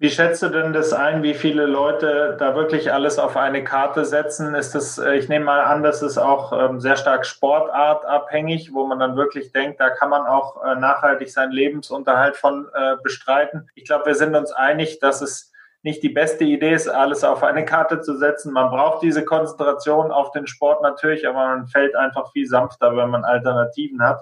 Wie 0.00 0.10
schätzt 0.10 0.44
du 0.44 0.48
denn 0.48 0.72
das 0.72 0.92
ein, 0.92 1.24
wie 1.24 1.34
viele 1.34 1.66
Leute 1.66 2.36
da 2.38 2.54
wirklich 2.54 2.92
alles 2.92 3.18
auf 3.18 3.36
eine 3.36 3.64
Karte 3.64 4.04
setzen? 4.04 4.54
Ist 4.54 4.76
das, 4.76 4.96
äh, 4.98 5.16
ich 5.16 5.28
nehme 5.28 5.46
mal 5.46 5.62
an, 5.62 5.82
das 5.82 6.02
ist 6.02 6.18
auch 6.18 6.52
ähm, 6.52 6.78
sehr 6.78 6.94
stark 6.94 7.26
sportartabhängig, 7.26 8.72
wo 8.72 8.86
man 8.86 9.00
dann 9.00 9.16
wirklich 9.16 9.50
denkt, 9.50 9.80
da 9.80 9.90
kann 9.90 10.10
man 10.10 10.24
auch 10.24 10.64
äh, 10.64 10.76
nachhaltig 10.76 11.32
seinen 11.32 11.50
Lebensunterhalt 11.50 12.36
von 12.36 12.68
äh, 12.74 12.94
bestreiten. 13.02 13.68
Ich 13.74 13.86
glaube, 13.86 14.06
wir 14.06 14.14
sind 14.14 14.36
uns 14.36 14.52
einig, 14.52 15.00
dass 15.00 15.20
es 15.20 15.52
nicht 15.82 16.00
die 16.04 16.10
beste 16.10 16.44
Idee 16.44 16.74
ist, 16.74 16.88
alles 16.88 17.24
auf 17.24 17.42
eine 17.42 17.64
Karte 17.64 18.00
zu 18.00 18.16
setzen. 18.16 18.52
Man 18.52 18.70
braucht 18.70 19.02
diese 19.02 19.24
Konzentration 19.24 20.12
auf 20.12 20.30
den 20.30 20.46
Sport 20.46 20.80
natürlich, 20.80 21.26
aber 21.26 21.38
man 21.38 21.66
fällt 21.66 21.96
einfach 21.96 22.30
viel 22.30 22.46
sanfter, 22.46 22.96
wenn 22.96 23.10
man 23.10 23.24
Alternativen 23.24 24.00
hat. 24.00 24.20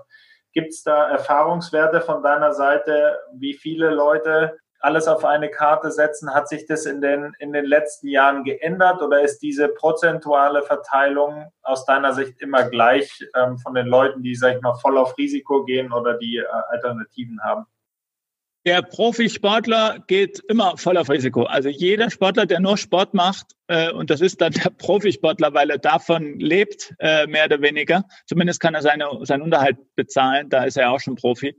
Gibt 0.55 0.71
es 0.71 0.83
da 0.83 1.07
Erfahrungswerte 1.11 2.01
von 2.01 2.23
deiner 2.23 2.55
Seite, 2.55 3.19
wie 3.35 3.53
viele 3.53 3.91
Leute 3.91 4.57
alles 4.81 5.09
auf 5.09 5.25
eine 5.25 5.51
Karte 5.51 5.91
setzen. 5.91 6.35
Hat 6.35 6.49
sich 6.49 6.67
das 6.67 6.87
in 6.87 7.01
den, 7.01 7.35
in 7.39 7.53
den 7.53 7.65
letzten 7.65 8.09
Jahren 8.09 8.45
geändert 8.45 9.03
oder 9.03 9.23
ist 9.23 9.41
diese 9.41 9.69
prozentuale 9.69 10.63
Verteilung 10.63 11.51
aus 11.63 11.85
deiner 11.85 12.13
Sicht 12.13 12.41
immer 12.41 12.69
gleich 12.69 13.25
ähm, 13.35 13.59
von 13.59 13.75
den 13.75 13.87
Leuten, 13.87 14.23
die, 14.23 14.35
sag 14.35 14.57
ich 14.57 14.63
mal, 14.63 14.75
voll 14.75 14.99
auf 14.99 15.17
Risiko 15.19 15.65
gehen 15.65 15.93
oder 15.93 16.15
die 16.19 16.39
äh, 16.39 16.47
Alternativen 16.71 17.41
haben? 17.43 17.67
Der 18.67 18.83
Profisportler 18.83 20.03
geht 20.09 20.41
immer 20.49 20.77
voll 20.77 20.97
auf 20.97 21.09
Risiko. 21.09 21.45
Also 21.45 21.69
jeder 21.69 22.11
Sportler, 22.11 22.47
der 22.47 22.59
nur 22.59 22.77
Sport 22.77 23.15
macht, 23.15 23.53
äh, 23.69 23.93
und 23.93 24.11
das 24.11 24.21
ist 24.21 24.41
dann 24.41 24.53
der 24.53 24.71
Profisportler, 24.71 25.55
weil 25.55 25.71
er 25.71 25.79
davon 25.79 26.41
lebt, 26.41 26.93
äh, 26.99 27.29
mehr 27.29 27.45
oder 27.45 27.63
weniger. 27.63 28.03
Zumindest 28.27 28.59
kann 28.59 28.75
er 28.75 28.83
seine, 28.83 29.09
seinen 29.23 29.43
Unterhalt 29.43 29.77
bezahlen, 29.95 30.49
da 30.49 30.65
ist 30.65 30.77
er 30.77 30.91
auch 30.91 30.99
schon 30.99 31.15
Profi 31.15 31.57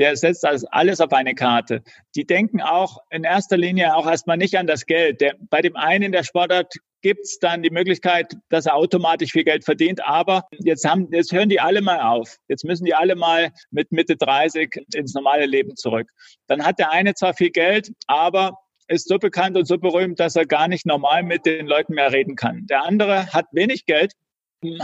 der 0.00 0.16
setzt 0.16 0.46
also 0.46 0.66
alles 0.70 1.00
auf 1.00 1.12
eine 1.12 1.34
Karte. 1.34 1.82
Die 2.16 2.24
denken 2.24 2.62
auch 2.62 3.02
in 3.10 3.22
erster 3.22 3.58
Linie 3.58 3.94
auch 3.94 4.06
erstmal 4.06 4.38
nicht 4.38 4.56
an 4.56 4.66
das 4.66 4.86
Geld. 4.86 5.20
Der, 5.20 5.34
bei 5.50 5.60
dem 5.60 5.76
einen 5.76 6.04
in 6.04 6.12
der 6.12 6.24
Sportart 6.24 6.72
gibt 7.02 7.20
es 7.20 7.38
dann 7.38 7.62
die 7.62 7.70
Möglichkeit, 7.70 8.34
dass 8.48 8.64
er 8.64 8.76
automatisch 8.76 9.32
viel 9.32 9.44
Geld 9.44 9.62
verdient. 9.66 10.02
Aber 10.06 10.46
jetzt 10.52 10.88
haben, 10.88 11.12
jetzt 11.12 11.32
hören 11.32 11.50
die 11.50 11.60
alle 11.60 11.82
mal 11.82 12.00
auf. 12.00 12.38
Jetzt 12.48 12.64
müssen 12.64 12.86
die 12.86 12.94
alle 12.94 13.14
mal 13.14 13.52
mit 13.70 13.92
Mitte 13.92 14.16
30 14.16 14.86
ins 14.94 15.12
normale 15.12 15.44
Leben 15.44 15.76
zurück. 15.76 16.08
Dann 16.46 16.64
hat 16.64 16.78
der 16.78 16.90
eine 16.90 17.12
zwar 17.12 17.34
viel 17.34 17.50
Geld, 17.50 17.92
aber 18.06 18.56
ist 18.88 19.06
so 19.06 19.18
bekannt 19.18 19.58
und 19.58 19.66
so 19.66 19.76
berühmt, 19.76 20.18
dass 20.18 20.34
er 20.34 20.46
gar 20.46 20.66
nicht 20.66 20.86
normal 20.86 21.22
mit 21.24 21.44
den 21.44 21.66
Leuten 21.66 21.92
mehr 21.92 22.10
reden 22.10 22.36
kann. 22.36 22.66
Der 22.68 22.84
andere 22.84 23.26
hat 23.34 23.46
wenig 23.52 23.84
Geld, 23.84 24.14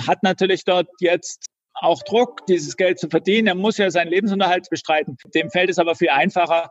hat 0.06 0.22
natürlich 0.22 0.64
dort 0.64 0.88
jetzt 1.00 1.46
auch 1.80 2.02
Druck, 2.02 2.46
dieses 2.46 2.76
Geld 2.76 2.98
zu 2.98 3.08
verdienen. 3.08 3.48
Er 3.48 3.54
muss 3.54 3.78
ja 3.78 3.90
seinen 3.90 4.08
Lebensunterhalt 4.08 4.68
bestreiten. 4.70 5.16
Dem 5.34 5.50
fällt 5.50 5.70
es 5.70 5.78
aber 5.78 5.94
viel 5.94 6.10
einfacher, 6.10 6.70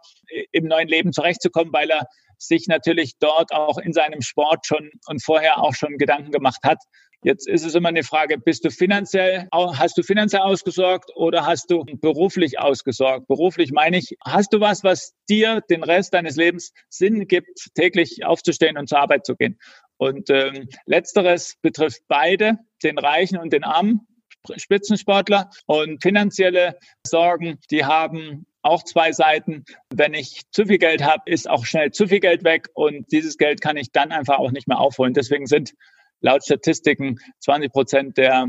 im 0.51 0.65
neuen 0.65 0.87
Leben 0.87 1.13
zurechtzukommen, 1.13 1.71
weil 1.73 1.89
er 1.89 2.07
sich 2.37 2.67
natürlich 2.67 3.13
dort 3.19 3.53
auch 3.53 3.77
in 3.77 3.93
seinem 3.93 4.21
Sport 4.21 4.65
schon 4.65 4.91
und 5.07 5.23
vorher 5.23 5.61
auch 5.61 5.73
schon 5.73 5.97
Gedanken 5.97 6.31
gemacht 6.31 6.59
hat. 6.63 6.79
Jetzt 7.23 7.47
ist 7.47 7.65
es 7.65 7.73
immer 7.73 7.89
eine 7.89 8.03
Frage, 8.03 8.37
bist 8.37 8.65
du 8.65 8.69
finanziell, 8.69 9.47
hast 9.51 9.97
du 9.97 10.03
finanziell 10.03 10.43
ausgesorgt 10.43 11.09
oder 11.15 11.45
hast 11.45 11.71
du 11.71 11.83
beruflich 11.99 12.59
ausgesorgt? 12.59 13.27
Beruflich 13.27 13.71
meine 13.71 13.97
ich, 13.97 14.15
hast 14.23 14.53
du 14.53 14.59
was, 14.59 14.83
was 14.83 15.15
dir 15.27 15.61
den 15.69 15.83
Rest 15.83 16.13
deines 16.13 16.35
Lebens 16.35 16.71
Sinn 16.87 17.27
gibt, 17.27 17.69
täglich 17.73 18.23
aufzustehen 18.23 18.77
und 18.77 18.89
zur 18.89 18.99
Arbeit 18.99 19.25
zu 19.25 19.35
gehen? 19.35 19.57
Und 19.97 20.29
ähm, 20.29 20.67
letzteres 20.85 21.55
betrifft 21.63 22.01
beide, 22.07 22.59
den 22.83 22.99
Reichen 22.99 23.39
und 23.39 23.53
den 23.53 23.63
Armen. 23.63 24.01
Spitzensportler. 24.55 25.49
Und 25.65 26.01
finanzielle 26.01 26.77
Sorgen, 27.05 27.59
die 27.71 27.85
haben 27.85 28.45
auch 28.61 28.83
zwei 28.83 29.11
Seiten. 29.11 29.63
Wenn 29.93 30.13
ich 30.13 30.41
zu 30.51 30.65
viel 30.65 30.79
Geld 30.79 31.03
habe, 31.03 31.23
ist 31.29 31.49
auch 31.49 31.65
schnell 31.65 31.91
zu 31.91 32.07
viel 32.07 32.19
Geld 32.19 32.43
weg 32.43 32.67
und 32.73 33.11
dieses 33.11 33.37
Geld 33.37 33.61
kann 33.61 33.77
ich 33.77 33.91
dann 33.91 34.11
einfach 34.11 34.39
auch 34.39 34.51
nicht 34.51 34.67
mehr 34.67 34.79
aufholen. 34.79 35.13
Deswegen 35.13 35.45
sind 35.45 35.73
laut 36.21 36.43
Statistiken 36.43 37.19
20 37.39 37.71
Prozent 37.71 38.17
der 38.17 38.47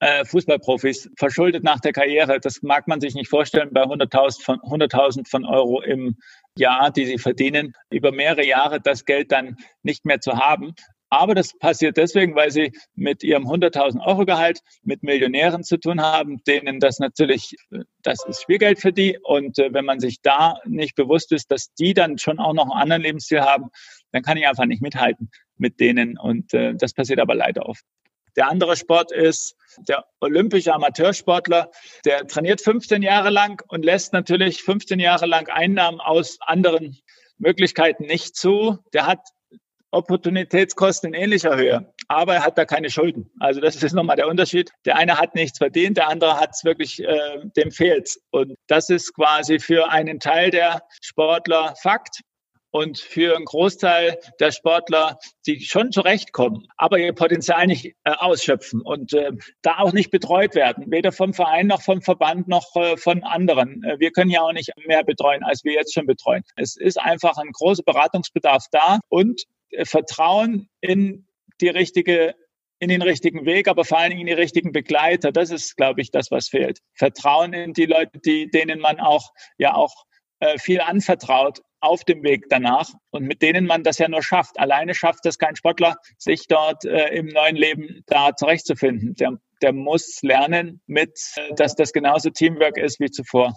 äh, 0.00 0.24
Fußballprofis 0.24 1.10
verschuldet 1.16 1.64
nach 1.64 1.80
der 1.80 1.92
Karriere. 1.92 2.38
Das 2.40 2.62
mag 2.62 2.86
man 2.86 3.00
sich 3.00 3.14
nicht 3.14 3.28
vorstellen 3.28 3.70
bei 3.72 3.82
100.000 3.82 4.42
von, 4.42 4.58
100.000 4.58 5.28
von 5.28 5.44
Euro 5.44 5.80
im 5.80 6.16
Jahr, 6.58 6.90
die 6.90 7.06
sie 7.06 7.18
verdienen, 7.18 7.72
über 7.90 8.12
mehrere 8.12 8.44
Jahre 8.44 8.80
das 8.80 9.04
Geld 9.04 9.32
dann 9.32 9.56
nicht 9.82 10.04
mehr 10.04 10.20
zu 10.20 10.36
haben. 10.36 10.74
Aber 11.16 11.34
das 11.34 11.56
passiert 11.58 11.96
deswegen, 11.96 12.34
weil 12.34 12.50
sie 12.50 12.72
mit 12.94 13.22
ihrem 13.22 13.46
100.000 13.46 14.04
Euro 14.06 14.26
Gehalt 14.26 14.60
mit 14.82 15.02
Millionären 15.02 15.64
zu 15.64 15.78
tun 15.78 16.02
haben, 16.02 16.42
denen 16.44 16.78
das 16.78 16.98
natürlich, 16.98 17.56
das 18.02 18.24
ist 18.26 18.42
Spielgeld 18.42 18.80
für 18.80 18.92
die. 18.92 19.18
Und 19.22 19.58
äh, 19.58 19.72
wenn 19.72 19.86
man 19.86 19.98
sich 19.98 20.20
da 20.20 20.58
nicht 20.66 20.94
bewusst 20.94 21.32
ist, 21.32 21.50
dass 21.50 21.72
die 21.74 21.94
dann 21.94 22.18
schon 22.18 22.38
auch 22.38 22.52
noch 22.52 22.70
einen 22.70 22.80
anderen 22.80 23.02
Lebensstil 23.02 23.40
haben, 23.40 23.70
dann 24.12 24.22
kann 24.22 24.36
ich 24.36 24.46
einfach 24.46 24.66
nicht 24.66 24.82
mithalten 24.82 25.30
mit 25.56 25.80
denen. 25.80 26.18
Und 26.18 26.52
äh, 26.52 26.74
das 26.74 26.92
passiert 26.92 27.18
aber 27.18 27.34
leider 27.34 27.66
oft. 27.66 27.82
Der 28.36 28.50
andere 28.50 28.76
Sport 28.76 29.12
ist 29.12 29.56
der 29.88 30.04
olympische 30.20 30.74
Amateursportler, 30.74 31.70
der 32.04 32.26
trainiert 32.26 32.60
15 32.60 33.00
Jahre 33.00 33.30
lang 33.30 33.62
und 33.68 33.82
lässt 33.82 34.12
natürlich 34.12 34.62
15 34.62 35.00
Jahre 35.00 35.24
lang 35.24 35.48
Einnahmen 35.48 36.00
aus 36.00 36.36
anderen 36.40 36.98
Möglichkeiten 37.38 38.04
nicht 38.04 38.36
zu. 38.36 38.78
Der 38.92 39.06
hat 39.06 39.20
Opportunitätskosten 39.96 41.14
in 41.14 41.22
ähnlicher 41.22 41.56
Höhe, 41.56 41.92
aber 42.08 42.34
er 42.34 42.44
hat 42.44 42.58
da 42.58 42.64
keine 42.64 42.90
Schulden. 42.90 43.30
Also 43.40 43.60
das 43.60 43.82
ist 43.82 43.92
nochmal 43.92 44.16
der 44.16 44.28
Unterschied. 44.28 44.70
Der 44.84 44.96
eine 44.96 45.18
hat 45.18 45.34
nichts 45.34 45.58
verdient, 45.58 45.96
der 45.96 46.08
andere 46.08 46.38
hat 46.38 46.50
es 46.52 46.64
wirklich, 46.64 47.02
äh, 47.02 47.40
dem 47.56 47.70
fehlt. 47.70 48.16
Und 48.30 48.56
das 48.66 48.90
ist 48.90 49.14
quasi 49.14 49.58
für 49.58 49.90
einen 49.90 50.20
Teil 50.20 50.50
der 50.50 50.82
Sportler 51.00 51.74
Fakt 51.80 52.20
und 52.76 52.98
für 52.98 53.34
einen 53.36 53.46
Großteil 53.46 54.18
der 54.38 54.52
Sportler, 54.52 55.18
die 55.46 55.60
schon 55.60 55.92
zurechtkommen, 55.92 56.66
aber 56.76 56.98
ihr 56.98 57.14
Potenzial 57.14 57.66
nicht 57.66 57.86
äh, 58.04 58.10
ausschöpfen 58.10 58.82
und 58.82 59.14
äh, 59.14 59.32
da 59.62 59.78
auch 59.78 59.92
nicht 59.92 60.10
betreut 60.10 60.54
werden, 60.54 60.84
weder 60.88 61.10
vom 61.12 61.32
Verein 61.32 61.68
noch 61.68 61.80
vom 61.80 62.02
Verband 62.02 62.48
noch 62.48 62.76
äh, 62.76 62.98
von 62.98 63.24
anderen. 63.24 63.82
Äh, 63.82 63.98
wir 63.98 64.10
können 64.10 64.30
ja 64.30 64.42
auch 64.42 64.52
nicht 64.52 64.72
mehr 64.86 65.04
betreuen, 65.04 65.42
als 65.42 65.64
wir 65.64 65.72
jetzt 65.72 65.94
schon 65.94 66.06
betreuen. 66.06 66.42
Es 66.56 66.76
ist 66.76 67.00
einfach 67.00 67.38
ein 67.38 67.50
großer 67.52 67.82
Beratungsbedarf 67.82 68.64
da 68.70 68.98
und 69.08 69.44
Vertrauen 69.84 70.68
in 70.80 71.26
die 71.60 71.68
richtige 71.68 72.34
in 72.78 72.88
den 72.90 73.02
richtigen 73.02 73.46
Weg, 73.46 73.68
aber 73.68 73.84
vor 73.84 73.98
allen 73.98 74.10
Dingen 74.10 74.20
in 74.20 74.26
die 74.26 74.32
richtigen 74.34 74.72
Begleiter. 74.72 75.32
Das 75.32 75.50
ist, 75.50 75.76
glaube 75.76 76.02
ich, 76.02 76.10
das, 76.10 76.30
was 76.30 76.48
fehlt. 76.48 76.80
Vertrauen 76.94 77.52
in 77.54 77.72
die 77.72 77.86
Leute, 77.86 78.18
die, 78.18 78.50
denen 78.50 78.80
man 78.80 79.00
auch, 79.00 79.30
ja 79.56 79.74
auch 79.74 80.04
äh, 80.40 80.58
viel 80.58 80.80
anvertraut 80.80 81.62
auf 81.80 82.04
dem 82.04 82.22
Weg 82.22 82.46
danach 82.48 82.90
und 83.10 83.24
mit 83.24 83.42
denen 83.42 83.66
man 83.66 83.82
das 83.82 83.98
ja 83.98 84.08
nur 84.08 84.22
schafft. 84.22 84.58
Alleine 84.58 84.94
schafft 84.94 85.24
es 85.24 85.38
kein 85.38 85.56
Sportler, 85.56 85.96
sich 86.18 86.46
dort 86.48 86.84
äh, 86.84 87.08
im 87.14 87.26
neuen 87.26 87.56
Leben 87.56 88.02
da 88.06 88.34
zurechtzufinden. 88.34 89.14
Der, 89.14 89.38
der 89.62 89.72
muss 89.72 90.20
lernen, 90.22 90.82
mit, 90.86 91.18
äh, 91.36 91.54
dass 91.54 91.74
das 91.74 91.92
genauso 91.92 92.30
Teamwork 92.30 92.76
ist 92.76 93.00
wie 93.00 93.10
zuvor. 93.10 93.54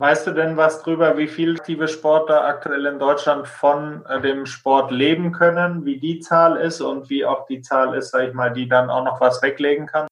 Weißt 0.00 0.28
du 0.28 0.30
denn 0.30 0.56
was 0.56 0.82
drüber, 0.82 1.18
wie 1.18 1.26
viele 1.26 1.58
aktive 1.58 1.88
Sportler 1.88 2.44
aktuell 2.44 2.86
in 2.86 3.00
Deutschland 3.00 3.48
von 3.48 4.06
äh, 4.06 4.20
dem 4.20 4.46
Sport 4.46 4.92
leben 4.92 5.32
können, 5.32 5.84
wie 5.84 5.98
die 5.98 6.20
Zahl 6.20 6.56
ist 6.56 6.80
und 6.80 7.10
wie 7.10 7.24
auch 7.24 7.46
die 7.46 7.62
Zahl 7.62 7.96
ist, 7.96 8.10
sag 8.10 8.28
ich 8.28 8.34
mal, 8.34 8.52
die 8.52 8.68
dann 8.68 8.90
auch 8.90 9.02
noch 9.02 9.20
was 9.20 9.42
weglegen 9.42 9.86
kann? 9.86 10.06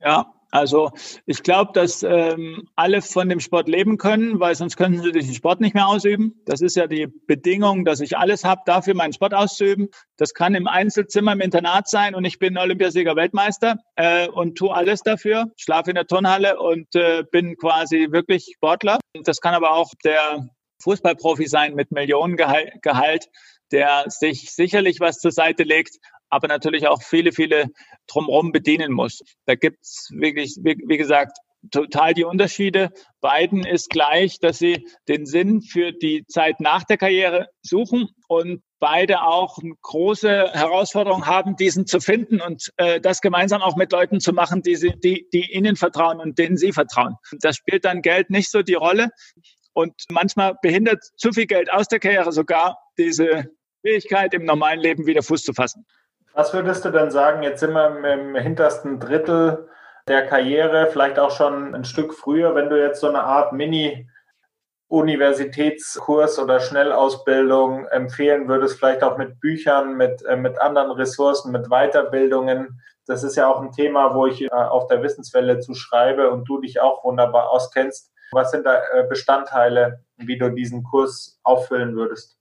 Ja, 0.00 0.26
Also 0.50 0.90
ich 1.26 1.42
glaube, 1.42 1.72
dass 1.74 2.02
ähm, 2.02 2.68
alle 2.74 3.02
von 3.02 3.28
dem 3.28 3.40
Sport 3.40 3.68
leben 3.68 3.98
können, 3.98 4.40
weil 4.40 4.54
sonst 4.54 4.76
könnten 4.76 5.02
sie 5.02 5.12
den 5.12 5.34
Sport 5.34 5.60
nicht 5.60 5.74
mehr 5.74 5.88
ausüben. 5.88 6.40
Das 6.46 6.62
ist 6.62 6.76
ja 6.76 6.86
die 6.86 7.06
Bedingung, 7.06 7.84
dass 7.84 8.00
ich 8.00 8.16
alles 8.16 8.44
habe, 8.44 8.62
dafür 8.64 8.94
meinen 8.94 9.12
Sport 9.12 9.34
auszuüben. 9.34 9.88
Das 10.16 10.32
kann 10.32 10.54
im 10.54 10.66
Einzelzimmer 10.66 11.32
im 11.32 11.40
Internat 11.40 11.88
sein 11.88 12.14
und 12.14 12.24
ich 12.24 12.38
bin 12.38 12.56
Olympiasieger 12.56 13.14
Weltmeister 13.14 13.76
äh, 13.96 14.28
und 14.28 14.56
tue 14.56 14.74
alles 14.74 15.02
dafür, 15.02 15.52
schlafe 15.56 15.90
in 15.90 15.96
der 15.96 16.06
Turnhalle 16.06 16.58
und 16.58 16.94
äh, 16.94 17.24
bin 17.30 17.56
quasi 17.56 18.08
wirklich 18.10 18.52
Sportler. 18.54 18.98
Das 19.24 19.40
kann 19.40 19.54
aber 19.54 19.72
auch 19.72 19.90
der 20.02 20.48
Fußballprofi 20.82 21.46
sein 21.46 21.74
mit 21.74 21.90
Millionengehalt, 21.90 23.28
der 23.70 24.04
sich 24.08 24.54
sicherlich 24.54 25.00
was 25.00 25.18
zur 25.18 25.32
Seite 25.32 25.64
legt, 25.64 25.98
aber 26.30 26.48
natürlich 26.48 26.86
auch 26.88 27.02
viele, 27.02 27.32
viele 27.32 27.66
drumherum 28.06 28.52
bedienen 28.52 28.92
muss. 28.92 29.22
Da 29.46 29.54
gibt's 29.54 30.10
wirklich, 30.12 30.56
wie, 30.62 30.76
wie 30.86 30.96
gesagt, 30.96 31.38
total 31.70 32.14
die 32.14 32.24
Unterschiede. 32.24 32.90
Beiden 33.20 33.64
ist 33.66 33.90
gleich, 33.90 34.38
dass 34.38 34.58
sie 34.58 34.86
den 35.08 35.26
Sinn 35.26 35.60
für 35.60 35.92
die 35.92 36.24
Zeit 36.26 36.60
nach 36.60 36.84
der 36.84 36.96
Karriere 36.96 37.48
suchen 37.62 38.08
und 38.28 38.62
beide 38.78 39.22
auch 39.22 39.58
eine 39.58 39.74
große 39.82 40.52
Herausforderung 40.52 41.26
haben, 41.26 41.56
diesen 41.56 41.86
zu 41.86 42.00
finden 42.00 42.40
und 42.40 42.70
äh, 42.76 43.00
das 43.00 43.20
gemeinsam 43.20 43.60
auch 43.60 43.76
mit 43.76 43.90
Leuten 43.92 44.20
zu 44.20 44.32
machen, 44.32 44.62
die, 44.62 44.76
sie, 44.76 44.92
die, 45.02 45.26
die 45.32 45.52
ihnen 45.52 45.74
vertrauen 45.74 46.20
und 46.20 46.38
denen 46.38 46.56
sie 46.56 46.72
vertrauen. 46.72 47.16
Das 47.40 47.56
spielt 47.56 47.84
dann 47.84 48.02
Geld 48.02 48.30
nicht 48.30 48.50
so 48.50 48.62
die 48.62 48.74
Rolle. 48.74 49.08
Und 49.72 49.94
manchmal 50.10 50.56
behindert 50.62 51.04
zu 51.16 51.32
viel 51.32 51.46
Geld 51.46 51.72
aus 51.72 51.88
der 51.88 52.00
Karriere 52.00 52.32
sogar 52.32 52.78
diese 52.98 53.50
Fähigkeit, 53.82 54.34
im 54.34 54.44
normalen 54.44 54.80
Leben 54.80 55.06
wieder 55.06 55.22
Fuß 55.22 55.42
zu 55.42 55.52
fassen. 55.52 55.84
Was 56.34 56.54
würdest 56.54 56.84
du 56.84 56.90
denn 56.90 57.10
sagen, 57.10 57.42
jetzt 57.42 57.60
sind 57.60 57.72
wir 57.72 58.12
im 58.12 58.36
hintersten 58.36 59.00
Drittel 59.00 59.68
der 60.06 60.26
Karriere, 60.26 60.88
vielleicht 60.90 61.18
auch 61.18 61.30
schon 61.30 61.74
ein 61.74 61.84
Stück 61.84 62.14
früher, 62.14 62.54
wenn 62.54 62.70
du 62.70 62.80
jetzt 62.80 63.00
so 63.00 63.08
eine 63.08 63.24
Art 63.24 63.52
Mini- 63.52 64.08
Universitätskurs 64.88 66.38
oder 66.38 66.60
Schnellausbildung 66.60 67.86
empfehlen 67.88 68.48
würdest, 68.48 68.78
vielleicht 68.78 69.02
auch 69.02 69.18
mit 69.18 69.38
Büchern, 69.38 69.96
mit, 69.96 70.24
äh, 70.24 70.36
mit 70.36 70.58
anderen 70.60 70.90
Ressourcen, 70.92 71.52
mit 71.52 71.68
Weiterbildungen. 71.68 72.80
Das 73.06 73.22
ist 73.22 73.36
ja 73.36 73.48
auch 73.48 73.60
ein 73.60 73.72
Thema, 73.72 74.14
wo 74.14 74.26
ich 74.26 74.40
äh, 74.42 74.48
auf 74.48 74.86
der 74.86 75.02
Wissenswelle 75.02 75.60
zu 75.60 75.74
schreibe 75.74 76.30
und 76.30 76.48
du 76.48 76.58
dich 76.60 76.80
auch 76.80 77.04
wunderbar 77.04 77.50
auskennst. 77.50 78.10
Was 78.32 78.50
sind 78.50 78.64
da 78.64 78.80
äh, 78.92 79.06
Bestandteile, 79.06 80.04
wie 80.16 80.38
du 80.38 80.50
diesen 80.50 80.82
Kurs 80.84 81.38
auffüllen 81.42 81.94
würdest? 81.94 82.37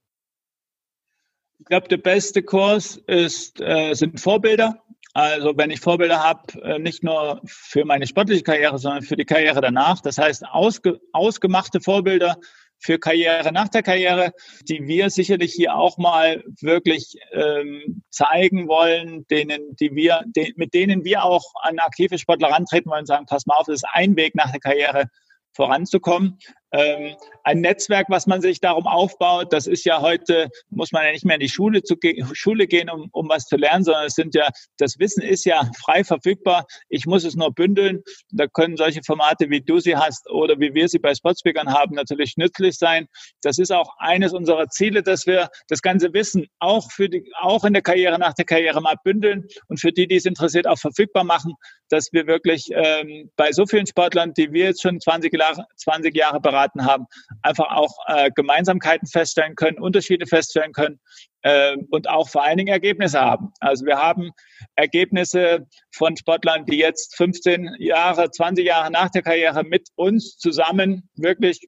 Ich 1.59 1.65
glaube, 1.65 1.87
der 1.87 1.97
beste 1.97 2.43
Kurs 2.43 2.97
ist, 3.07 3.59
äh, 3.61 3.93
sind 3.93 4.19
Vorbilder. 4.19 4.83
Also 5.13 5.57
wenn 5.57 5.71
ich 5.71 5.79
Vorbilder 5.79 6.23
habe, 6.23 6.61
äh, 6.61 6.77
nicht 6.77 7.03
nur 7.03 7.41
für 7.45 7.83
meine 7.85 8.05
sportliche 8.05 8.43
Karriere, 8.43 8.77
sondern 8.77 9.01
für 9.01 9.15
die 9.15 9.25
Karriere 9.25 9.61
danach. 9.61 9.99
Das 10.01 10.19
heißt, 10.19 10.45
ausge, 10.45 10.99
ausgemachte 11.11 11.81
Vorbilder 11.81 12.37
für 12.79 12.99
Karriere 12.99 13.51
nach 13.51 13.69
der 13.69 13.81
Karriere, 13.81 14.33
die 14.69 14.85
wir 14.87 15.09
sicherlich 15.09 15.53
hier 15.53 15.75
auch 15.75 15.97
mal 15.97 16.43
wirklich 16.61 17.15
ähm, 17.31 18.03
zeigen 18.11 18.67
wollen, 18.67 19.25
denen, 19.27 19.75
die 19.77 19.95
wir, 19.95 20.21
de, 20.27 20.53
mit 20.55 20.73
denen 20.73 21.03
wir 21.03 21.23
auch 21.23 21.53
an 21.63 21.79
aktive 21.79 22.19
Sportler 22.19 22.49
rantreten 22.49 22.91
wollen, 22.91 23.05
sagen, 23.05 23.25
pass 23.25 23.47
mal 23.47 23.55
auf, 23.55 23.65
das 23.65 23.77
ist 23.77 23.87
ein 23.91 24.15
Weg 24.15 24.35
nach 24.35 24.51
der 24.51 24.59
Karriere 24.59 25.05
voranzukommen. 25.53 26.37
Ähm, 26.71 27.15
ein 27.43 27.61
Netzwerk, 27.61 28.07
was 28.09 28.27
man 28.27 28.41
sich 28.41 28.59
darum 28.59 28.87
aufbaut, 28.87 29.53
das 29.53 29.67
ist 29.67 29.85
ja 29.85 30.01
heute, 30.01 30.49
muss 30.69 30.91
man 30.91 31.05
ja 31.05 31.11
nicht 31.11 31.23
mehr 31.23 31.35
in 31.35 31.41
die 31.41 31.49
Schule, 31.49 31.81
zu 31.81 31.95
Schule 32.33 32.67
gehen, 32.67 32.89
um, 32.89 33.07
um 33.13 33.29
was 33.29 33.45
zu 33.45 33.55
lernen, 33.55 33.85
sondern 33.85 34.05
es 34.05 34.15
sind 34.15 34.35
ja, 34.35 34.49
das 34.77 34.99
Wissen 34.99 35.23
ist 35.23 35.45
ja 35.45 35.69
frei 35.79 36.03
verfügbar. 36.03 36.65
Ich 36.89 37.05
muss 37.05 37.23
es 37.23 37.35
nur 37.35 37.53
bündeln. 37.53 38.03
Da 38.31 38.47
können 38.47 38.75
solche 38.75 39.01
Formate, 39.05 39.49
wie 39.49 39.61
du 39.61 39.79
sie 39.79 39.95
hast 39.95 40.29
oder 40.29 40.59
wie 40.59 40.73
wir 40.73 40.89
sie 40.89 40.99
bei 40.99 41.15
Sportspeakern 41.15 41.73
haben, 41.73 41.95
natürlich 41.95 42.35
nützlich 42.35 42.77
sein. 42.77 43.07
Das 43.41 43.59
ist 43.59 43.71
auch 43.71 43.95
eines 43.97 44.33
unserer 44.33 44.67
Ziele, 44.67 45.03
dass 45.03 45.25
wir 45.25 45.49
das 45.69 45.81
ganze 45.81 46.13
Wissen 46.13 46.47
auch 46.59 46.91
für 46.91 47.07
die, 47.07 47.31
auch 47.39 47.63
in 47.63 47.73
der 47.73 47.81
Karriere, 47.81 48.19
nach 48.19 48.33
der 48.33 48.45
Karriere 48.45 48.81
mal 48.81 48.95
bündeln 49.03 49.47
und 49.69 49.79
für 49.79 49.93
die, 49.93 50.07
die 50.07 50.17
es 50.17 50.25
interessiert, 50.25 50.67
auch 50.67 50.79
verfügbar 50.79 51.23
machen, 51.23 51.53
dass 51.89 52.11
wir 52.11 52.27
wirklich 52.27 52.69
ähm, 52.73 53.31
bei 53.37 53.53
so 53.53 53.65
vielen 53.65 53.87
Sportlern, 53.87 54.33
die 54.33 54.51
wir 54.51 54.65
jetzt 54.65 54.81
schon 54.81 54.99
20 54.99 55.33
Jahre, 55.33 55.65
20 55.77 56.13
Jahre 56.15 56.41
beraten, 56.41 56.56
beraten 56.57 56.85
haben, 56.85 57.05
einfach 57.41 57.71
auch 57.71 57.93
äh, 58.07 58.31
Gemeinsamkeiten 58.35 59.07
feststellen 59.07 59.55
können, 59.55 59.77
Unterschiede 59.79 60.25
feststellen 60.25 60.73
können 60.73 60.99
äh, 61.43 61.77
und 61.91 62.09
auch 62.09 62.29
vor 62.29 62.43
allen 62.43 62.57
Dingen 62.57 62.69
Ergebnisse 62.69 63.19
haben. 63.19 63.51
Also 63.59 63.85
wir 63.85 63.97
haben 63.97 64.31
Ergebnisse 64.75 65.67
von 65.91 66.17
Sportlern, 66.17 66.65
die 66.65 66.77
jetzt 66.77 67.15
15 67.15 67.75
Jahre, 67.79 68.31
20 68.31 68.65
Jahre 68.65 68.91
nach 68.91 69.09
der 69.09 69.21
Karriere 69.21 69.63
mit 69.63 69.89
uns 69.95 70.37
zusammen 70.37 71.09
wirklich 71.15 71.61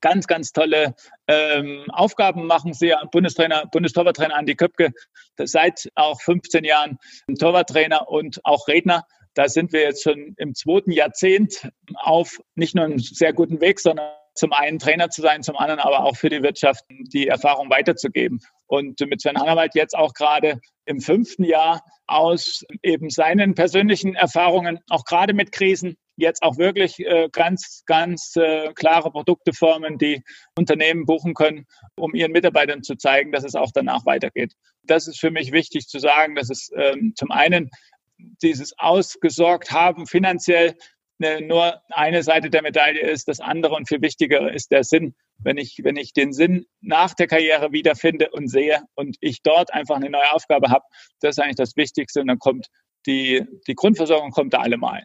ganz, 0.00 0.26
ganz 0.26 0.52
tolle 0.52 0.94
ähm, 1.28 1.84
Aufgaben 1.90 2.46
machen. 2.46 2.72
Sie 2.72 2.92
Bundestrainer, 3.12 3.66
Bundestorwarttrainer 3.70 4.34
Andi 4.34 4.56
Köpke, 4.56 4.90
seit 5.38 5.88
auch 5.94 6.20
15 6.20 6.64
Jahren 6.64 6.98
Torwarttrainer 7.38 8.08
und 8.08 8.40
auch 8.44 8.66
Redner 8.66 9.04
da 9.34 9.48
sind 9.48 9.72
wir 9.72 9.82
jetzt 9.82 10.02
schon 10.02 10.34
im 10.36 10.54
zweiten 10.54 10.92
Jahrzehnt 10.92 11.68
auf 11.94 12.40
nicht 12.54 12.74
nur 12.74 12.84
einem 12.84 12.98
sehr 12.98 13.32
guten 13.32 13.60
Weg, 13.60 13.80
sondern 13.80 14.10
zum 14.34 14.52
einen 14.52 14.78
Trainer 14.78 15.10
zu 15.10 15.22
sein, 15.22 15.42
zum 15.42 15.56
anderen 15.56 15.80
aber 15.80 16.04
auch 16.04 16.16
für 16.16 16.28
die 16.28 16.42
Wirtschaft 16.42 16.84
die 16.88 17.28
Erfahrung 17.28 17.70
weiterzugeben. 17.70 18.40
Und 18.66 18.98
mit 19.00 19.20
Sven 19.20 19.38
Hangerwald 19.38 19.74
jetzt 19.74 19.96
auch 19.96 20.12
gerade 20.12 20.60
im 20.86 21.00
fünften 21.00 21.44
Jahr 21.44 21.82
aus 22.06 22.64
eben 22.82 23.10
seinen 23.10 23.54
persönlichen 23.54 24.14
Erfahrungen, 24.14 24.80
auch 24.88 25.04
gerade 25.04 25.34
mit 25.34 25.52
Krisen, 25.52 25.96
jetzt 26.16 26.42
auch 26.42 26.58
wirklich 26.58 27.00
äh, 27.00 27.28
ganz, 27.32 27.82
ganz 27.86 28.34
äh, 28.36 28.72
klare 28.74 29.10
Produkte 29.10 29.52
formen, 29.52 29.98
die 29.98 30.22
Unternehmen 30.56 31.06
buchen 31.06 31.34
können, 31.34 31.66
um 31.96 32.14
ihren 32.14 32.32
Mitarbeitern 32.32 32.82
zu 32.82 32.96
zeigen, 32.96 33.32
dass 33.32 33.44
es 33.44 33.54
auch 33.54 33.70
danach 33.72 34.06
weitergeht. 34.06 34.54
Das 34.82 35.08
ist 35.08 35.18
für 35.18 35.30
mich 35.30 35.52
wichtig 35.52 35.86
zu 35.86 35.98
sagen, 35.98 36.34
dass 36.34 36.50
es 36.50 36.70
ähm, 36.76 37.14
zum 37.16 37.30
einen 37.30 37.70
dieses 38.18 38.78
ausgesorgt 38.78 39.70
haben 39.70 40.06
finanziell 40.06 40.74
ne, 41.18 41.40
nur 41.40 41.80
eine 41.90 42.22
Seite 42.22 42.50
der 42.50 42.62
Medaille 42.62 43.00
ist. 43.00 43.28
Das 43.28 43.40
andere 43.40 43.74
und 43.74 43.88
viel 43.88 44.02
wichtiger 44.02 44.52
ist 44.52 44.70
der 44.70 44.84
Sinn. 44.84 45.14
Wenn 45.38 45.58
ich, 45.58 45.80
wenn 45.82 45.96
ich 45.96 46.12
den 46.12 46.32
Sinn 46.32 46.66
nach 46.80 47.14
der 47.14 47.26
Karriere 47.26 47.72
wiederfinde 47.72 48.30
und 48.30 48.48
sehe 48.48 48.82
und 48.94 49.16
ich 49.20 49.42
dort 49.42 49.72
einfach 49.72 49.96
eine 49.96 50.10
neue 50.10 50.32
Aufgabe 50.32 50.70
habe, 50.70 50.84
das 51.20 51.36
ist 51.36 51.38
eigentlich 51.42 51.56
das 51.56 51.76
Wichtigste. 51.76 52.20
Und 52.20 52.28
dann 52.28 52.38
kommt 52.38 52.68
die, 53.06 53.44
die 53.66 53.74
Grundversorgung 53.74 54.30
kommt 54.30 54.54
da 54.54 54.58
allemal. 54.58 55.02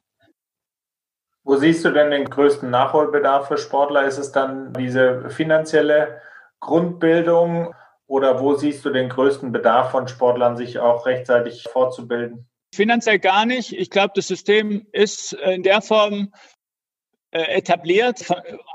Wo 1.44 1.56
siehst 1.56 1.84
du 1.84 1.92
denn 1.92 2.12
den 2.12 2.26
größten 2.26 2.70
Nachholbedarf 2.70 3.48
für 3.48 3.58
Sportler? 3.58 4.06
Ist 4.06 4.20
es 4.20 4.32
dann 4.32 4.74
diese 4.74 5.30
finanzielle 5.30 6.22
Grundbildung 6.60 7.74
oder 8.06 8.40
wo 8.40 8.56
siehst 8.56 8.84
du 8.86 8.90
den 8.90 9.10
größten 9.10 9.52
Bedarf 9.52 9.92
von 9.92 10.08
Sportlern, 10.08 10.58
sich 10.58 10.80
auch 10.80 11.06
rechtzeitig 11.06 11.64
fortzubilden? 11.64 12.49
Finanziell 12.74 13.20
gar 13.20 13.46
nicht. 13.46 13.74
Ich 13.74 13.90
glaube, 13.90 14.14
das 14.16 14.28
System 14.28 14.88
ist 14.92 15.34
in 15.34 15.64
der 15.64 15.82
Form 15.82 16.34
äh, 17.32 17.58
etabliert, 17.58 18.26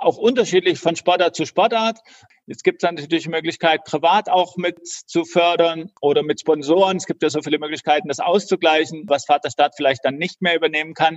auch 0.00 0.16
unterschiedlich 0.16 0.78
von 0.78 0.96
Sportart 0.96 1.34
zu 1.34 1.46
Sportart. 1.46 2.00
Jetzt 2.46 2.62
gibt 2.62 2.82
es 2.82 2.90
natürlich 2.90 3.24
die 3.24 3.30
Möglichkeit, 3.30 3.84
privat 3.84 4.28
auch 4.28 4.58
mit 4.58 4.86
zu 4.86 5.24
fördern 5.24 5.90
oder 6.02 6.22
mit 6.22 6.40
Sponsoren. 6.40 6.98
Es 6.98 7.06
gibt 7.06 7.22
ja 7.22 7.30
so 7.30 7.40
viele 7.40 7.58
Möglichkeiten, 7.58 8.08
das 8.08 8.20
auszugleichen, 8.20 9.04
was 9.06 9.24
Vaterstadt 9.24 9.72
vielleicht 9.76 10.04
dann 10.04 10.16
nicht 10.16 10.42
mehr 10.42 10.54
übernehmen 10.54 10.92
kann. 10.92 11.16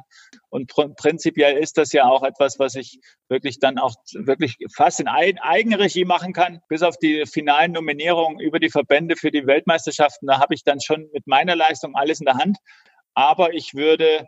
Und 0.49 0.67
pr 0.73 0.87
prinzipiell 0.95 1.57
ist 1.57 1.77
das 1.77 1.91
ja 1.91 2.05
auch 2.05 2.23
etwas, 2.23 2.59
was 2.59 2.75
ich 2.75 2.99
wirklich 3.27 3.59
dann 3.59 3.77
auch 3.77 3.93
wirklich 4.13 4.55
fast 4.73 5.01
in 5.01 5.09
Eigenregie 5.09 6.05
machen 6.05 6.31
kann. 6.31 6.61
Bis 6.69 6.81
auf 6.81 6.97
die 6.97 7.25
finalen 7.25 7.73
Nominierungen 7.73 8.39
über 8.39 8.59
die 8.59 8.69
Verbände 8.69 9.17
für 9.17 9.31
die 9.31 9.45
Weltmeisterschaften, 9.45 10.27
da 10.27 10.39
habe 10.39 10.53
ich 10.53 10.63
dann 10.63 10.79
schon 10.79 11.09
mit 11.11 11.27
meiner 11.27 11.57
Leistung 11.57 11.93
alles 11.95 12.21
in 12.21 12.25
der 12.25 12.35
Hand. 12.35 12.57
Aber 13.15 13.53
ich 13.53 13.73
würde 13.73 14.27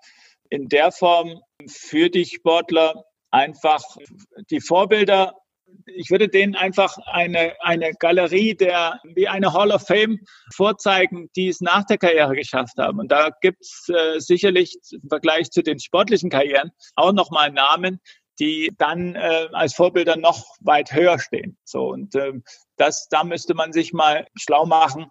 in 0.49 0.67
der 0.67 0.91
Form 0.91 1.39
für 1.65 2.09
die 2.09 2.25
Sportler 2.25 3.05
einfach 3.31 3.83
die 4.49 4.59
Vorbilder 4.59 5.33
ich 5.85 6.09
würde 6.09 6.29
denen 6.29 6.55
einfach 6.55 6.97
eine, 7.05 7.53
eine 7.61 7.93
Galerie 7.93 8.55
der, 8.55 8.99
wie 9.15 9.27
eine 9.27 9.53
Hall 9.53 9.71
of 9.71 9.85
Fame 9.85 10.19
vorzeigen, 10.53 11.29
die 11.35 11.47
es 11.47 11.61
nach 11.61 11.83
der 11.85 11.97
Karriere 11.97 12.35
geschafft 12.35 12.77
haben. 12.77 12.99
Und 12.99 13.11
da 13.11 13.29
gibt 13.41 13.61
es 13.61 13.89
äh, 13.89 14.19
sicherlich 14.19 14.77
im 14.91 15.09
Vergleich 15.09 15.49
zu 15.51 15.61
den 15.61 15.79
sportlichen 15.79 16.29
Karrieren 16.29 16.71
auch 16.95 17.13
nochmal 17.13 17.51
Namen, 17.51 17.99
die 18.39 18.71
dann 18.77 19.15
äh, 19.15 19.47
als 19.51 19.73
Vorbilder 19.73 20.15
noch 20.15 20.45
weit 20.61 20.93
höher 20.93 21.19
stehen. 21.19 21.57
So 21.63 21.89
und 21.89 22.15
ähm, 22.15 22.43
das, 22.77 23.07
da 23.09 23.23
müsste 23.23 23.53
man 23.53 23.73
sich 23.73 23.91
mal 23.93 24.25
schlau 24.35 24.65
machen 24.65 25.07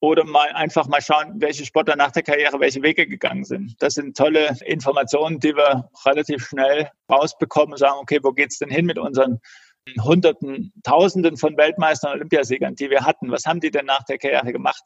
oder 0.00 0.24
mal 0.24 0.48
einfach 0.50 0.86
mal 0.86 1.00
schauen, 1.00 1.40
welche 1.40 1.64
Sportler 1.64 1.96
nach 1.96 2.12
der 2.12 2.22
Karriere 2.22 2.60
welche 2.60 2.82
Wege 2.82 3.06
gegangen 3.06 3.44
sind. 3.44 3.74
Das 3.80 3.94
sind 3.94 4.16
tolle 4.16 4.56
Informationen, 4.64 5.40
die 5.40 5.54
wir 5.54 5.88
relativ 6.04 6.46
schnell 6.46 6.90
rausbekommen 7.10 7.72
und 7.72 7.78
sagen, 7.78 7.98
okay, 8.00 8.18
wo 8.22 8.32
geht's 8.32 8.58
denn 8.58 8.70
hin 8.70 8.86
mit 8.86 8.98
unseren 8.98 9.40
Hunderten, 10.02 10.72
Tausenden 10.82 11.36
von 11.36 11.56
Weltmeistern 11.56 12.12
und 12.12 12.16
Olympiasiegern, 12.18 12.74
die 12.74 12.90
wir 12.90 13.04
hatten. 13.04 13.30
Was 13.30 13.44
haben 13.44 13.60
die 13.60 13.70
denn 13.70 13.86
nach 13.86 14.02
der 14.04 14.18
Karriere 14.18 14.52
gemacht? 14.52 14.82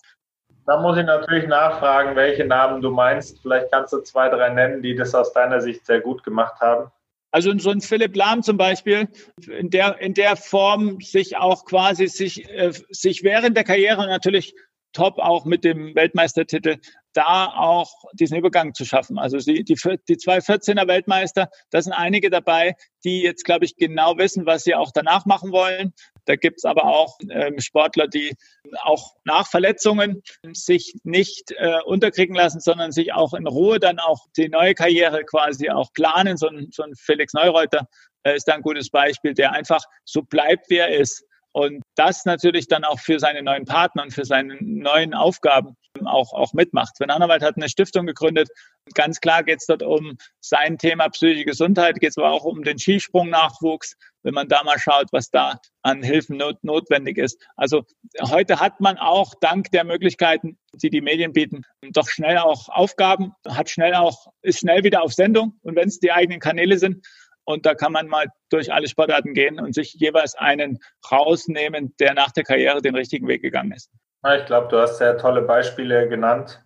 Da 0.66 0.80
muss 0.80 0.99
ich 0.99 1.07
natürlich 1.07 1.46
nachfragen, 1.46 2.14
welche 2.14 2.44
Namen 2.44 2.82
du 2.82 2.90
meinst. 2.90 3.40
Vielleicht 3.40 3.70
kannst 3.70 3.92
du 3.92 4.01
zwei, 4.01 4.28
drei 4.28 4.51
nennen, 4.51 4.82
die 4.82 4.94
das 4.94 5.14
aus 5.14 5.32
deiner 5.32 5.61
Sicht 5.61 5.86
sehr 5.86 6.01
gut 6.01 6.22
gemacht 6.24 6.61
haben. 6.61 6.90
Also 7.30 7.57
so 7.59 7.70
ein 7.70 7.80
Philipp 7.80 8.16
Lahm 8.16 8.42
zum 8.42 8.57
Beispiel, 8.57 9.09
in 9.46 9.70
der, 9.70 9.99
in 10.01 10.14
der 10.14 10.36
Form 10.36 11.01
sich 11.01 11.36
auch 11.36 11.64
quasi 11.64 12.07
sich, 12.07 12.49
äh, 12.51 12.72
sich 12.90 13.22
während 13.22 13.57
der 13.57 13.64
Karriere 13.64 14.07
natürlich 14.07 14.55
top 14.92 15.18
auch 15.18 15.44
mit 15.44 15.64
dem 15.64 15.94
Weltmeistertitel 15.94 16.76
da 17.19 17.47
auch 17.47 18.05
diesen 18.12 18.39
Übergang 18.39 18.75
zu 18.75 18.85
schaffen. 18.85 19.19
Also 19.19 19.39
die, 19.39 19.64
die, 19.64 19.75
die 20.09 20.16
zwei 20.19 20.39
14er 20.39 20.87
Weltmeister, 20.87 21.51
da 21.71 21.83
sind 21.83 21.93
einige 21.93 22.31
dabei, 22.31 22.77
die 23.03 23.23
jetzt, 23.23 23.45
glaube 23.45 23.64
ich, 23.64 23.75
genau 23.75 24.16
wissen, 24.19 24.47
was 24.47 24.62
sie 24.62 24.77
auch 24.77 24.93
danach 24.95 25.27
machen 25.27 25.51
wollen. 25.51 25.93
Da 26.27 26.37
gibt 26.37 26.59
es 26.59 26.64
aber 26.64 26.85
auch 26.85 27.19
ähm, 27.29 27.59
Sportler, 27.59 28.07
die 28.07 28.37
auch 28.85 29.16
nach 29.25 29.49
Verletzungen 29.49 30.23
sich 30.53 30.95
nicht 31.03 31.51
äh, 31.57 31.81
unterkriegen 31.87 32.37
lassen, 32.37 32.61
sondern 32.61 32.93
sich 32.93 33.12
auch 33.12 33.35
in 33.35 33.49
Ruhe 33.49 33.81
dann 33.81 33.99
auch 33.99 34.27
die 34.37 34.49
neue 34.49 34.75
Karriere 34.75 35.25
quasi 35.25 35.71
auch 35.71 35.93
planen. 35.95 36.37
So 36.37 36.47
ein, 36.47 36.69
so 36.71 36.85
ein 36.85 36.95
Felix 36.95 37.33
Neureuter 37.33 37.89
äh, 38.23 38.37
ist 38.37 38.47
da 38.47 38.55
ein 38.55 38.62
gutes 38.62 38.91
Beispiel, 38.91 39.35
der 39.35 39.51
einfach 39.53 39.83
so 40.05 40.23
bleibt, 40.23 40.71
wie 40.71 40.77
er 40.77 40.95
ist 40.95 41.25
und 41.53 41.82
das 41.96 42.24
natürlich 42.24 42.68
dann 42.68 42.84
auch 42.84 43.01
für 43.01 43.18
seine 43.18 43.42
neuen 43.42 43.64
Partner 43.64 44.03
und 44.03 44.12
für 44.12 44.24
seine 44.24 44.57
neuen 44.61 45.14
Aufgaben 45.14 45.76
auch, 46.05 46.32
auch 46.32 46.53
mitmacht. 46.53 46.96
Sven 46.96 47.12
Hannawald 47.12 47.42
hat 47.42 47.57
eine 47.57 47.68
Stiftung 47.68 48.07
gegründet. 48.07 48.49
Ganz 48.94 49.20
klar 49.20 49.42
geht 49.42 49.59
es 49.61 49.66
dort 49.66 49.82
um 49.82 50.16
sein 50.40 50.78
Thema 50.78 51.09
psychische 51.09 51.44
Gesundheit, 51.44 52.01
geht 52.01 52.11
es 52.11 52.18
aber 52.18 52.30
auch 52.30 52.44
um 52.44 52.62
den 52.62 52.78
Skisprung-Nachwuchs, 52.78 53.96
wenn 54.22 54.34
man 54.34 54.49
da 54.49 54.62
mal 54.62 54.78
schaut, 54.78 55.09
was 55.12 55.30
da 55.30 55.59
an 55.82 56.03
Hilfen 56.03 56.36
not 56.36 56.62
notwendig 56.62 57.18
ist. 57.18 57.44
Also 57.57 57.84
heute 58.20 58.61
hat 58.61 58.80
man 58.80 58.99
auch 58.99 59.34
dank 59.40 59.70
der 59.70 59.84
Möglichkeiten, 59.84 60.59
die 60.74 60.90
die 60.90 61.01
Medien 61.01 61.32
bieten, 61.32 61.62
doch 61.92 62.09
schnell 62.09 62.38
auch 62.38 62.68
Aufgaben, 62.68 63.32
hat 63.46 63.70
schnell 63.70 63.94
auch, 63.94 64.26
ist 64.42 64.61
schnell 64.61 64.84
wieder 64.84 65.03
auf 65.03 65.12
Sendung. 65.12 65.59
Und 65.62 65.76
wenn 65.76 65.88
es 65.88 65.99
die 65.99 66.12
eigenen 66.12 66.40
Kanäle 66.40 66.78
sind, 66.78 67.07
und 67.49 67.64
da 67.64 67.74
kann 67.74 67.92
man 67.92 68.09
mal 68.09 68.26
durch 68.51 68.70
alle 68.74 68.88
Sportarten 68.88 69.32
gehen 69.32 69.59
und 69.59 69.74
sich 69.74 69.94
jeweils 69.94 70.34
einen 70.34 70.80
rausnehmen, 71.11 71.94
der 71.99 72.12
nach 72.12 72.30
der 72.30 72.44
Karriere 72.44 72.82
den 72.82 72.94
richtigen 72.94 73.26
Weg 73.26 73.40
gegangen 73.40 73.72
ist. 73.72 73.90
Ich 74.36 74.44
glaube, 74.44 74.68
du 74.68 74.78
hast 74.78 74.99
sehr 74.99 75.16
tolle 75.16 75.40
Beispiele 75.40 76.11
genannt. 76.11 76.62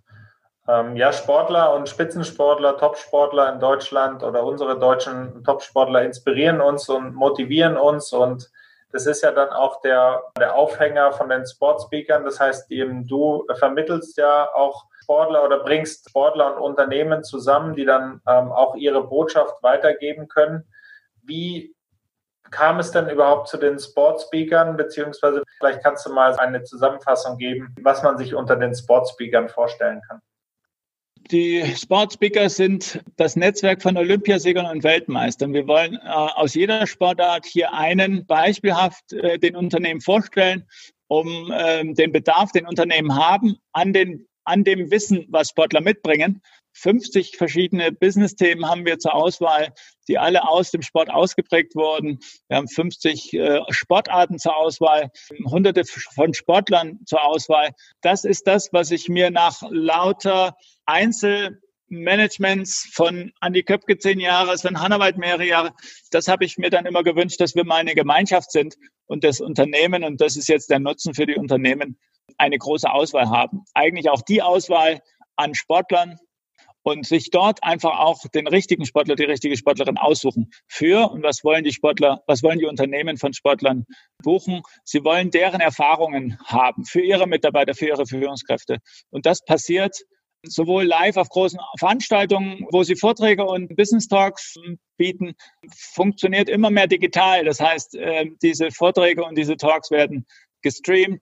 Ähm, 0.67 0.97
ja, 0.97 1.13
Sportler 1.13 1.73
und 1.73 1.89
Spitzensportler, 1.89 2.79
Topsportler 2.79 3.53
in 3.53 3.61
Deutschland 3.61 4.25
oder 4.25 4.43
unsere 4.43 4.77
deutschen 4.77 5.45
Topsportler 5.45 6.03
inspirieren 6.03 6.61
uns 6.61 6.89
und 6.89 7.15
motivieren 7.15 7.77
uns 7.77 8.13
und 8.13 8.51
das 8.91 9.07
ist 9.07 9.23
ja 9.23 9.31
dann 9.31 9.51
auch 9.51 9.81
der, 9.83 10.23
der 10.39 10.57
Aufhänger 10.57 11.13
von 11.13 11.29
den 11.31 11.47
Sportspeakern. 11.47 12.25
Das 12.25 12.41
heißt, 12.41 12.71
eben 12.71 13.07
du 13.07 13.47
vermittelst 13.55 14.19
ja 14.19 14.53
auch 14.53 14.85
Sportler 15.13 15.45
oder 15.45 15.59
bringst 15.59 16.09
Sportler 16.09 16.57
und 16.57 16.63
Unternehmen 16.63 17.23
zusammen, 17.23 17.77
die 17.77 17.85
dann 17.85 18.23
ähm, 18.27 18.51
auch 18.51 18.75
ihre 18.77 19.07
Botschaft 19.07 19.63
weitergeben 19.63 20.27
können. 20.27 20.65
Wie 21.23 21.75
kam 22.51 22.79
es 22.79 22.93
denn 22.93 23.11
überhaupt 23.11 23.49
zu 23.49 23.59
den 23.59 23.79
Sportspeakern, 23.79 24.77
beziehungsweise 24.77 25.43
vielleicht 25.59 25.83
kannst 25.83 26.07
du 26.07 26.13
mal 26.13 26.35
eine 26.37 26.63
Zusammenfassung 26.65 27.37
geben, 27.37 27.75
was 27.83 28.03
man 28.03 28.17
sich 28.17 28.35
unter 28.35 28.57
den 28.57 28.75
Sportspeakern 28.75 29.51
vorstellen 29.51 30.01
kann? 30.09 30.21
Die 31.31 31.63
Sportspeaker 31.77 32.49
sind 32.49 33.01
das 33.17 33.37
Netzwerk 33.37 33.83
von 33.83 33.97
Olympiasiegern 33.97 34.67
und 34.67 34.83
Weltmeistern. 34.83 35.53
Wir 35.53 35.67
wollen 35.67 35.95
äh, 35.95 36.09
aus 36.09 36.55
jeder 36.55 36.87
Sportart 36.87 37.45
hier 37.45 37.73
einen 37.75 38.27
beispielhaft 38.27 39.13
äh, 39.13 39.39
den 39.39 39.57
Unternehmen 39.57 40.01
vorstellen, 40.01 40.67
um 41.07 41.53
äh, 41.53 41.85
den 41.93 42.13
Bedarf, 42.13 42.51
den 42.53 42.67
Unternehmen 42.67 43.15
haben, 43.15 43.57
an 43.73 43.93
den 43.93 44.27
an 44.45 44.65
dem 44.65 44.91
Wissen, 44.91 45.27
was 45.29 45.51
Sportler 45.51 45.81
mitbringen. 45.81 46.43
50 46.75 47.37
verschiedene 47.37 47.93
Business-Themen 47.93 48.69
haben 48.69 48.87
wir 48.87 48.99
zur 48.99 49.15
Auswahl, 49.15 49.73
die 50.09 50.19
alle 50.19 50.49
aus 50.49 50.71
dem 50.71 50.83
Sport 50.83 51.11
ausgeprägt 51.11 51.75
wurden. 51.75 52.19
Wir 52.49 52.57
haben 52.57 52.69
50 52.69 53.35
äh, 53.35 53.61
Sportarten 53.71 54.39
zur 54.39 54.57
Auswahl, 54.57 55.11
hunderte 55.45 55.85
von 55.85 56.35
Sportlern 56.35 57.01
zur 57.07 57.25
Auswahl. 57.25 57.71
Das 58.01 58.25
ist 58.25 58.47
das, 58.47 58.73
was 58.73 58.91
ich 58.91 59.09
mir 59.09 59.31
nach 59.31 59.63
lauter 59.71 60.57
Einzelmanagements 60.87 62.91
von 62.93 63.33
Andi 63.41 63.63
Köpke 63.63 63.99
zehn 63.99 64.21
Jahre, 64.21 64.57
Sven 64.57 64.81
Hannawald 64.81 65.19
mehrere 65.19 65.47
Jahre, 65.47 65.73
das 66.11 66.29
habe 66.29 66.45
ich 66.45 66.59
mir 66.59 66.71
dann 66.71 66.87
immer 66.87 67.03
gewünscht, 67.03 67.41
dass 67.41 67.55
wir 67.55 67.65
mal 67.65 67.77
eine 67.77 67.95
Gemeinschaft 67.95 68.51
sind 68.51 68.77
und 69.07 69.25
das 69.25 69.41
Unternehmen, 69.41 70.05
und 70.05 70.21
das 70.21 70.37
ist 70.37 70.49
jetzt 70.49 70.71
der 70.71 70.79
Nutzen 70.79 71.15
für 71.15 71.27
die 71.27 71.37
Unternehmen, 71.37 71.99
eine 72.39 72.59
große 72.59 72.91
Auswahl 72.91 73.31
haben. 73.31 73.65
Eigentlich 73.75 74.11
auch 74.11 74.23
die 74.23 74.43
Auswahl 74.43 75.01
an 75.37 75.55
Sportlern 75.55 76.19
und 76.83 77.07
sich 77.07 77.31
dort 77.31 77.63
einfach 77.63 77.99
auch 77.99 78.27
den 78.35 78.47
richtigen 78.47 78.85
Sportler, 78.85 79.15
die 79.15 79.25
richtige 79.25 79.57
Sportlerin 79.57 79.99
aussuchen. 79.99 80.51
Für 80.67 81.11
und 81.11 81.23
was 81.23 81.45
wollen 81.45 81.65
die 81.65 81.73
Sportler, 81.73 82.23
was 82.27 82.43
wollen 82.43 82.59
die 82.59 82.67
Unternehmen 82.67 83.17
von 83.17 83.33
Sportlern 83.33 83.87
buchen? 84.23 84.63
Sie 84.85 85.05
wollen 85.05 85.31
deren 85.31 85.61
Erfahrungen 85.61 86.39
haben 86.45 86.85
für 86.85 87.01
ihre 87.01 87.27
Mitarbeiter, 87.27 87.75
für 87.75 87.87
ihre 87.87 88.07
Führungskräfte. 88.07 88.79
Und 89.11 89.27
das 89.27 89.45
passiert 89.45 89.97
sowohl 90.45 90.85
live 90.85 91.17
auf 91.17 91.29
großen 91.29 91.61
Veranstaltungen, 91.79 92.67
wo 92.71 92.83
sie 92.83 92.97
Vorträge 92.97 93.45
und 93.45 93.77
Business 93.77 94.09
Talks 94.09 94.57
bieten, 94.97 95.35
funktioniert 95.95 96.49
immer 96.49 96.71
mehr 96.71 96.89
digital. 96.89 97.45
Das 97.45 97.61
heißt, 97.61 97.95
äh, 97.95 98.27
diese 98.43 98.73
Vorträge 98.73 99.25
und 99.25 99.39
diese 99.39 99.57
Talks 99.57 99.93
werden 99.93 100.27
gestreamt, 100.63 101.21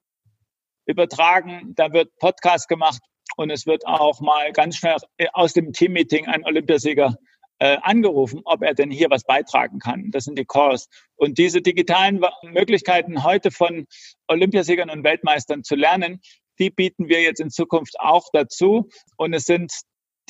übertragen, 0.90 1.72
da 1.76 1.92
wird 1.92 2.10
Podcast 2.18 2.68
gemacht 2.68 3.00
und 3.36 3.50
es 3.50 3.66
wird 3.66 3.86
auch 3.86 4.20
mal 4.20 4.52
ganz 4.52 4.76
schnell 4.76 4.96
aus 5.32 5.52
dem 5.54 5.72
Teammeeting 5.72 6.26
ein 6.26 6.44
Olympiasieger 6.44 7.16
äh, 7.60 7.76
angerufen, 7.82 8.40
ob 8.44 8.62
er 8.62 8.74
denn 8.74 8.90
hier 8.90 9.10
was 9.10 9.24
beitragen 9.24 9.78
kann. 9.78 10.10
Das 10.10 10.24
sind 10.24 10.38
die 10.38 10.44
Calls. 10.44 10.88
Und 11.16 11.38
diese 11.38 11.60
digitalen 11.60 12.24
Möglichkeiten 12.42 13.22
heute 13.22 13.50
von 13.50 13.86
Olympiasiegern 14.28 14.90
und 14.90 15.04
Weltmeistern 15.04 15.62
zu 15.62 15.76
lernen, 15.76 16.20
die 16.58 16.70
bieten 16.70 17.08
wir 17.08 17.22
jetzt 17.22 17.40
in 17.40 17.50
Zukunft 17.50 18.00
auch 18.00 18.28
dazu. 18.32 18.88
Und 19.16 19.34
es 19.34 19.44
sind 19.44 19.72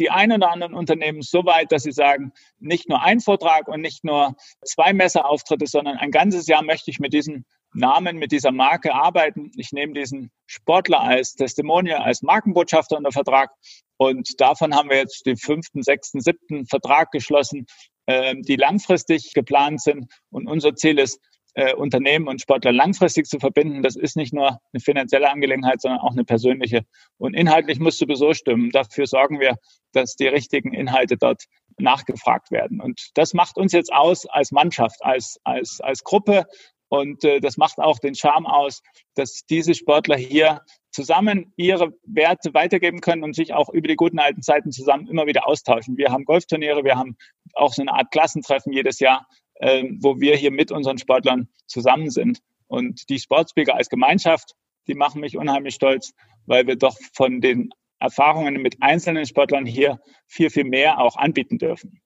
die 0.01 0.11
ein 0.11 0.33
oder 0.33 0.51
anderen 0.51 0.75
Unternehmen 0.75 1.23
so 1.23 1.45
weit, 1.45 1.73
dass 1.73 1.83
sie 1.85 1.93
sagen, 1.93 2.33
nicht 2.59 2.89
nur 2.89 3.03
ein 3.03 3.21
Vortrag 3.21 3.69
und 3.69 3.81
nicht 3.81 4.03
nur 4.03 4.35
zwei 4.65 4.93
Messerauftritte, 4.93 5.67
sondern 5.67 5.99
ein 5.99 6.11
ganzes 6.11 6.47
Jahr 6.47 6.63
möchte 6.65 6.91
ich 6.91 6.99
mit 6.99 7.13
diesen 7.13 7.45
Namen 7.75 8.18
mit 8.18 8.33
dieser 8.33 8.53
Marke 8.53 8.95
arbeiten. 8.95 9.51
Ich 9.57 9.73
nehme 9.73 9.93
diesen 9.93 10.31
Sportler 10.47 11.01
als 11.01 11.35
Testimonial, 11.35 12.03
als 12.03 12.23
Markenbotschafter 12.23 12.97
unter 12.97 13.12
Vertrag. 13.12 13.51
Und 13.97 14.41
davon 14.41 14.75
haben 14.75 14.91
wir 14.91 14.97
jetzt 14.97 15.27
den 15.27 15.37
fünften, 15.37 15.83
sechsten, 15.83 16.21
siebten 16.21 16.66
Vertrag 16.66 17.11
geschlossen, 17.11 17.66
äh, 18.07 18.35
die 18.39 18.57
langfristig 18.57 19.33
geplant 19.35 19.83
sind. 19.83 20.07
Und 20.31 20.49
unser 20.49 20.75
Ziel 20.75 20.99
ist, 20.99 21.21
äh, 21.55 21.75
Unternehmen 21.75 22.29
und 22.29 22.41
Sportler 22.41 22.73
langfristig 22.73 23.27
zu 23.27 23.39
verbinden. 23.39 23.83
Das 23.83 23.97
ist 23.97 24.16
nicht 24.16 24.33
nur 24.33 24.59
eine 24.73 24.81
finanzielle 24.81 25.31
Angelegenheit, 25.31 25.81
sondern 25.81 26.01
auch 26.01 26.12
eine 26.12 26.25
persönliche. 26.25 26.83
Und 27.18 27.35
inhaltlich 27.35 27.81
muss 27.81 27.99
sowieso 27.99 28.35
stimmen. 28.35 28.71
Dafür 28.71 29.07
sorgen 29.07 29.41
wir, 29.41 29.57
dass 29.93 30.14
die 30.14 30.29
richtigen 30.29 30.73
Inhalte 30.73 31.16
dort 31.16 31.45
nachgefragt 31.79 32.51
werden. 32.51 32.81
Und 32.81 33.11
das 33.14 33.35
macht 33.35 33.57
uns 33.57 33.73
jetzt 33.73 33.93
aus 33.93 34.27
als 34.27 34.53
Mannschaft, 34.53 35.03
als, 35.03 35.39
als, 35.45 35.81
als 35.81 36.05
Gruppe, 36.05 36.47
und 36.91 37.22
äh, 37.24 37.41
das 37.41 37.57
macht 37.57 37.78
auch 37.78 38.01
den 38.01 38.16
Charme 38.16 38.47
aus, 38.47 38.82
dass 39.14 39.47
diese 39.49 39.74
Sportler 39.74 40.16
hier 40.16 40.62
zusammen 40.91 41.53
ihre 41.57 41.93
Werte 42.05 42.53
weitergeben 42.53 43.01
können 43.01 43.22
und 43.22 43.36
sich 43.36 43.55
auch 43.55 43.68
über 43.68 43.86
die 43.86 43.95
guten 43.95 44.18
alten 44.18 44.43
Zeiten 44.43 44.72
zusammen 44.72 45.07
immer 45.07 45.26
wieder 45.26 45.47
austauschen. 45.47 45.97
Wir 45.97 46.11
haben 46.11 46.24
Golfturniere, 46.24 46.82
wir 46.82 46.97
haben 46.97 47.16
auch 47.55 47.72
so 47.72 47.82
eine 47.82 47.93
Art 47.93 48.11
Klassentreffen 48.11 48.72
jedes 48.72 48.99
Jahr, 48.99 49.24
äh, 49.55 49.84
wo 50.01 50.18
wir 50.18 50.36
hier 50.36 50.51
mit 50.51 50.72
unseren 50.72 50.99
Sportlern 50.99 51.49
zusammen 51.66 52.11
sind. 52.11 52.41
Und 52.66 53.09
die 53.09 53.20
Sportspeaker 53.20 53.76
als 53.76 53.88
Gemeinschaft, 53.88 54.57
die 54.88 54.95
machen 54.95 55.20
mich 55.20 55.36
unheimlich 55.36 55.76
stolz, 55.76 56.12
weil 56.47 56.66
wir 56.66 56.74
doch 56.74 56.97
von 57.14 57.41
den 57.41 57.70
Erfahrungen 58.01 58.61
mit 58.62 58.82
einzelnen 58.82 59.26
Sportlern 59.26 59.64
hier 59.64 60.01
viel, 60.26 60.51
viel 60.51 60.64
mehr 60.64 60.99
auch 60.99 61.14
anbieten 61.16 61.59
dürfen. 61.59 62.01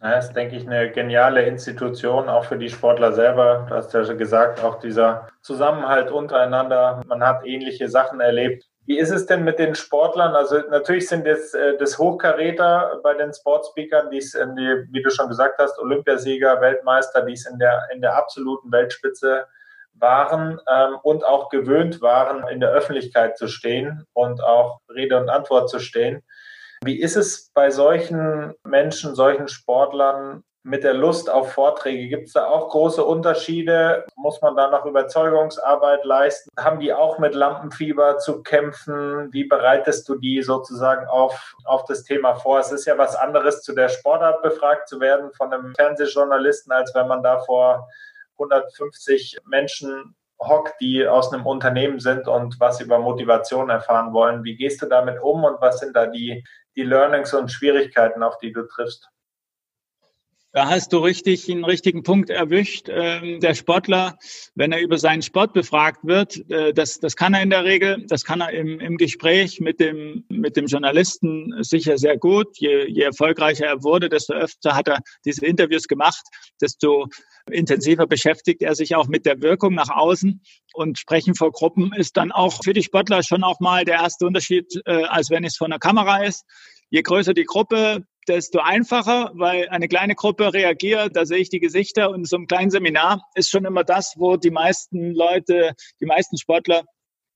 Das 0.00 0.26
ist, 0.26 0.34
denke 0.34 0.54
ich, 0.54 0.66
eine 0.66 0.92
geniale 0.92 1.42
Institution, 1.42 2.28
auch 2.28 2.44
für 2.44 2.56
die 2.56 2.70
Sportler 2.70 3.12
selber. 3.12 3.66
Du 3.68 3.74
hast 3.74 3.92
ja 3.92 4.02
gesagt, 4.12 4.62
auch 4.62 4.78
dieser 4.78 5.26
Zusammenhalt 5.42 6.12
untereinander. 6.12 7.02
Man 7.06 7.22
hat 7.24 7.44
ähnliche 7.44 7.88
Sachen 7.88 8.20
erlebt. 8.20 8.64
Wie 8.86 8.98
ist 8.98 9.10
es 9.10 9.26
denn 9.26 9.44
mit 9.44 9.58
den 9.58 9.74
Sportlern? 9.74 10.34
Also 10.34 10.60
natürlich 10.70 11.08
sind 11.08 11.26
jetzt 11.26 11.54
äh, 11.54 11.76
das 11.76 11.98
Hochkaräter 11.98 13.00
bei 13.02 13.12
den 13.14 13.34
Sportspeakern, 13.34 14.10
die 14.10 14.18
es 14.18 14.34
in 14.34 14.54
die, 14.54 14.86
wie 14.92 15.02
du 15.02 15.10
schon 15.10 15.28
gesagt 15.28 15.58
hast, 15.58 15.78
Olympiasieger, 15.78 16.60
Weltmeister, 16.60 17.22
die 17.22 17.34
es 17.34 17.44
in 17.44 17.58
der, 17.58 17.88
in 17.92 18.00
der 18.00 18.16
absoluten 18.16 18.70
Weltspitze 18.72 19.46
waren 19.94 20.60
ähm, 20.72 20.96
und 21.02 21.24
auch 21.24 21.48
gewöhnt 21.48 22.00
waren, 22.00 22.46
in 22.48 22.60
der 22.60 22.70
Öffentlichkeit 22.70 23.36
zu 23.36 23.48
stehen 23.48 24.06
und 24.12 24.42
auch 24.42 24.80
Rede 24.88 25.20
und 25.20 25.28
Antwort 25.28 25.68
zu 25.68 25.80
stehen. 25.80 26.22
Wie 26.84 27.00
ist 27.00 27.16
es 27.16 27.50
bei 27.54 27.70
solchen 27.70 28.54
Menschen, 28.64 29.14
solchen 29.14 29.48
Sportlern 29.48 30.44
mit 30.62 30.84
der 30.84 30.94
Lust 30.94 31.30
auf 31.30 31.52
Vorträge? 31.52 32.08
Gibt 32.08 32.26
es 32.26 32.34
da 32.34 32.46
auch 32.46 32.68
große 32.68 33.02
Unterschiede? 33.02 34.06
Muss 34.16 34.40
man 34.42 34.54
da 34.54 34.70
noch 34.70 34.84
Überzeugungsarbeit 34.84 36.04
leisten? 36.04 36.50
Haben 36.58 36.80
die 36.80 36.92
auch 36.92 37.18
mit 37.18 37.34
Lampenfieber 37.34 38.18
zu 38.18 38.42
kämpfen? 38.42 39.32
Wie 39.32 39.44
bereitest 39.44 40.08
du 40.08 40.16
die 40.16 40.42
sozusagen 40.42 41.06
auf, 41.06 41.56
auf 41.64 41.84
das 41.86 42.04
Thema 42.04 42.34
vor? 42.34 42.60
Es 42.60 42.70
ist 42.70 42.84
ja 42.84 42.98
was 42.98 43.16
anderes, 43.16 43.62
zu 43.62 43.74
der 43.74 43.88
Sportart 43.88 44.42
befragt 44.42 44.88
zu 44.88 45.00
werden 45.00 45.32
von 45.32 45.52
einem 45.52 45.74
Fernsehjournalisten, 45.74 46.72
als 46.72 46.94
wenn 46.94 47.08
man 47.08 47.22
da 47.22 47.40
vor 47.40 47.88
150 48.34 49.38
Menschen 49.46 50.14
hockt, 50.40 50.80
die 50.80 51.06
aus 51.06 51.32
einem 51.32 51.46
Unternehmen 51.46 52.00
sind 52.00 52.28
und 52.28 52.58
was 52.60 52.80
über 52.80 52.98
Motivation 52.98 53.70
erfahren 53.70 54.12
wollen. 54.12 54.44
Wie 54.44 54.56
gehst 54.56 54.80
du 54.82 54.86
damit 54.86 55.20
um 55.20 55.44
und 55.44 55.60
was 55.60 55.80
sind 55.80 55.96
da 55.96 56.06
die, 56.06 56.44
die 56.76 56.84
Learnings 56.84 57.34
und 57.34 57.50
Schwierigkeiten, 57.50 58.22
auf 58.22 58.38
die 58.38 58.52
du 58.52 58.66
triffst? 58.66 59.08
Da 60.58 60.68
hast 60.68 60.92
du 60.92 60.98
richtig 60.98 61.48
einen 61.48 61.64
richtigen 61.64 62.02
Punkt 62.02 62.30
erwischt. 62.30 62.88
Ähm, 62.90 63.38
der 63.38 63.54
Sportler, 63.54 64.18
wenn 64.56 64.72
er 64.72 64.80
über 64.80 64.98
seinen 64.98 65.22
Sport 65.22 65.52
befragt 65.52 66.00
wird, 66.02 66.50
äh, 66.50 66.74
das, 66.74 66.98
das 66.98 67.14
kann 67.14 67.32
er 67.32 67.42
in 67.42 67.50
der 67.50 67.62
Regel, 67.62 68.04
das 68.08 68.24
kann 68.24 68.40
er 68.40 68.50
im, 68.50 68.80
im 68.80 68.96
Gespräch 68.96 69.60
mit 69.60 69.78
dem, 69.78 70.24
mit 70.28 70.56
dem 70.56 70.66
Journalisten 70.66 71.54
sicher 71.60 71.96
sehr 71.96 72.18
gut. 72.18 72.58
Je, 72.58 72.88
je 72.88 73.02
erfolgreicher 73.02 73.66
er 73.66 73.84
wurde, 73.84 74.08
desto 74.08 74.32
öfter 74.32 74.74
hat 74.74 74.88
er 74.88 74.98
diese 75.24 75.46
Interviews 75.46 75.86
gemacht, 75.86 76.24
desto 76.60 77.06
intensiver 77.52 78.08
beschäftigt 78.08 78.60
er 78.60 78.74
sich 78.74 78.96
auch 78.96 79.06
mit 79.06 79.26
der 79.26 79.40
Wirkung 79.40 79.74
nach 79.74 79.90
außen. 79.90 80.42
Und 80.74 80.98
Sprechen 80.98 81.36
vor 81.36 81.52
Gruppen 81.52 81.92
ist 81.92 82.16
dann 82.16 82.32
auch 82.32 82.64
für 82.64 82.72
die 82.72 82.82
Sportler 82.82 83.22
schon 83.22 83.44
auch 83.44 83.60
mal 83.60 83.84
der 83.84 84.00
erste 84.00 84.26
Unterschied, 84.26 84.66
äh, 84.86 85.04
als 85.04 85.30
wenn 85.30 85.44
es 85.44 85.56
vor 85.56 85.68
einer 85.68 85.78
Kamera 85.78 86.24
ist. 86.24 86.44
Je 86.90 87.02
größer 87.02 87.34
die 87.34 87.44
Gruppe, 87.44 88.02
desto 88.28 88.60
einfacher, 88.60 89.32
weil 89.34 89.68
eine 89.70 89.88
kleine 89.88 90.14
Gruppe 90.14 90.52
reagiert, 90.52 91.16
da 91.16 91.24
sehe 91.24 91.38
ich 91.38 91.48
die 91.48 91.60
Gesichter 91.60 92.10
und 92.10 92.28
so 92.28 92.36
ein 92.36 92.46
kleines 92.46 92.74
Seminar 92.74 93.22
ist 93.34 93.50
schon 93.50 93.64
immer 93.64 93.84
das, 93.84 94.14
wo 94.16 94.36
die 94.36 94.50
meisten 94.50 95.12
Leute, 95.14 95.72
die 96.00 96.06
meisten 96.06 96.36
Sportler 96.36 96.84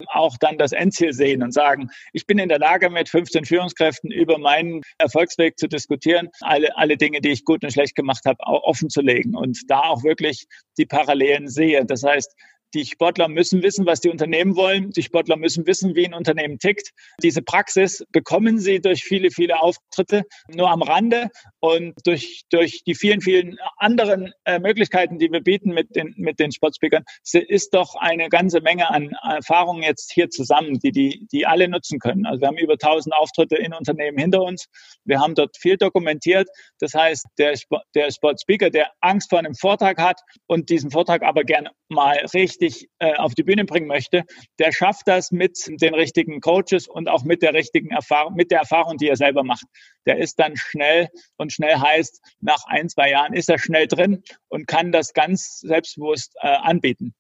auch 0.09 0.37
dann 0.39 0.59
das 0.59 0.73
Endziel 0.73 1.13
sehen 1.13 1.43
und 1.43 1.53
sagen, 1.53 1.91
ich 2.13 2.27
bin 2.27 2.39
in 2.39 2.49
der 2.49 2.59
Lage, 2.59 2.91
mit 2.91 3.09
15 3.09 3.45
Führungskräften 3.45 4.11
über 4.11 4.39
meinen 4.39 4.83
Erfolgsweg 4.99 5.59
zu 5.59 5.69
diskutieren, 5.69 6.29
alle, 6.41 6.77
alle 6.77 6.97
Dinge, 6.97 7.21
die 7.21 7.31
ich 7.31 7.45
gut 7.45 7.63
und 7.63 7.73
schlecht 7.73 7.95
gemacht 7.95 8.25
habe, 8.25 8.39
offen 8.41 8.91
zu 8.91 9.01
legen 9.01 9.37
und 9.37 9.59
da 9.69 9.81
auch 9.81 10.03
wirklich 10.03 10.47
die 10.79 10.87
Parallelen 10.87 11.49
sehe. 11.49 11.85
Das 11.85 12.03
heißt, 12.03 12.35
die 12.75 12.87
Sportler 12.87 13.29
müssen 13.29 13.63
wissen, 13.63 13.87
was 13.87 14.01
die 14.01 14.09
Unternehmen 14.09 14.57
wollen. 14.57 14.91
Die 14.91 15.03
Sportler 15.03 15.37
müssen 15.37 15.67
wissen, 15.67 15.95
wie 15.95 16.07
ein 16.07 16.15
Unternehmen 16.15 16.59
tickt. 16.59 16.91
Diese 17.23 17.43
Praxis 17.43 18.05
bekommen 18.13 18.59
sie 18.59 18.81
durch 18.81 19.05
viele, 19.05 19.31
viele 19.31 19.61
Auftritte 19.61 20.25
nur 20.49 20.71
am 20.71 20.83
Rande 20.83 21.29
und 21.61 21.95
durch, 22.05 22.43
durch 22.51 22.83
die 22.85 22.95
vielen, 22.95 23.21
vielen 23.21 23.59
anderen 23.77 24.33
äh, 24.45 24.59
Möglichkeiten, 24.59 25.19
die 25.19 25.31
wir 25.31 25.41
bieten 25.41 25.71
mit 25.71 25.95
den, 25.95 26.15
mit 26.17 26.39
den 26.39 26.53
Sportspeakern, 26.53 27.05
ist 27.33 27.75
doch 27.75 27.95
eine 27.97 28.29
ganze 28.29 28.61
Menge 28.61 28.89
an 28.91 29.11
Erfahrungen 29.23 29.83
jetzt 29.83 30.13
hier 30.13 30.31
zusammen, 30.31 30.79
die, 30.79 30.93
die, 30.93 31.27
die 31.31 31.47
alle 31.47 31.69
nutzen 31.69 31.99
können. 31.99 32.27
Also 32.27 32.41
wir 32.41 32.49
haben 32.49 32.59
über 32.59 32.75
1000 32.75 33.15
Auftritte 33.15 33.57
in 33.57 33.75
Unternehmen 33.75 34.19
hinter 34.19 34.43
uns. 34.43 34.67
Wir 35.05 35.21
haben 35.21 35.35
dort 35.35 35.57
viel 35.57 35.77
dokumentiert. 35.77 36.49
Das 36.79 36.95
heißt, 36.95 37.27
der, 37.39 37.55
der 37.95 38.11
Sportspeaker, 38.11 38.71
der 38.71 38.91
Angst 39.01 39.31
vor 39.31 39.39
einem 39.39 39.55
Vortrag 39.55 40.01
hat 40.01 40.21
und 40.47 40.71
diesen 40.71 40.91
Vortrag 40.91 41.23
aber 41.23 41.45
gerne 41.45 41.71
mal 41.89 42.17
richtig 42.35 42.62
äh, 42.99 43.15
auf 43.15 43.35
die 43.35 43.43
Bühne 43.43 43.65
bringen 43.65 43.87
möchte, 43.87 44.25
der 44.59 44.73
schafft 44.73 45.09
das 45.09 45.33
mit 45.33 45.59
den 45.81 45.95
richtigen 45.95 46.41
Coaches 46.41 46.89
und 46.89 47.09
auch 47.09 47.25
mit 47.25 47.43
der 47.43 47.55
richtigen 47.55 47.91
Erfahrung, 47.91 48.35
mit 48.35 48.51
der 48.51 48.61
Erfahrung, 48.61 48.97
die 48.97 49.09
er 49.09 49.17
selber 49.17 49.43
macht. 49.43 49.65
Der 50.07 50.19
ist 50.19 50.39
dann 50.39 50.57
schnell 50.57 51.09
und 51.37 51.53
schnell 51.53 51.77
heißt, 51.77 52.21
nach 52.41 52.65
ein, 52.67 52.89
zwei 52.89 53.11
Jahren 53.11 53.35
ist 53.35 53.49
er 53.49 53.59
schnell 53.59 53.87
drin 53.87 54.23
und 54.49 54.67
kann 54.67 54.93
das 54.93 55.13
ganz 55.13 55.61
selbstbewusst 55.61 56.35
äh, 56.41 56.49
anbieten. 56.49 57.15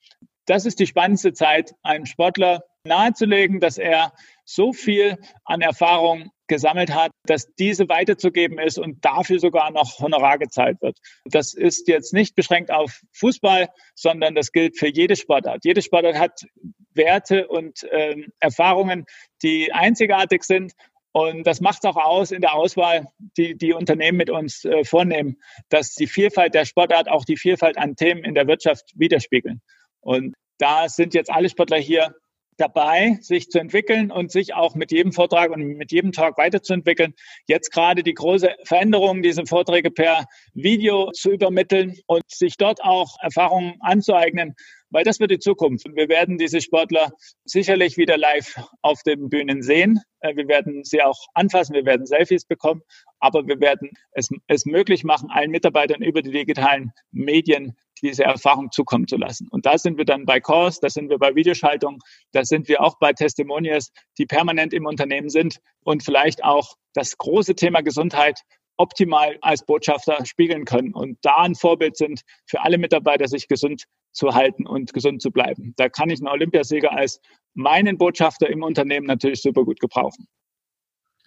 Das 0.47 0.67
ist 0.67 0.81
die 0.81 0.87
spannendste 0.87 1.33
Zeit, 1.33 1.73
einem 1.83 2.07
Sportler 2.07 2.65
nahezulegen, 2.85 3.61
dass 3.61 3.79
er 3.79 4.13
so 4.45 4.73
viel 4.73 5.19
an 5.45 5.61
Erfahrung 5.61 6.31
gesammelt 6.53 6.95
hat, 6.95 7.13
dass 7.25 7.55
diese 7.55 7.89
weiterzugeben 7.89 8.59
ist 8.59 8.79
und 8.79 9.03
dafür 9.03 9.39
sogar 9.39 9.71
noch 9.71 10.01
Honorar 10.01 10.37
gezahlt 10.39 10.77
wird. 10.83 10.99
Das 11.25 11.55
ist 11.55 11.89
jetzt 11.89 12.13
nicht 12.13 12.35
beschränkt 12.35 12.71
auf 12.71 13.01
Fußball, 13.15 13.71
sondern 13.95 14.35
das 14.35 14.53
gilt 14.53 14.79
für 14.79 14.89
jede 14.89 15.17
Sportart. 15.17 15.65
Jede 15.65 15.81
Sportart 15.81 16.19
hat 16.19 16.45
Werte 16.93 17.49
und 17.49 17.87
ähm, 17.91 18.27
Erfahrungen, 18.39 19.07
die 19.43 19.73
einzigartig 19.73 20.45
sind. 20.45 20.73
Und 21.13 21.47
das 21.47 21.63
macht 21.63 21.87
auch 21.87 21.97
aus 21.97 22.33
in 22.33 22.43
der 22.43 22.55
Auswahl, 22.55 23.07
die 23.39 23.57
die 23.57 23.73
Unternehmen 23.73 24.19
mit 24.19 24.29
uns 24.29 24.67
äh, 24.67 24.85
vornehmen, 24.85 25.39
dass 25.71 25.95
die 25.95 26.07
Vielfalt 26.07 26.53
der 26.53 26.67
Sportart 26.67 27.09
auch 27.09 27.25
die 27.25 27.39
Vielfalt 27.39 27.79
an 27.79 27.97
Themen 27.97 28.25
in 28.25 28.35
der 28.35 28.47
Wirtschaft 28.47 28.93
widerspiegeln. 28.95 29.63
Und 30.01 30.35
da 30.59 30.91
sind 30.91 31.15
jetzt 31.15 31.31
alle 31.31 31.49
Sportler 31.49 31.79
hier 31.79 32.15
dabei, 32.57 33.19
sich 33.21 33.49
zu 33.49 33.59
entwickeln 33.59 34.11
und 34.11 34.31
sich 34.31 34.55
auch 34.55 34.75
mit 34.75 34.93
jedem 34.93 35.13
Vortrag 35.13 35.51
und 35.51 35.63
mit 35.63 35.93
jedem 35.93 36.13
Tag 36.13 36.39
weiterzuentwickeln. 36.39 37.15
Jetzt 37.47 37.73
gerade 37.73 38.03
die 38.03 38.15
große 38.15 38.51
Veränderung, 38.65 39.23
diese 39.23 39.47
Vorträge 39.47 39.91
per 39.91 40.27
Video 40.55 41.11
zu 41.13 41.31
übermitteln 41.31 41.99
und 42.07 42.23
sich 42.29 42.57
dort 42.57 42.83
auch 42.83 43.17
Erfahrungen 43.21 43.77
anzueignen, 43.81 44.55
weil 44.91 45.05
das 45.05 45.21
wird 45.21 45.31
die 45.31 45.39
Zukunft. 45.39 45.87
Wir 45.95 46.09
werden 46.09 46.39
diese 46.39 46.61
Sportler 46.61 47.13
sicherlich 47.45 47.97
wieder 47.97 48.19
live 48.19 48.55
auf 48.83 49.03
den 49.03 49.29
Bühnen 49.29 49.63
sehen. 49.63 50.01
Äh, 50.21 50.37
wir 50.37 50.49
werden 50.49 50.85
sie 50.85 51.03
auch 51.03 51.19
anfassen, 51.35 51.75
wir 51.75 51.87
werden 51.87 52.07
Selfies 52.07 52.45
bekommen, 52.45 52.83
aber 53.19 53.47
wir 53.47 53.61
werden 53.61 53.91
es, 54.13 54.29
es 54.47 54.67
möglich 54.67 55.05
machen, 55.05 55.31
allen 55.31 55.51
Mitarbeitern 55.51 56.03
über 56.03 56.23
die 56.23 56.31
digitalen 56.31 56.93
Medien 57.11 57.77
diese 58.03 58.25
Erfahrung 58.25 58.71
zukommen 58.71 59.07
zu 59.07 59.17
lassen. 59.17 59.49
Und 59.51 59.67
da 59.67 59.79
sind 59.79 59.97
wir 59.97 60.05
dann 60.05 60.25
bei 60.25 60.41
Calls, 60.41 60.81
da 60.81 60.91
sind 60.91 61.09
wir 61.09 61.19
bei 61.19 61.35
Videoschaltung, 61.35 61.99
da 62.33 62.45
sind 62.45 62.69
wir 62.69 62.83
auch 62.83 62.99
bei 62.99 63.13
Testimonials, 63.13 63.93
die 64.19 64.27
permanent 64.27 64.75
im 64.75 64.87
Unternehmen 64.87 65.31
sind 65.31 65.59
und 65.85 66.03
vielleicht 66.03 66.45
auch 66.45 66.75
das 66.95 67.17
große 67.17 67.55
Thema 67.55 67.81
Gesundheit 67.83 68.41
optimal 68.77 69.39
als 69.43 69.65
Botschafter 69.65 70.25
spiegeln 70.25 70.65
können 70.65 70.93
und 70.93 71.19
da 71.23 71.37
ein 71.37 71.55
Vorbild 71.55 71.97
sind 71.97 72.23
für 72.47 72.63
alle 72.63 72.79
Mitarbeiter, 72.79 73.29
sich 73.29 73.47
gesund 73.47 73.85
zu 74.13 74.35
halten 74.35 74.67
und 74.67 74.93
gesund 74.93 75.23
zu 75.23 75.31
bleiben. 75.31 75.75
Da 75.77 75.89
kann 75.89 76.11
ich 76.11 76.21
einen 76.21 76.29
Olympiasieger 76.29 76.93
als 76.93 77.21
meinen 77.55 77.99
Botschafter 77.99 78.49
im 78.49 78.63
Unternehmen 78.63 79.07
natürlich 79.07 79.43
super 79.43 79.65
gut 79.65 79.81
gebrauchen. 79.81 80.27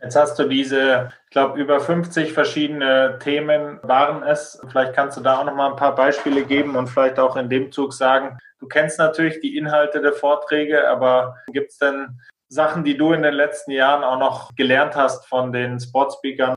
Jetzt 0.01 0.15
hast 0.15 0.37
du 0.37 0.47
diese, 0.47 1.09
ich 1.25 1.31
glaube, 1.31 1.59
über 1.59 1.79
50 1.79 2.33
verschiedene 2.33 3.17
Themen 3.23 3.79
waren 3.81 4.23
es. 4.23 4.61
Vielleicht 4.69 4.93
kannst 4.93 5.17
du 5.17 5.21
da 5.21 5.39
auch 5.39 5.45
noch 5.45 5.55
mal 5.55 5.69
ein 5.69 5.77
paar 5.77 5.95
Beispiele 5.95 6.45
geben 6.45 6.75
und 6.75 6.87
vielleicht 6.87 7.17
auch 7.17 7.35
in 7.37 7.49
dem 7.49 7.71
Zug 7.71 7.93
sagen, 7.93 8.37
du 8.59 8.67
kennst 8.67 8.99
natürlich 8.99 9.39
die 9.39 9.57
Inhalte 9.57 10.01
der 10.01 10.13
Vorträge, 10.13 10.89
aber 10.89 11.37
gibt 11.51 11.71
es 11.71 11.77
denn 11.77 12.19
Sachen, 12.49 12.83
die 12.83 12.97
du 12.97 13.13
in 13.13 13.23
den 13.23 13.33
letzten 13.33 13.71
Jahren 13.71 14.03
auch 14.03 14.19
noch 14.19 14.55
gelernt 14.55 14.95
hast 14.95 15.25
von 15.27 15.51
den 15.51 15.79
Sportspeakern? 15.79 16.55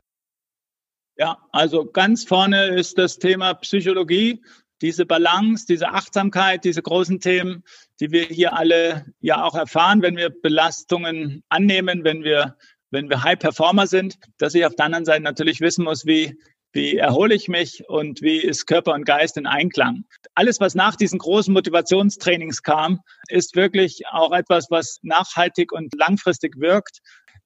Ja, 1.17 1.37
also 1.51 1.85
ganz 1.85 2.25
vorne 2.25 2.67
ist 2.67 2.97
das 2.97 3.19
Thema 3.19 3.53
Psychologie, 3.55 4.41
diese 4.81 5.05
Balance, 5.05 5.65
diese 5.67 5.89
Achtsamkeit, 5.89 6.63
diese 6.63 6.81
großen 6.81 7.19
Themen, 7.19 7.63
die 7.99 8.11
wir 8.11 8.23
hier 8.23 8.53
alle 8.53 9.05
ja 9.19 9.43
auch 9.43 9.55
erfahren, 9.55 10.01
wenn 10.01 10.15
wir 10.15 10.29
Belastungen 10.29 11.43
annehmen, 11.49 12.03
wenn 12.03 12.23
wir 12.23 12.55
wenn 12.91 13.09
wir 13.09 13.23
High 13.23 13.39
Performer 13.39 13.87
sind, 13.87 14.15
dass 14.37 14.55
ich 14.55 14.65
auf 14.65 14.75
der 14.75 14.85
anderen 14.85 15.05
Seite 15.05 15.23
natürlich 15.23 15.61
wissen 15.61 15.83
muss, 15.83 16.05
wie, 16.05 16.37
wie 16.71 16.97
erhole 16.97 17.35
ich 17.35 17.47
mich 17.47 17.83
und 17.87 18.21
wie 18.21 18.37
ist 18.37 18.67
Körper 18.67 18.93
und 18.93 19.05
Geist 19.05 19.37
in 19.37 19.47
Einklang. 19.47 20.05
Alles, 20.35 20.59
was 20.59 20.75
nach 20.75 20.95
diesen 20.95 21.19
großen 21.19 21.53
Motivationstrainings 21.53 22.63
kam, 22.63 22.99
ist 23.27 23.55
wirklich 23.55 24.03
auch 24.11 24.31
etwas, 24.31 24.67
was 24.69 24.99
nachhaltig 25.01 25.71
und 25.71 25.93
langfristig 25.97 26.59
wirkt. 26.59 26.99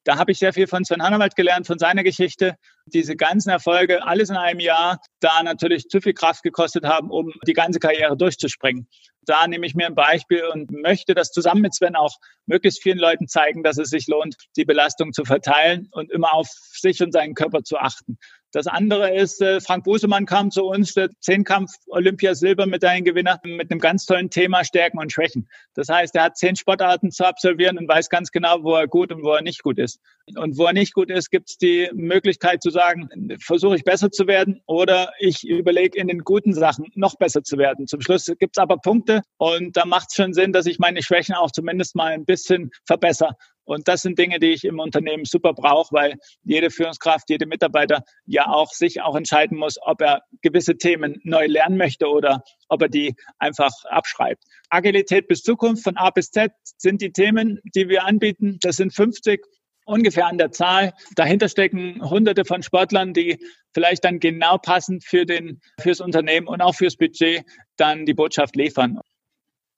Da 0.05 0.17
habe 0.17 0.33
ich 0.33 0.39
sehr 0.39 0.51
viel 0.51 0.67
von 0.67 0.83
Sven 0.83 1.01
Hannawald 1.01 1.35
gelernt, 1.35 1.65
von 1.65 1.79
seiner 1.79 2.03
Geschichte. 2.03 2.55
Diese 2.85 3.15
ganzen 3.15 3.49
Erfolge, 3.49 4.05
alles 4.05 4.29
in 4.29 4.35
einem 4.35 4.59
Jahr, 4.59 4.99
da 5.21 5.41
natürlich 5.43 5.87
zu 5.87 6.01
viel 6.01 6.13
Kraft 6.13 6.43
gekostet 6.43 6.83
haben, 6.83 7.09
um 7.09 7.31
die 7.47 7.53
ganze 7.53 7.79
Karriere 7.79 8.17
durchzuspringen. 8.17 8.87
Da 9.26 9.47
nehme 9.47 9.65
ich 9.65 9.76
mir 9.76 9.88
ein 9.88 9.95
Beispiel 9.95 10.43
und 10.45 10.71
möchte 10.71 11.13
das 11.13 11.32
zusammen 11.32 11.61
mit 11.61 11.74
Sven 11.74 11.95
auch 11.95 12.17
möglichst 12.45 12.82
vielen 12.82 12.97
Leuten 12.97 13.28
zeigen, 13.28 13.63
dass 13.63 13.78
es 13.78 13.89
sich 13.89 14.07
lohnt, 14.07 14.36
die 14.55 14.65
Belastung 14.65 15.13
zu 15.13 15.26
verteilen 15.26 15.88
und 15.91 16.11
immer 16.11 16.34
auf 16.34 16.47
sich 16.47 17.01
und 17.01 17.11
seinen 17.11 17.34
Körper 17.34 17.63
zu 17.63 17.78
achten. 17.78 18.17
Das 18.54 18.68
andere 18.68 19.12
ist, 19.16 19.41
äh, 19.41 19.60
Frank 19.60 19.84
Busemann 19.84 20.28
kam 20.28 20.51
zu 20.51 20.64
uns, 20.64 20.93
der 20.93 21.10
Zehnkampf 21.20 21.72
Olympia-Silbermedaillengewinner, 21.88 23.41
mit 23.43 23.72
einem 23.72 23.80
ganz 23.80 24.06
tollen 24.06 24.30
Thema 24.30 24.64
Stärken 24.64 24.99
und 24.99 25.12
Schwächen. 25.12 25.49
Das 25.74 25.89
heißt, 25.89 26.16
er 26.16 26.26
hat 26.26 26.38
zehn 26.38 26.56
Sportarten 26.56 27.10
zu 27.10 27.26
absolvieren 27.26 27.80
und 27.80 27.88
weiß 27.88 28.10
ganz 28.10 28.32
genau, 28.32 28.64
wo 28.64 28.76
er 28.76 28.88
gut 28.88 29.12
und 29.12 29.24
wo 29.24 29.32
er 29.34 29.41
nicht 29.41 29.64
gut 29.64 29.80
ist. 29.80 29.99
Und 30.36 30.56
wo 30.56 30.66
er 30.66 30.74
nicht 30.74 30.93
gut 30.93 31.10
ist, 31.10 31.32
gibt 31.32 31.49
es 31.49 31.58
die 31.58 31.89
Möglichkeit 31.93 32.62
zu 32.62 32.70
sagen, 32.70 33.10
versuche 33.39 33.76
ich 33.76 33.84
besser 33.84 34.12
zu 34.12 34.28
werden 34.28 34.62
oder 34.68 35.12
ich 35.18 35.43
überlege 35.43 35.99
in 35.99 36.08
den 36.08 36.20
guten 36.20 36.54
Sachen 36.54 36.91
noch 36.93 37.16
besser 37.16 37.43
zu 37.43 37.58
werden. 37.58 37.88
Zum 37.88 38.01
Schluss 38.01 38.28
gibt 38.38 38.56
es 38.56 38.62
aber 38.62 38.78
Punkte 38.78 39.24
und 39.38 39.76
da 39.76 39.86
macht 39.86 40.10
es 40.10 40.16
schon 40.16 40.34
Sinn, 40.34 40.54
dass 40.54 40.68
ich 40.68 40.78
meine 40.78 41.01
Schwächen 41.01 41.34
auch 41.34 41.51
zumindest 41.51 41.95
mal 41.95 42.12
ein 42.12 42.26
bisschen 42.26 42.70
verbessere 42.86 43.36
Und 43.66 43.88
das 43.88 44.01
sind 44.01 44.20
Dinge, 44.20 44.39
die 44.39 44.51
ich 44.51 44.66
im 44.66 44.80
Unternehmen 44.80 45.26
super 45.26 45.53
brauche, 45.53 45.93
weil 45.93 46.16
jede 46.43 46.70
Führungskraft, 46.70 47.30
jede 47.30 47.45
Mitarbeiter 47.45 48.03
ja 48.26 48.47
auch 48.47 48.72
sich 48.72 49.01
auch 49.01 49.16
entscheiden 49.16 49.57
muss, 49.57 49.78
ob 49.82 50.01
er 50.01 50.22
gewisse 50.41 50.78
Themen 50.78 51.20
neu 51.24 51.45
lernen 51.47 51.78
möchte 51.78 52.07
oder 52.07 52.43
ob 52.68 52.82
er 52.82 52.89
die 52.89 53.16
einfach 53.39 53.72
abschreibt. 53.86 54.43
Agilität 54.70 55.28
bis 55.28 55.43
Zukunft 55.43 55.84
von 55.84 55.97
A 55.97 56.09
bis 56.09 56.32
Z 56.32 56.51
sind 56.78 57.01
die 57.01 57.11
Themen, 57.11 57.59
die 57.76 57.88
wir 57.88 58.05
anbieten. 58.05 58.57
Das 58.61 58.76
sind 58.76 58.93
50 58.93 59.41
ungefähr 59.86 60.28
an 60.28 60.38
der 60.38 60.51
Zahl. 60.51 60.93
Dahinter 61.16 61.49
stecken 61.49 62.01
hunderte 62.01 62.45
von 62.45 62.64
Sportlern, 62.64 63.14
die 63.14 63.39
vielleicht 63.74 64.03
dann 64.05 64.20
genau 64.20 64.57
passend 64.57 65.03
für 65.03 65.26
den, 65.26 65.61
fürs 65.80 66.01
Unternehmen 66.01 66.47
und 66.47 66.61
auch 66.61 66.76
fürs 66.76 66.95
Budget 66.95 67.43
dann 67.78 68.05
die 68.05 68.14
Botschaft 68.14 68.55
liefern. 68.55 68.99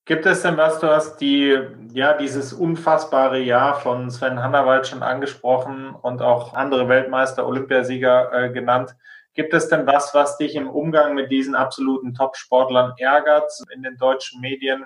Gibt 0.06 0.28
es 0.28 0.44
denn 0.44 0.56
was, 0.56 0.80
du 0.80 0.88
hast 0.88 1.18
die, 1.18 1.58
ja, 1.92 2.14
dieses 2.14 2.54
unfassbare 2.54 3.40
Jahr 3.40 3.80
von 3.80 4.12
Sven 4.12 4.40
Hannawald 4.40 4.86
schon 4.86 5.02
angesprochen 5.02 5.96
und 6.00 6.22
auch 6.22 6.54
andere 6.54 6.88
Weltmeister, 6.88 7.48
Olympiasieger 7.48 8.32
äh, 8.32 8.52
genannt. 8.52 8.96
Gibt 9.34 9.56
es 9.56 9.68
denn 9.68 9.88
was, 9.88 10.14
was 10.14 10.38
dich 10.38 10.56
im 10.56 10.70
Umgang 10.70 11.16
mit 11.16 11.32
diesen 11.32 11.56
absoluten 11.56 12.14
Top-Sportlern 12.14 12.94
ärgert 13.00 13.52
in 13.74 13.82
den 13.82 13.98
deutschen 13.98 14.42
Medien? 14.42 14.86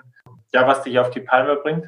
Ja, 0.54 0.66
was 0.66 0.84
dich 0.84 0.98
auf 0.98 1.10
die 1.10 1.20
Palme 1.20 1.56
bringt? 1.56 1.86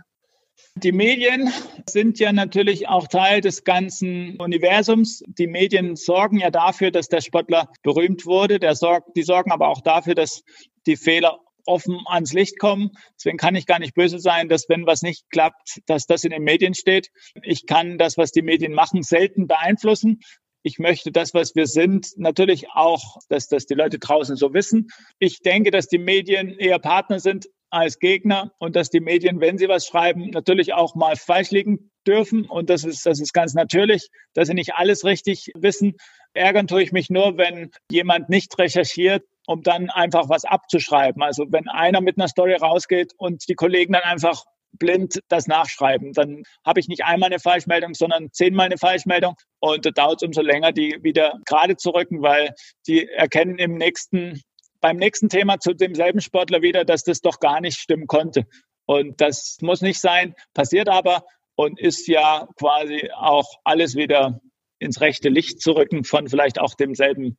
Die 0.75 0.93
Medien 0.93 1.51
sind 1.89 2.19
ja 2.19 2.33
natürlich 2.33 2.87
auch 2.89 3.09
Teil 3.09 3.41
des 3.41 3.65
ganzen 3.65 4.37
Universums. 4.41 5.25
Die 5.27 5.47
Medien 5.47 5.97
sorgen 5.97 6.39
ja 6.39 6.51
dafür, 6.51 6.91
dass 6.91 7.09
der 7.09 7.23
Sportler 7.23 7.69
berühmt 7.83 8.27
wurde. 8.27 8.59
Der 8.59 8.75
sorgt, 8.75 9.17
die 9.17 9.23
sorgen 9.23 9.53
aber 9.53 9.69
auch 9.69 9.81
dafür, 9.81 10.15
dass 10.15 10.43
die 10.87 10.97
Fehler 10.97 11.39
offen 11.67 12.01
ans 12.07 12.33
Licht 12.33 12.59
kommen. 12.59 12.91
Deswegen 13.17 13.39
kann 13.39 13.55
ich 13.55 13.67
gar 13.67 13.79
nicht 13.79 13.95
böse 13.95 14.19
sein, 14.19 14.49
dass 14.49 14.69
wenn 14.69 14.87
was 14.87 15.03
nicht 15.03 15.31
klappt, 15.31 15.81
dass 15.87 16.07
das 16.07 16.25
in 16.25 16.31
den 16.31 16.43
Medien 16.43 16.75
steht. 16.75 17.09
Ich 17.43 17.67
kann 17.67 17.99
das, 17.99 18.19
was 18.19 18.33
die 18.33 18.43
Medien 18.43 18.73
machen, 18.73 19.03
selten 19.03 19.47
beeinflussen. 19.47 20.21
Ich 20.65 20.79
möchte 20.79 21.11
das, 21.11 21.35
was 21.35 21.57
wir 21.57 21.67
sind, 21.67 22.13
natürlich 22.17 22.71
auch, 22.71 23.19
dass 23.29 23.49
das 23.49 23.67
die 23.67 23.75
Leute 23.75 23.99
draußen 23.99 24.37
so 24.37 24.55
wissen. 24.55 24.89
Ich 25.19 25.41
denke, 25.41 25.73
dass 25.73 25.89
die 25.89 25.99
Medien 25.99 26.57
eher 26.57 26.79
Partner 26.79 27.19
sind 27.19 27.49
als 27.71 27.99
Gegner 27.99 28.53
und 28.59 28.77
dass 28.77 28.91
die 28.91 29.01
Medien, 29.01 29.41
wenn 29.41 29.59
sie 29.59 29.69
was 29.69 29.87
schreiben, 29.87 30.31
natürlich 30.31 30.75
auch 30.75 30.95
mal 30.95 31.17
falsch 31.17 31.51
liegen 31.51 31.91
dürfen. 32.07 32.45
Und 32.45 32.71
das 32.71 32.85
ist, 32.85 33.07
das 33.07 33.19
ist 33.19 33.33
ganz 33.33 33.55
natürlich, 33.55 34.09
dass 34.35 34.49
sie 34.49 34.55
nicht 34.55 34.75
alles 34.75 35.05
richtig 35.05 35.51
wissen. 35.55 35.97
Ärgern 36.35 36.67
tue 36.67 36.83
ich 36.83 36.93
mich 36.93 37.11
nur, 37.11 37.39
wenn 37.39 37.71
jemand 37.91 38.29
nicht 38.29 38.57
recherchiert 38.59 39.25
um 39.47 39.63
dann 39.63 39.91
einfach 39.91 40.29
was 40.29 40.45
abzuschreiben. 40.45 41.23
Also 41.23 41.47
wenn 41.51 41.69
einer 41.69 42.01
mit 42.01 42.19
einer 42.19 42.29
Story 42.29 42.55
rausgeht 42.55 43.13
und 43.17 43.49
die 43.49 43.55
Kollegen 43.55 43.93
dann 43.93 44.03
einfach 44.03 44.45
blind 44.79 45.21
das 45.29 45.47
nachschreiben, 45.47 46.13
dann 46.13 46.45
habe 46.65 46.81
ich 46.81 46.89
nicht 46.89 47.05
einmal 47.05 47.29
eine 47.29 47.41
Falschmeldung, 47.41 47.95
sondern 47.95 48.33
zehnmal 48.33 48.67
eine 48.67 48.79
Falschmeldung 48.79 49.35
und 49.61 49.85
da 49.85 49.91
dauert 49.91 50.23
es 50.23 50.27
umso 50.27 50.41
länger, 50.41 50.73
die 50.73 50.99
wieder 51.03 51.39
gerade 51.45 51.77
zu 51.77 51.91
rücken, 51.91 52.23
weil 52.23 52.55
die 52.87 53.09
erkennen 53.09 53.59
im 53.59 53.77
nächsten, 53.77 54.41
beim 54.81 54.97
nächsten 54.97 55.29
Thema 55.29 55.59
zu 55.59 55.75
demselben 55.75 56.21
Sportler 56.21 56.63
wieder, 56.63 56.85
dass 56.85 57.05
das 57.05 57.21
doch 57.21 57.39
gar 57.39 57.61
nicht 57.61 57.79
stimmen 57.79 58.07
konnte. 58.07 58.47
Und 58.87 59.21
das 59.21 59.59
muss 59.61 59.81
nicht 59.81 60.01
sein, 60.01 60.35
passiert 60.55 60.89
aber 60.89 61.25
und 61.55 61.79
ist 61.79 62.09
ja 62.09 62.49
quasi 62.59 63.11
auch 63.15 63.49
alles 63.65 63.95
wieder 63.95 64.41
ins 64.79 65.01
rechte 65.01 65.29
Licht 65.29 65.61
zu 65.61 65.73
rücken 65.73 66.05
von 66.05 66.29
vielleicht 66.29 66.59
auch 66.59 66.75
demselben 66.75 67.39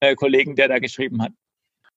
äh, 0.00 0.14
Kollegen, 0.14 0.54
der 0.54 0.68
da 0.68 0.78
geschrieben 0.78 1.22
hat. 1.22 1.32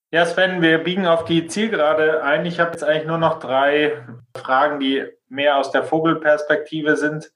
Ja, 0.10 0.26
Sven, 0.26 0.62
wir 0.62 0.78
biegen 0.78 1.06
auf 1.06 1.26
die 1.26 1.48
Zielgerade 1.48 2.24
ein. 2.24 2.46
Ich 2.46 2.62
habe 2.62 2.72
jetzt 2.72 2.84
eigentlich 2.84 3.08
nur 3.08 3.18
noch 3.18 3.40
drei 3.40 4.06
Fragen, 4.38 4.80
die 4.80 5.06
mehr 5.28 5.58
aus 5.58 5.72
der 5.72 5.84
Vogelperspektive 5.84 6.96
sind. 6.96 7.34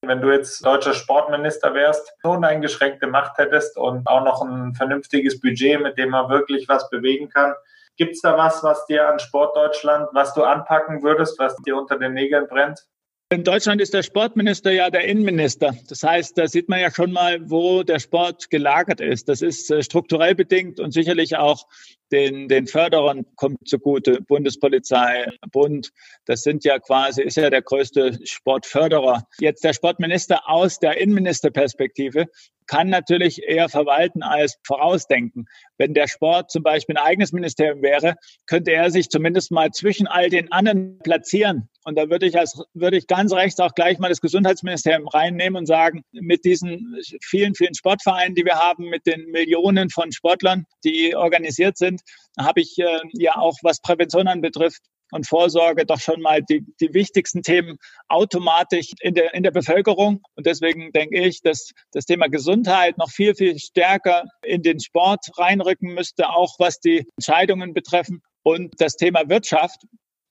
Wenn 0.00 0.22
du 0.22 0.32
jetzt 0.32 0.64
deutscher 0.64 0.94
Sportminister 0.94 1.74
wärst, 1.74 2.10
uneingeschränkte 2.22 3.06
Macht 3.06 3.36
hättest 3.36 3.76
und 3.76 4.06
auch 4.06 4.24
noch 4.24 4.40
ein 4.40 4.74
vernünftiges 4.74 5.42
Budget, 5.42 5.82
mit 5.82 5.98
dem 5.98 6.08
man 6.08 6.30
wirklich 6.30 6.66
was 6.70 6.88
bewegen 6.88 7.28
kann, 7.28 7.52
gibt 7.98 8.14
es 8.14 8.22
da 8.22 8.38
was, 8.38 8.64
was 8.64 8.86
dir 8.86 9.06
an 9.06 9.18
Sportdeutschland, 9.18 10.08
was 10.14 10.32
du 10.32 10.42
anpacken 10.42 11.02
würdest, 11.02 11.38
was 11.38 11.54
dir 11.56 11.76
unter 11.76 11.98
den 11.98 12.14
Nägeln 12.14 12.48
brennt? 12.48 12.86
In 13.32 13.44
Deutschland 13.44 13.80
ist 13.80 13.94
der 13.94 14.02
Sportminister 14.02 14.72
ja 14.72 14.90
der 14.90 15.04
Innenminister. 15.04 15.76
Das 15.88 16.02
heißt, 16.02 16.36
da 16.36 16.48
sieht 16.48 16.68
man 16.68 16.80
ja 16.80 16.90
schon 16.90 17.12
mal, 17.12 17.48
wo 17.48 17.84
der 17.84 18.00
Sport 18.00 18.50
gelagert 18.50 19.00
ist. 19.00 19.28
Das 19.28 19.40
ist 19.40 19.70
äh, 19.70 19.84
strukturell 19.84 20.34
bedingt 20.34 20.80
und 20.80 20.90
sicherlich 20.90 21.36
auch 21.36 21.68
den, 22.10 22.48
den 22.48 22.66
Förderern 22.66 23.24
kommt 23.36 23.68
zugute. 23.68 24.20
Bundespolizei, 24.22 25.26
Bund, 25.52 25.92
das 26.24 26.42
sind 26.42 26.64
ja 26.64 26.80
quasi, 26.80 27.22
ist 27.22 27.36
ja 27.36 27.50
der 27.50 27.62
größte 27.62 28.18
Sportförderer. 28.24 29.22
Jetzt 29.38 29.62
der 29.62 29.74
Sportminister 29.74 30.50
aus 30.50 30.80
der 30.80 31.00
Innenministerperspektive 31.00 32.26
kann 32.70 32.88
natürlich 32.88 33.42
eher 33.42 33.68
verwalten 33.68 34.22
als 34.22 34.56
vorausdenken. 34.64 35.46
Wenn 35.76 35.92
der 35.92 36.06
Sport 36.06 36.52
zum 36.52 36.62
Beispiel 36.62 36.96
ein 36.96 37.04
eigenes 37.04 37.32
Ministerium 37.32 37.82
wäre, 37.82 38.14
könnte 38.46 38.70
er 38.70 38.92
sich 38.92 39.08
zumindest 39.08 39.50
mal 39.50 39.72
zwischen 39.72 40.06
all 40.06 40.30
den 40.30 40.52
anderen 40.52 41.00
platzieren. 41.00 41.68
Und 41.82 41.98
da 41.98 42.08
würde 42.10 42.26
ich 42.26 42.38
als, 42.38 42.62
würde 42.72 42.96
ich 42.96 43.08
ganz 43.08 43.32
rechts 43.32 43.58
auch 43.58 43.74
gleich 43.74 43.98
mal 43.98 44.08
das 44.08 44.20
Gesundheitsministerium 44.20 45.08
reinnehmen 45.08 45.56
und 45.56 45.66
sagen, 45.66 46.04
mit 46.12 46.44
diesen 46.44 46.96
vielen, 47.22 47.56
vielen 47.56 47.74
Sportvereinen, 47.74 48.36
die 48.36 48.44
wir 48.44 48.60
haben, 48.60 48.88
mit 48.88 49.04
den 49.04 49.24
Millionen 49.32 49.90
von 49.90 50.12
Sportlern, 50.12 50.64
die 50.84 51.16
organisiert 51.16 51.76
sind, 51.76 52.02
habe 52.38 52.60
ich 52.60 52.78
äh, 52.78 53.00
ja 53.14 53.36
auch, 53.36 53.56
was 53.62 53.80
Prävention 53.80 54.28
anbetrifft, 54.28 54.82
und 55.10 55.26
Vorsorge 55.26 55.86
doch 55.86 56.00
schon 56.00 56.20
mal 56.20 56.42
die, 56.42 56.64
die 56.80 56.94
wichtigsten 56.94 57.42
Themen 57.42 57.78
automatisch 58.08 58.90
in 59.00 59.14
der, 59.14 59.34
in 59.34 59.42
der 59.42 59.50
Bevölkerung. 59.50 60.22
Und 60.34 60.46
deswegen 60.46 60.92
denke 60.92 61.20
ich, 61.20 61.42
dass 61.42 61.72
das 61.92 62.04
Thema 62.04 62.28
Gesundheit 62.28 62.98
noch 62.98 63.10
viel, 63.10 63.34
viel 63.34 63.58
stärker 63.58 64.24
in 64.42 64.62
den 64.62 64.80
Sport 64.80 65.26
reinrücken 65.36 65.94
müsste, 65.94 66.30
auch 66.30 66.54
was 66.58 66.80
die 66.80 67.06
Entscheidungen 67.16 67.74
betreffen. 67.74 68.22
Und 68.42 68.74
das 68.78 68.96
Thema 68.96 69.28
Wirtschaft, 69.28 69.80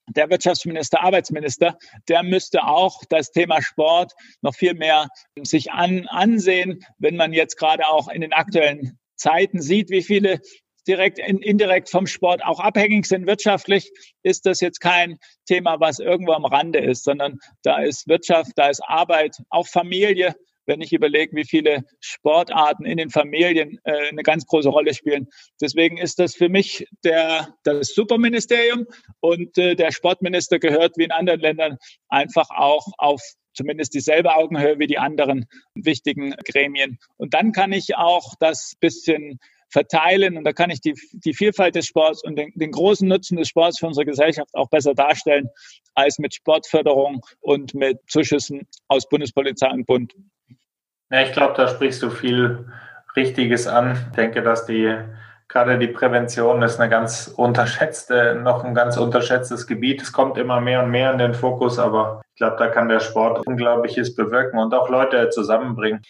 der 0.08 0.28
Wirtschaftsminister, 0.28 1.02
Arbeitsminister, 1.02 1.76
der 2.08 2.22
müsste 2.22 2.64
auch 2.64 3.02
das 3.08 3.30
Thema 3.30 3.62
Sport 3.62 4.12
noch 4.42 4.54
viel 4.54 4.74
mehr 4.74 5.08
sich 5.42 5.70
an, 5.70 6.06
ansehen, 6.08 6.84
wenn 6.98 7.16
man 7.16 7.32
jetzt 7.32 7.56
gerade 7.56 7.86
auch 7.86 8.08
in 8.08 8.20
den 8.20 8.32
aktuellen 8.32 8.98
Zeiten 9.16 9.60
sieht, 9.60 9.90
wie 9.90 10.02
viele 10.02 10.40
direkt, 10.86 11.18
indirekt 11.18 11.90
vom 11.90 12.06
Sport 12.06 12.44
auch 12.44 12.60
abhängig 12.60 13.06
sind 13.06 13.26
wirtschaftlich, 13.26 13.90
ist 14.22 14.46
das 14.46 14.60
jetzt 14.60 14.80
kein 14.80 15.18
Thema, 15.46 15.80
was 15.80 15.98
irgendwo 15.98 16.32
am 16.32 16.44
Rande 16.44 16.78
ist, 16.78 17.04
sondern 17.04 17.38
da 17.62 17.82
ist 17.82 18.08
Wirtschaft, 18.08 18.52
da 18.56 18.68
ist 18.68 18.82
Arbeit, 18.86 19.36
auch 19.50 19.66
Familie. 19.66 20.34
Wenn 20.66 20.82
ich 20.82 20.92
überlege, 20.92 21.34
wie 21.34 21.44
viele 21.44 21.82
Sportarten 21.98 22.84
in 22.84 22.96
den 22.96 23.10
Familien 23.10 23.80
äh, 23.82 24.10
eine 24.10 24.22
ganz 24.22 24.46
große 24.46 24.68
Rolle 24.68 24.94
spielen. 24.94 25.26
Deswegen 25.60 25.96
ist 25.96 26.20
das 26.20 26.36
für 26.36 26.48
mich 26.48 26.86
der, 27.02 27.54
das 27.64 27.88
Superministerium 27.88 28.86
und 29.18 29.58
äh, 29.58 29.74
der 29.74 29.90
Sportminister 29.90 30.60
gehört 30.60 30.96
wie 30.96 31.04
in 31.04 31.10
anderen 31.10 31.40
Ländern 31.40 31.78
einfach 32.08 32.50
auch 32.50 32.86
auf 32.98 33.20
zumindest 33.52 33.94
dieselbe 33.94 34.34
Augenhöhe 34.34 34.78
wie 34.78 34.86
die 34.86 34.98
anderen 34.98 35.46
wichtigen 35.74 36.34
Gremien. 36.44 36.98
Und 37.16 37.34
dann 37.34 37.52
kann 37.52 37.72
ich 37.72 37.96
auch 37.96 38.34
das 38.38 38.74
bisschen 38.80 39.40
verteilen. 39.70 40.36
Und 40.36 40.44
da 40.44 40.52
kann 40.52 40.70
ich 40.70 40.80
die, 40.80 40.94
die 41.12 41.34
Vielfalt 41.34 41.74
des 41.74 41.86
Sports 41.86 42.22
und 42.22 42.36
den, 42.36 42.52
den 42.54 42.70
großen 42.70 43.08
Nutzen 43.08 43.36
des 43.36 43.48
Sports 43.48 43.78
für 43.78 43.86
unsere 43.86 44.06
Gesellschaft 44.06 44.50
auch 44.54 44.68
besser 44.68 44.94
darstellen 44.94 45.48
als 45.94 46.18
mit 46.18 46.34
Sportförderung 46.34 47.24
und 47.40 47.74
mit 47.74 47.98
Zuschüssen 48.08 48.66
aus 48.88 49.08
Bundespolizei 49.08 49.70
und 49.70 49.86
Bund. 49.86 50.14
Ja, 51.10 51.22
ich 51.22 51.32
glaube, 51.32 51.54
da 51.56 51.68
sprichst 51.68 52.02
du 52.02 52.10
viel 52.10 52.66
Richtiges 53.16 53.66
an. 53.66 54.06
Ich 54.10 54.16
denke, 54.16 54.42
dass 54.42 54.66
die 54.66 54.96
gerade 55.50 55.78
die 55.78 55.88
Prävention 55.88 56.62
ist 56.62 56.78
eine 56.78 56.88
ganz 56.88 57.26
unterschätzte, 57.36 58.36
noch 58.36 58.64
ein 58.64 58.74
ganz 58.74 58.96
unterschätztes 58.96 59.66
Gebiet. 59.66 60.00
Es 60.00 60.12
kommt 60.12 60.38
immer 60.38 60.60
mehr 60.60 60.82
und 60.84 60.90
mehr 60.90 61.12
in 61.12 61.18
den 61.18 61.34
Fokus, 61.34 61.78
aber 61.78 62.22
ich 62.34 62.38
glaube, 62.38 62.56
da 62.56 62.68
kann 62.68 62.88
der 62.88 63.00
Sport 63.00 63.46
Unglaubliches 63.46 64.14
bewirken 64.14 64.58
und 64.58 64.72
auch 64.72 64.88
Leute 64.88 65.28
zusammenbringen. 65.30 66.02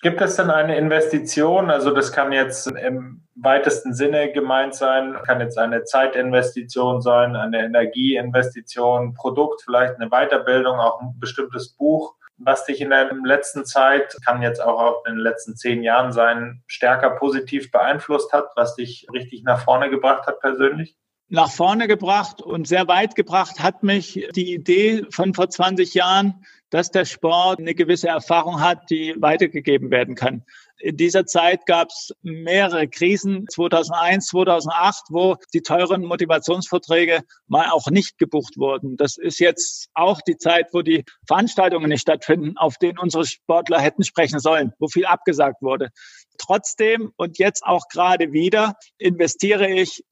Gibt 0.00 0.20
es 0.20 0.36
denn 0.36 0.50
eine 0.50 0.76
Investition? 0.76 1.70
Also 1.70 1.90
das 1.90 2.12
kann 2.12 2.30
jetzt 2.32 2.70
im 2.70 3.26
weitesten 3.34 3.94
Sinne 3.94 4.32
gemeint 4.32 4.74
sein, 4.74 5.16
kann 5.26 5.40
jetzt 5.40 5.58
eine 5.58 5.84
Zeitinvestition 5.84 7.02
sein, 7.02 7.34
eine 7.34 7.64
Energieinvestition, 7.64 9.14
Produkt, 9.14 9.62
vielleicht 9.62 9.96
eine 9.96 10.10
Weiterbildung, 10.10 10.78
auch 10.78 11.00
ein 11.00 11.18
bestimmtes 11.18 11.74
Buch, 11.74 12.14
was 12.38 12.64
dich 12.64 12.80
in 12.80 12.90
der 12.90 13.10
letzten 13.24 13.64
Zeit, 13.64 14.16
kann 14.24 14.42
jetzt 14.42 14.62
auch 14.62 14.80
auf 14.80 15.02
den 15.02 15.16
letzten 15.16 15.56
zehn 15.56 15.82
Jahren 15.82 16.12
sein, 16.12 16.62
stärker 16.66 17.10
positiv 17.10 17.70
beeinflusst 17.70 18.32
hat, 18.32 18.50
was 18.54 18.76
dich 18.76 19.06
richtig 19.12 19.42
nach 19.42 19.64
vorne 19.64 19.90
gebracht 19.90 20.26
hat 20.26 20.40
persönlich? 20.40 20.96
Nach 21.30 21.50
vorne 21.50 21.88
gebracht 21.88 22.40
und 22.40 22.66
sehr 22.66 22.88
weit 22.88 23.14
gebracht 23.14 23.60
hat 23.60 23.82
mich 23.82 24.28
die 24.34 24.54
Idee 24.54 25.04
von 25.10 25.34
vor 25.34 25.50
20 25.50 25.92
Jahren, 25.92 26.44
dass 26.70 26.90
der 26.90 27.04
Sport 27.04 27.58
eine 27.60 27.74
gewisse 27.74 28.08
Erfahrung 28.08 28.60
hat, 28.60 28.90
die 28.90 29.14
weitergegeben 29.18 29.90
werden 29.90 30.14
kann. 30.14 30.44
In 30.80 30.96
dieser 30.96 31.26
Zeit 31.26 31.66
gab 31.66 31.88
es 31.88 32.12
mehrere 32.22 32.86
Krisen, 32.86 33.46
2001, 33.50 34.26
2008, 34.26 35.04
wo 35.10 35.36
die 35.52 35.62
teuren 35.62 36.04
Motivationsverträge 36.04 37.22
mal 37.48 37.70
auch 37.70 37.88
nicht 37.90 38.18
gebucht 38.18 38.56
wurden. 38.56 38.96
Das 38.96 39.16
ist 39.16 39.40
jetzt 39.40 39.88
auch 39.94 40.20
die 40.20 40.36
Zeit, 40.36 40.68
wo 40.72 40.82
die 40.82 41.04
Veranstaltungen 41.26 41.88
nicht 41.88 42.02
stattfinden, 42.02 42.56
auf 42.56 42.76
denen 42.76 42.98
unsere 42.98 43.26
Sportler 43.26 43.80
hätten 43.80 44.04
sprechen 44.04 44.38
sollen, 44.38 44.72
wo 44.78 44.86
viel 44.86 45.06
abgesagt 45.06 45.62
wurde. 45.62 45.90
Trotzdem 46.38 47.12
und 47.16 47.38
jetzt 47.38 47.64
auch 47.64 47.88
gerade 47.88 48.32
wieder 48.32 48.76
investiere 48.98 49.68
ich 49.68 50.04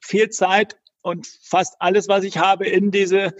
viel 0.00 0.30
Zeit 0.30 0.76
und 1.00 1.26
fast 1.42 1.74
alles, 1.80 2.06
was 2.06 2.22
ich 2.22 2.38
habe, 2.38 2.66
in 2.66 2.92
diese 2.92 3.34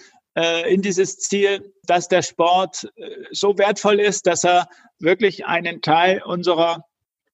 in 0.72 0.82
dieses 0.82 1.18
Ziel, 1.18 1.72
dass 1.84 2.08
der 2.08 2.22
Sport 2.22 2.90
äh, 2.96 3.10
so 3.32 3.58
wertvoll 3.58 4.00
ist, 4.00 4.26
dass 4.26 4.44
er 4.44 4.66
wirklich 4.98 5.46
einen 5.46 5.82
Teil 5.82 6.22
unserer 6.22 6.84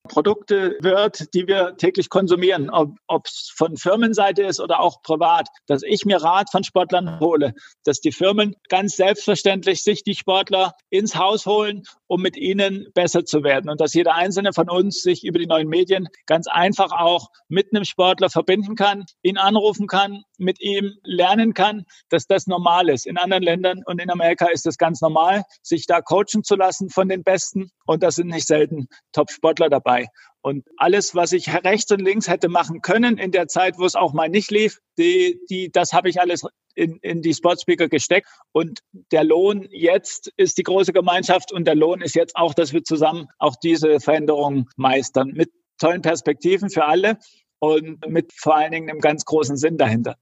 Produkte 0.09 0.77
wird, 0.81 1.33
die 1.33 1.47
wir 1.47 1.77
täglich 1.77 2.09
konsumieren, 2.09 2.69
ob 2.69 3.25
es 3.25 3.53
von 3.55 3.77
Firmenseite 3.77 4.43
ist 4.43 4.59
oder 4.59 4.81
auch 4.81 5.01
privat, 5.01 5.47
dass 5.67 5.83
ich 5.83 6.05
mir 6.05 6.17
Rat 6.17 6.51
von 6.51 6.65
Sportlern 6.65 7.19
hole, 7.21 7.53
dass 7.85 8.01
die 8.01 8.11
Firmen 8.11 8.55
ganz 8.67 8.97
selbstverständlich 8.97 9.81
sich 9.81 10.03
die 10.03 10.15
Sportler 10.15 10.73
ins 10.89 11.15
Haus 11.15 11.45
holen, 11.45 11.83
um 12.07 12.21
mit 12.21 12.35
ihnen 12.35 12.87
besser 12.93 13.23
zu 13.23 13.43
werden 13.43 13.69
und 13.69 13.79
dass 13.79 13.93
jeder 13.93 14.15
einzelne 14.15 14.51
von 14.51 14.69
uns 14.69 15.01
sich 15.01 15.23
über 15.23 15.39
die 15.39 15.47
neuen 15.47 15.69
Medien 15.69 16.09
ganz 16.25 16.47
einfach 16.47 16.91
auch 16.91 17.27
mit 17.47 17.67
einem 17.73 17.85
Sportler 17.85 18.29
verbinden 18.29 18.75
kann, 18.75 19.05
ihn 19.21 19.37
anrufen 19.37 19.87
kann, 19.87 20.23
mit 20.37 20.59
ihm 20.59 20.93
lernen 21.03 21.53
kann, 21.53 21.85
dass 22.09 22.25
das 22.25 22.47
normal 22.47 22.89
ist. 22.89 23.05
In 23.05 23.17
anderen 23.17 23.43
Ländern 23.43 23.83
und 23.85 24.01
in 24.01 24.09
Amerika 24.09 24.47
ist 24.47 24.65
es 24.65 24.77
ganz 24.77 25.01
normal, 25.01 25.43
sich 25.61 25.85
da 25.85 26.01
coachen 26.01 26.43
zu 26.43 26.55
lassen 26.55 26.89
von 26.89 27.07
den 27.09 27.23
Besten 27.23 27.71
und 27.85 28.03
da 28.03 28.11
sind 28.11 28.27
nicht 28.27 28.47
selten 28.47 28.87
Top-Sportler 29.11 29.69
dabei. 29.69 29.98
Und 30.41 30.65
alles, 30.77 31.15
was 31.15 31.33
ich 31.33 31.53
rechts 31.65 31.91
und 31.91 31.99
links 31.99 32.29
hätte 32.29 32.47
machen 32.47 32.81
können 32.81 33.17
in 33.17 33.31
der 33.31 33.47
Zeit, 33.47 33.77
wo 33.77 33.85
es 33.85 33.95
auch 33.95 34.13
mal 34.13 34.29
nicht 34.29 34.51
lief, 34.51 34.79
die, 34.97 35.39
die, 35.49 35.69
das 35.71 35.91
habe 35.91 36.09
ich 36.09 36.21
alles 36.21 36.45
in, 36.75 36.97
in 37.01 37.21
die 37.21 37.33
Sportspeaker 37.33 37.89
gesteckt. 37.89 38.27
Und 38.53 38.79
der 39.11 39.25
Lohn 39.25 39.67
jetzt 39.71 40.31
ist 40.37 40.57
die 40.57 40.63
große 40.63 40.93
Gemeinschaft 40.93 41.51
und 41.51 41.65
der 41.65 41.75
Lohn 41.75 42.01
ist 42.01 42.15
jetzt 42.15 42.35
auch, 42.35 42.53
dass 42.53 42.71
wir 42.71 42.83
zusammen 42.83 43.27
auch 43.37 43.55
diese 43.61 43.99
Veränderungen 43.99 44.69
meistern 44.77 45.31
mit 45.33 45.51
tollen 45.77 46.01
Perspektiven 46.01 46.69
für 46.69 46.85
alle 46.85 47.17
und 47.59 48.07
mit 48.07 48.31
vor 48.33 48.55
allen 48.55 48.71
Dingen 48.71 48.89
einem 48.89 49.01
ganz 49.01 49.25
großen 49.25 49.57
Sinn 49.57 49.77
dahinter. 49.77 50.15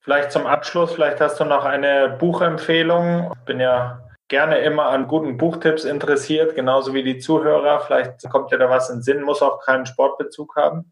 Vielleicht 0.00 0.32
zum 0.32 0.46
Abschluss, 0.46 0.92
vielleicht 0.92 1.20
hast 1.20 1.40
du 1.40 1.44
noch 1.44 1.64
eine 1.64 2.16
Buchempfehlung. 2.20 3.32
Ich 3.34 3.44
bin 3.46 3.58
ja 3.58 4.00
gerne 4.34 4.58
immer 4.58 4.86
an 4.86 5.06
guten 5.06 5.36
Buchtipps 5.36 5.84
interessiert, 5.84 6.56
genauso 6.56 6.92
wie 6.92 7.04
die 7.04 7.18
Zuhörer. 7.18 7.78
Vielleicht 7.86 8.28
kommt 8.30 8.50
ja 8.50 8.58
da 8.58 8.68
was 8.68 8.90
in 8.90 9.00
Sinn, 9.00 9.22
muss 9.22 9.42
auch 9.42 9.64
keinen 9.64 9.86
Sportbezug 9.86 10.56
haben. 10.56 10.90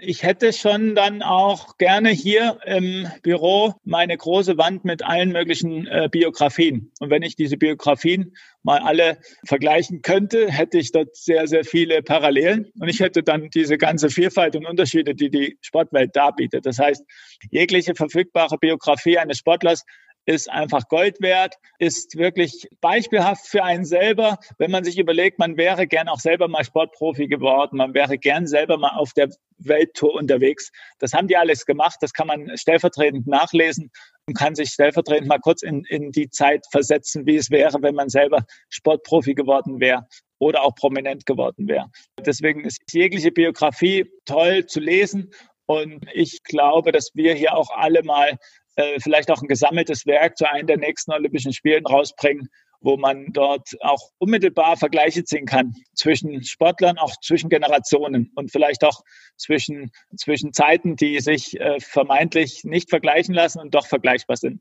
Ich 0.00 0.24
hätte 0.24 0.52
schon 0.52 0.96
dann 0.96 1.22
auch 1.22 1.78
gerne 1.78 2.08
hier 2.08 2.58
im 2.66 3.06
Büro 3.22 3.74
meine 3.84 4.16
große 4.16 4.58
Wand 4.58 4.84
mit 4.84 5.04
allen 5.04 5.30
möglichen 5.30 5.86
äh, 5.86 6.08
Biografien. 6.10 6.90
Und 6.98 7.10
wenn 7.10 7.22
ich 7.22 7.36
diese 7.36 7.56
Biografien 7.56 8.34
mal 8.64 8.80
alle 8.80 9.18
vergleichen 9.46 10.02
könnte, 10.02 10.50
hätte 10.50 10.78
ich 10.78 10.90
dort 10.90 11.14
sehr, 11.14 11.46
sehr 11.46 11.64
viele 11.64 12.02
Parallelen. 12.02 12.72
Und 12.80 12.88
ich 12.88 12.98
hätte 12.98 13.22
dann 13.22 13.48
diese 13.50 13.78
ganze 13.78 14.10
Vielfalt 14.10 14.56
und 14.56 14.66
Unterschiede, 14.66 15.14
die 15.14 15.30
die 15.30 15.56
Sportwelt 15.60 16.16
darbietet. 16.16 16.66
Das 16.66 16.80
heißt, 16.80 17.04
jegliche 17.52 17.94
verfügbare 17.94 18.58
Biografie 18.58 19.18
eines 19.18 19.38
Sportlers 19.38 19.84
ist 20.24 20.50
einfach 20.50 20.88
Gold 20.88 21.20
wert, 21.20 21.56
ist 21.78 22.16
wirklich 22.16 22.68
beispielhaft 22.80 23.46
für 23.46 23.64
einen 23.64 23.84
selber, 23.84 24.38
wenn 24.58 24.70
man 24.70 24.84
sich 24.84 24.98
überlegt, 24.98 25.38
man 25.38 25.56
wäre 25.56 25.86
gern 25.86 26.08
auch 26.08 26.20
selber 26.20 26.48
mal 26.48 26.64
Sportprofi 26.64 27.26
geworden, 27.26 27.76
man 27.76 27.94
wäre 27.94 28.18
gern 28.18 28.46
selber 28.46 28.78
mal 28.78 28.96
auf 28.96 29.12
der 29.12 29.30
Welttour 29.58 30.14
unterwegs. 30.14 30.70
Das 30.98 31.12
haben 31.12 31.28
die 31.28 31.36
alles 31.36 31.66
gemacht, 31.66 31.96
das 32.00 32.12
kann 32.12 32.26
man 32.26 32.56
stellvertretend 32.56 33.26
nachlesen 33.26 33.90
und 34.26 34.36
kann 34.36 34.54
sich 34.54 34.70
stellvertretend 34.70 35.28
mal 35.28 35.40
kurz 35.40 35.62
in, 35.62 35.84
in 35.88 36.12
die 36.12 36.30
Zeit 36.30 36.64
versetzen, 36.70 37.26
wie 37.26 37.36
es 37.36 37.50
wäre, 37.50 37.82
wenn 37.82 37.94
man 37.94 38.08
selber 38.08 38.44
Sportprofi 38.68 39.34
geworden 39.34 39.80
wäre 39.80 40.06
oder 40.38 40.62
auch 40.62 40.74
prominent 40.74 41.26
geworden 41.26 41.68
wäre. 41.68 41.86
Deswegen 42.24 42.64
ist 42.64 42.80
jegliche 42.92 43.32
Biografie 43.32 44.06
toll 44.24 44.66
zu 44.66 44.80
lesen 44.80 45.32
und 45.66 46.06
ich 46.12 46.42
glaube, 46.42 46.92
dass 46.92 47.10
wir 47.14 47.34
hier 47.34 47.54
auch 47.56 47.70
alle 47.70 48.02
mal 48.02 48.36
äh, 48.76 48.98
vielleicht 49.00 49.30
auch 49.30 49.42
ein 49.42 49.48
gesammeltes 49.48 50.06
Werk 50.06 50.36
zu 50.36 50.50
einem 50.50 50.66
der 50.66 50.78
nächsten 50.78 51.12
Olympischen 51.12 51.52
Spielen 51.52 51.86
rausbringen, 51.86 52.48
wo 52.80 52.96
man 52.96 53.32
dort 53.32 53.68
auch 53.80 54.10
unmittelbar 54.18 54.76
Vergleiche 54.76 55.24
ziehen 55.24 55.46
kann 55.46 55.74
zwischen 55.94 56.42
Sportlern, 56.42 56.98
auch 56.98 57.14
zwischen 57.20 57.48
Generationen 57.48 58.30
und 58.34 58.50
vielleicht 58.50 58.84
auch 58.84 59.02
zwischen, 59.36 59.92
zwischen 60.16 60.52
Zeiten, 60.52 60.96
die 60.96 61.20
sich 61.20 61.58
äh, 61.60 61.78
vermeintlich 61.80 62.64
nicht 62.64 62.90
vergleichen 62.90 63.34
lassen 63.34 63.60
und 63.60 63.74
doch 63.74 63.86
vergleichbar 63.86 64.36
sind. 64.36 64.60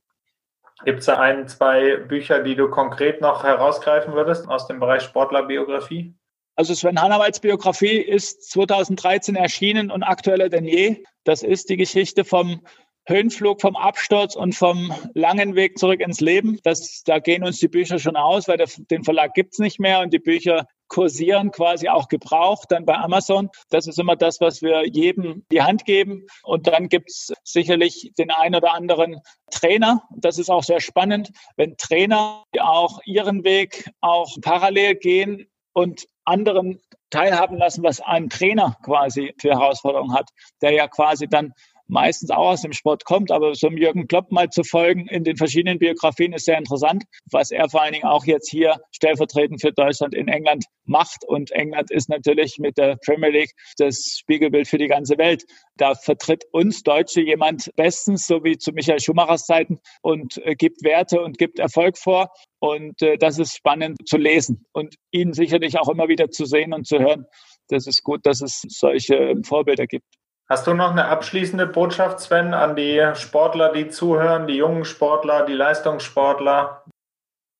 Gibt 0.85 0.99
es 0.99 1.05
da 1.05 1.19
ein, 1.19 1.47
zwei 1.47 1.97
Bücher, 1.97 2.41
die 2.41 2.55
du 2.55 2.69
konkret 2.69 3.21
noch 3.21 3.43
herausgreifen 3.43 4.13
würdest 4.13 4.47
aus 4.47 4.67
dem 4.67 4.79
Bereich 4.79 5.03
Sportlerbiografie? 5.03 6.15
Also 6.55 6.73
Sven 6.73 6.99
Hannawalds 6.99 7.39
Biografie 7.39 7.97
ist 7.97 8.51
2013 8.51 9.35
erschienen 9.35 9.89
und 9.89 10.03
aktueller 10.03 10.49
denn 10.49 10.65
je. 10.65 11.03
Das 11.23 11.43
ist 11.43 11.69
die 11.69 11.77
Geschichte 11.77 12.25
vom 12.25 12.61
Höhenflug 13.05 13.61
vom 13.61 13.75
Absturz 13.75 14.35
und 14.35 14.53
vom 14.53 14.93
langen 15.13 15.55
Weg 15.55 15.77
zurück 15.77 16.01
ins 16.01 16.21
Leben. 16.21 16.59
Das, 16.63 17.03
da 17.03 17.19
gehen 17.19 17.43
uns 17.43 17.59
die 17.59 17.67
Bücher 17.67 17.99
schon 17.99 18.15
aus, 18.15 18.47
weil 18.47 18.57
der, 18.57 18.67
den 18.89 19.03
Verlag 19.03 19.33
gibt's 19.33 19.59
nicht 19.59 19.79
mehr 19.79 20.01
und 20.01 20.13
die 20.13 20.19
Bücher 20.19 20.67
kursieren 20.87 21.51
quasi 21.51 21.87
auch 21.87 22.09
gebraucht 22.09 22.69
dann 22.69 22.85
bei 22.85 22.95
Amazon. 22.95 23.49
Das 23.69 23.87
ist 23.87 23.97
immer 23.97 24.17
das, 24.17 24.41
was 24.41 24.61
wir 24.61 24.85
jedem 24.85 25.45
die 25.51 25.61
Hand 25.61 25.85
geben. 25.85 26.27
Und 26.43 26.67
dann 26.67 26.89
gibt's 26.89 27.33
sicherlich 27.43 28.11
den 28.17 28.29
ein 28.29 28.55
oder 28.55 28.73
anderen 28.73 29.21
Trainer. 29.49 30.03
Das 30.15 30.37
ist 30.37 30.49
auch 30.49 30.63
sehr 30.63 30.81
spannend, 30.81 31.31
wenn 31.55 31.77
Trainer 31.77 32.43
auch 32.59 32.99
ihren 33.05 33.43
Weg 33.43 33.89
auch 34.01 34.35
parallel 34.41 34.95
gehen 34.95 35.47
und 35.73 36.05
anderen 36.25 36.81
teilhaben 37.09 37.57
lassen, 37.57 37.83
was 37.83 38.01
ein 38.01 38.29
Trainer 38.29 38.77
quasi 38.83 39.33
für 39.39 39.51
Herausforderungen 39.51 40.13
hat, 40.13 40.29
der 40.61 40.71
ja 40.71 40.87
quasi 40.87 41.27
dann 41.27 41.53
meistens 41.87 42.31
auch 42.31 42.49
aus 42.49 42.61
dem 42.61 42.73
Sport 42.73 43.05
kommt, 43.05 43.31
aber 43.31 43.53
so 43.55 43.67
einem 43.67 43.77
Jürgen 43.77 44.07
Klopp 44.07 44.31
mal 44.31 44.49
zu 44.49 44.63
folgen 44.63 45.07
in 45.07 45.23
den 45.23 45.37
verschiedenen 45.37 45.79
Biografien 45.79 46.33
ist 46.33 46.45
sehr 46.45 46.57
interessant, 46.57 47.03
was 47.31 47.51
er 47.51 47.69
vor 47.69 47.81
allen 47.81 47.93
Dingen 47.93 48.05
auch 48.05 48.25
jetzt 48.25 48.49
hier 48.49 48.79
stellvertretend 48.91 49.61
für 49.61 49.71
Deutschland 49.71 50.13
in 50.13 50.27
England 50.27 50.65
macht. 50.85 51.23
Und 51.27 51.51
England 51.51 51.91
ist 51.91 52.09
natürlich 52.09 52.57
mit 52.59 52.77
der 52.77 52.97
Premier 53.05 53.29
League 53.29 53.51
das 53.77 54.17
Spiegelbild 54.19 54.67
für 54.67 54.77
die 54.77 54.87
ganze 54.87 55.17
Welt. 55.17 55.43
Da 55.77 55.95
vertritt 55.95 56.43
uns 56.51 56.83
Deutsche 56.83 57.21
jemand 57.21 57.71
bestens, 57.75 58.27
so 58.27 58.43
wie 58.43 58.57
zu 58.57 58.71
Michael 58.71 58.99
Schumachers 58.99 59.45
Zeiten, 59.45 59.79
und 60.01 60.37
äh, 60.45 60.55
gibt 60.55 60.83
Werte 60.83 61.21
und 61.21 61.37
gibt 61.37 61.59
Erfolg 61.59 61.97
vor. 61.97 62.29
Und 62.59 63.01
äh, 63.01 63.17
das 63.17 63.39
ist 63.39 63.55
spannend 63.55 64.07
zu 64.07 64.17
lesen 64.17 64.65
und 64.73 64.95
ihn 65.11 65.33
sicherlich 65.33 65.79
auch 65.79 65.89
immer 65.89 66.07
wieder 66.07 66.29
zu 66.29 66.45
sehen 66.45 66.73
und 66.73 66.85
zu 66.85 66.99
hören. 66.99 67.25
Das 67.69 67.87
ist 67.87 68.03
gut, 68.03 68.25
dass 68.25 68.41
es 68.41 68.61
solche 68.67 69.35
Vorbilder 69.43 69.87
gibt. 69.87 70.05
Hast 70.51 70.67
du 70.67 70.73
noch 70.73 70.91
eine 70.91 71.05
abschließende 71.05 71.65
Botschaft, 71.65 72.19
Sven, 72.19 72.53
an 72.53 72.75
die 72.75 73.01
Sportler, 73.13 73.71
die 73.71 73.87
zuhören, 73.87 74.47
die 74.47 74.55
jungen 74.55 74.83
Sportler, 74.83 75.45
die 75.45 75.53
Leistungssportler? 75.53 76.83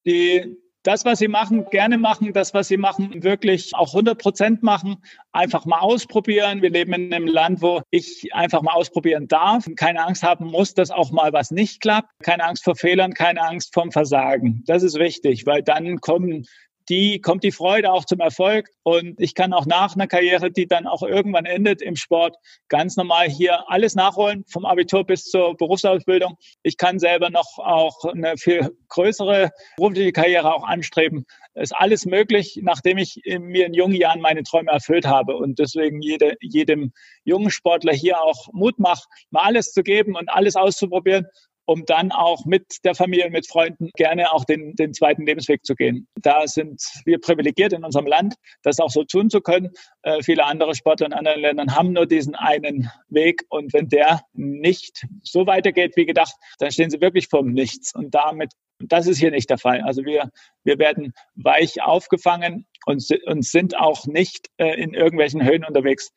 Die 0.06 0.58
das, 0.84 1.06
was 1.06 1.20
sie 1.20 1.30
machen, 1.30 1.68
gerne 1.70 1.98
machen, 1.98 2.34
das, 2.34 2.54
was 2.54 2.68
sie 2.68 2.76
machen, 2.76 3.24
wirklich 3.24 3.74
auch 3.76 3.94
100 3.94 4.18
Prozent 4.18 4.62
machen, 4.62 4.98
einfach 5.32 5.66
mal 5.66 5.80
ausprobieren. 5.80 6.62
Wir 6.62 6.72
leben 6.72 6.92
in 6.92 7.14
einem 7.14 7.28
Land, 7.28 7.62
wo 7.62 7.82
ich 7.92 8.28
einfach 8.34 8.62
mal 8.62 8.74
ausprobieren 8.74 9.30
darf, 9.30 9.70
keine 9.78 10.06
Angst 10.06 10.24
haben 10.24 10.48
muss, 10.48 10.74
dass 10.74 10.92
auch 10.92 11.12
mal 11.12 11.32
was 11.32 11.50
nicht 11.50 11.80
klappt, 11.80 12.10
keine 12.24 12.44
Angst 12.44 12.66
vor 12.66 12.76
Fehlern, 12.76 13.14
keine 13.14 13.42
Angst 13.42 13.74
vom 13.74 13.94
Versagen. 13.94 14.64
Das 14.66 14.84
ist 14.84 15.00
wichtig, 15.00 15.46
weil 15.46 15.64
dann 15.64 16.02
kommen 16.02 16.46
die 16.92 17.22
kommt 17.22 17.46
die 17.46 17.54
Freude 17.54 17.90
auch 17.90 18.04
zum 18.04 18.20
Erfolg. 18.20 18.68
Und 18.84 19.18
ich 19.18 19.34
kann 19.34 19.54
auch 19.54 19.66
nach 19.66 19.96
einer 19.96 20.08
Karriere, 20.08 20.52
die 20.52 20.68
dann 20.68 20.88
auch 20.88 21.04
irgendwann 21.04 21.46
endet 21.46 21.82
im 21.82 21.96
Sport, 21.96 22.36
ganz 22.68 22.98
normal 22.98 23.30
hier 23.30 23.64
alles 23.70 23.96
nachholen, 23.96 24.44
vom 24.52 24.66
Abitur 24.66 25.06
bis 25.06 25.24
zur 25.24 25.56
Berufsausbildung. 25.56 26.36
Ich 26.64 26.76
kann 26.76 27.00
selber 27.00 27.30
noch 27.30 27.58
auch 27.60 28.04
eine 28.04 28.36
viel 28.36 28.76
größere 28.90 29.52
berufliche 29.78 30.12
Karriere 30.12 30.54
auch 30.54 30.66
anstreben. 30.68 31.26
ist 31.54 31.74
alles 31.74 32.06
möglich, 32.06 32.60
nachdem 32.62 32.98
ich 32.98 33.22
mir 33.40 33.68
in 33.68 33.74
jungen 33.74 33.96
Jahren 33.96 34.20
meine 34.20 34.44
Träume 34.44 34.72
erfüllt 34.72 35.06
habe. 35.06 35.38
Und 35.38 35.60
deswegen 35.60 36.02
jede, 36.02 36.36
jedem 36.42 36.92
jungen 37.24 37.52
Sportler 37.52 37.94
hier 37.94 38.22
auch 38.22 38.50
Mut 38.52 38.80
macht, 38.80 39.06
mal 39.30 39.44
alles 39.44 39.72
zu 39.72 39.82
geben 39.82 40.18
und 40.18 40.30
alles 40.30 40.58
auszuprobieren 40.58 41.26
um 41.72 41.86
dann 41.86 42.12
auch 42.12 42.44
mit 42.46 42.84
der 42.84 42.96
Familie, 42.96 43.30
mit 43.30 43.48
Freunden 43.48 43.92
gerne 43.96 44.34
auch 44.34 44.44
den, 44.44 44.76
den 44.76 44.94
zweiten 44.94 45.26
Lebensweg 45.26 45.66
zu 45.66 45.74
gehen. 45.74 46.08
Da 46.16 46.46
sind 46.46 46.82
wir 47.06 47.20
privilegiert 47.20 47.72
in 47.72 47.86
unserem 47.86 48.08
Land, 48.08 48.36
das 48.62 48.80
auch 48.80 48.90
so 48.90 49.06
tun 49.06 49.30
zu 49.30 49.40
können. 49.40 49.70
Äh, 50.04 50.22
viele 50.22 50.44
andere 50.46 50.76
Sportler 50.76 51.08
in 51.08 51.14
anderen 51.14 51.40
Ländern 51.40 51.76
haben 51.76 51.94
nur 51.94 52.06
diesen 52.06 52.36
einen 52.36 52.92
Weg 53.08 53.44
und 53.50 53.72
wenn 53.72 53.88
der 53.88 54.22
nicht 54.34 55.06
so 55.24 55.48
weitergeht 55.48 55.94
wie 55.96 56.06
gedacht, 56.06 56.34
dann 56.60 56.72
stehen 56.72 56.90
sie 56.90 57.00
wirklich 57.00 57.28
vor 57.28 57.44
Nichts. 57.44 57.96
Und 57.96 58.14
damit 58.14 58.52
Und 58.82 58.92
das 58.92 59.08
ist 59.08 59.20
hier 59.20 59.32
nicht 59.32 59.50
der 59.50 59.58
Fall. 59.58 59.82
Also 59.82 60.04
wir, 60.04 60.30
wir 60.64 60.78
werden 60.78 61.14
weich 61.36 61.82
aufgefangen 61.82 62.66
und, 62.86 63.08
und 63.28 63.46
sind 63.46 63.78
auch 63.78 64.06
nicht 64.08 64.48
äh, 64.58 64.74
in 64.82 64.94
irgendwelchen 64.94 65.44
Höhen 65.46 65.64
unterwegs, 65.64 66.12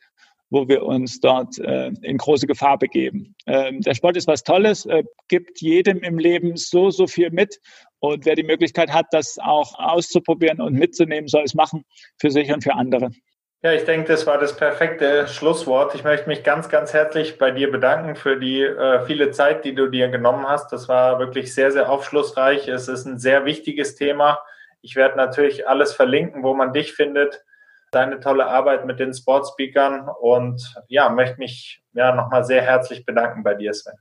wo 0.55 0.69
wir 0.69 0.85
uns 0.85 1.19
dort 1.19 1.59
äh, 1.59 1.89
in 2.03 2.17
große 2.17 2.47
Gefahr 2.47 2.79
begeben. 2.79 3.35
Ähm, 3.47 3.81
der 3.81 3.95
Sport 3.95 4.17
ist 4.17 4.29
was 4.29 4.45
Tolles, 4.45 4.87
äh, 4.87 5.03
gibt 5.27 5.61
jedem 5.61 5.99
im 5.99 6.17
Leben 6.17 6.57
so, 6.57 6.91
so 6.91 7.09
viel 7.09 7.31
mit. 7.31 7.59
Und 7.99 8.25
wer 8.25 8.37
die 8.37 8.45
Möglichkeit 8.45 8.93
hat, 8.93 9.07
das 9.11 9.37
auch 9.43 9.77
auszuprobieren 9.77 10.61
und 10.61 10.75
mitzunehmen, 10.75 11.27
soll 11.27 11.43
es 11.43 11.55
machen 11.55 11.85
für 12.21 12.31
sich 12.31 12.53
und 12.53 12.63
für 12.63 12.75
andere. 12.75 13.11
Ja, 13.63 13.73
ich 13.73 13.85
denke, 13.85 14.07
das 14.07 14.29
war 14.29 14.39
das 14.39 14.57
perfekte 14.57 15.27
Schlusswort. 15.27 15.97
Ich 15.97 16.05
möchte 16.05 16.29
mich 16.29 16.45
ganz, 16.45 16.69
ganz 16.69 16.93
herzlich 16.93 17.37
bei 17.37 17.51
dir 17.51 17.73
bedanken 17.73 18.15
für 18.15 18.39
die 18.39 18.61
äh, 18.61 19.05
viele 19.07 19.33
Zeit, 19.33 19.65
die 19.65 19.75
du 19.75 19.89
dir 19.89 20.09
genommen 20.09 20.47
hast. 20.47 20.71
Das 20.71 20.89
war 20.89 21.19
wirklich 21.19 21.53
sehr, 21.53 21.73
sehr 21.73 21.91
aufschlussreich. 21.91 22.69
Es 22.69 22.87
ist 22.87 23.07
ein 23.07 23.19
sehr 23.19 23.45
wichtiges 23.45 23.97
Thema. 23.97 24.39
Ich 24.83 24.95
werde 24.95 25.17
natürlich 25.17 25.67
alles 25.67 25.95
verlinken, 25.95 26.45
wo 26.45 26.55
man 26.55 26.73
dich 26.73 26.93
findet, 26.93 27.43
deine 27.95 28.21
tolle 28.21 28.47
Arbeit 28.47 28.87
mit 28.87 28.99
den 29.01 29.15
Sportspeakern 29.15 30.09
und 30.21 30.75
ja, 30.89 31.09
möchte 31.09 31.39
mich 31.39 31.83
ja 31.93 32.15
nochmal 32.15 32.45
sehr 32.45 32.63
herzlich 32.63 33.05
bedanken 33.05 33.43
bei 33.43 33.55
dir, 33.55 33.73
Sven. 33.73 33.95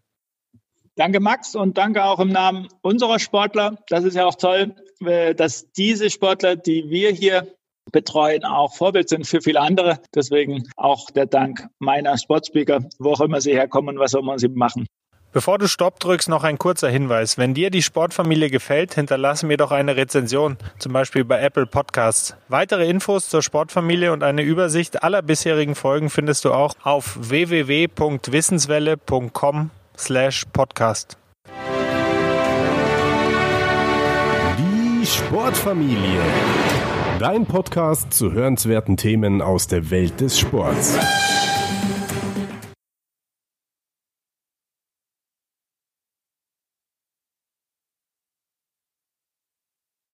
Danke, 0.96 1.20
Max, 1.20 1.56
und 1.56 1.78
danke 1.78 2.04
auch 2.04 2.20
im 2.20 2.30
Namen 2.30 2.68
unserer 2.82 3.18
Sportler. 3.18 3.78
Das 3.90 4.04
ist 4.04 4.16
ja 4.16 4.26
auch 4.26 4.36
toll, 4.36 4.76
äh, 5.04 5.34
dass 5.34 5.72
diese 5.72 6.10
Sportler, 6.10 6.56
die 6.56 6.90
wir 6.90 7.12
hier 7.12 7.48
betreuen, 7.92 8.46
auch 8.46 8.74
Vorbild 8.76 9.10
sind 9.10 9.26
für 9.26 9.42
viele 9.42 9.60
andere. 9.60 10.00
Deswegen 10.14 10.64
auch 10.78 11.10
der 11.12 11.26
Dank 11.26 11.68
meiner 11.80 12.18
Sportspeaker, 12.18 12.88
wo 13.00 13.14
auch 13.14 13.22
immer 13.22 13.42
sie 13.42 13.54
herkommen, 13.54 13.98
was 14.00 14.14
auch 14.16 14.22
immer 14.22 14.38
sie 14.38 14.50
machen. 14.50 14.86
Bevor 15.34 15.58
du 15.58 15.68
Stopp 15.68 16.00
drückst, 16.00 16.30
noch 16.30 16.44
ein 16.44 16.60
kurzer 16.60 16.90
Hinweis. 16.90 17.40
Wenn 17.40 17.56
dir 17.56 17.72
die 17.72 17.82
Sportfamilie 17.82 18.52
gefällt, 18.52 18.94
hinterlasse 18.94 19.48
mir 19.48 19.58
doch 19.58 19.72
eine 19.72 19.96
Rezension, 19.96 20.58
zum 20.78 20.94
Beispiel 20.94 21.26
bei 21.26 21.42
Apple 21.42 21.66
Podcasts. 21.66 22.36
Weitere 22.50 22.88
Infos 22.88 23.30
zur 23.30 23.42
Sportfamilie 23.42 24.14
und 24.14 24.22
eine 24.22 24.44
Übersicht 24.44 25.04
aller 25.04 25.24
bisherigen 25.24 25.74
Folgen 25.74 26.12
findest 26.12 26.46
du 26.46 26.54
auch 26.54 26.76
auf 26.84 27.18
www.wissenswelle.com 27.20 29.72
slash 29.98 30.46
podcast. 30.54 31.18
Die 34.60 35.04
Sportfamilie. 35.04 36.22
Dein 37.18 37.48
Podcast 37.48 38.14
zu 38.14 38.34
hörenswerten 38.34 38.98
Themen 38.98 39.42
aus 39.42 39.66
der 39.66 39.90
Welt 39.90 40.22
des 40.22 40.38
Sports. 40.38 40.96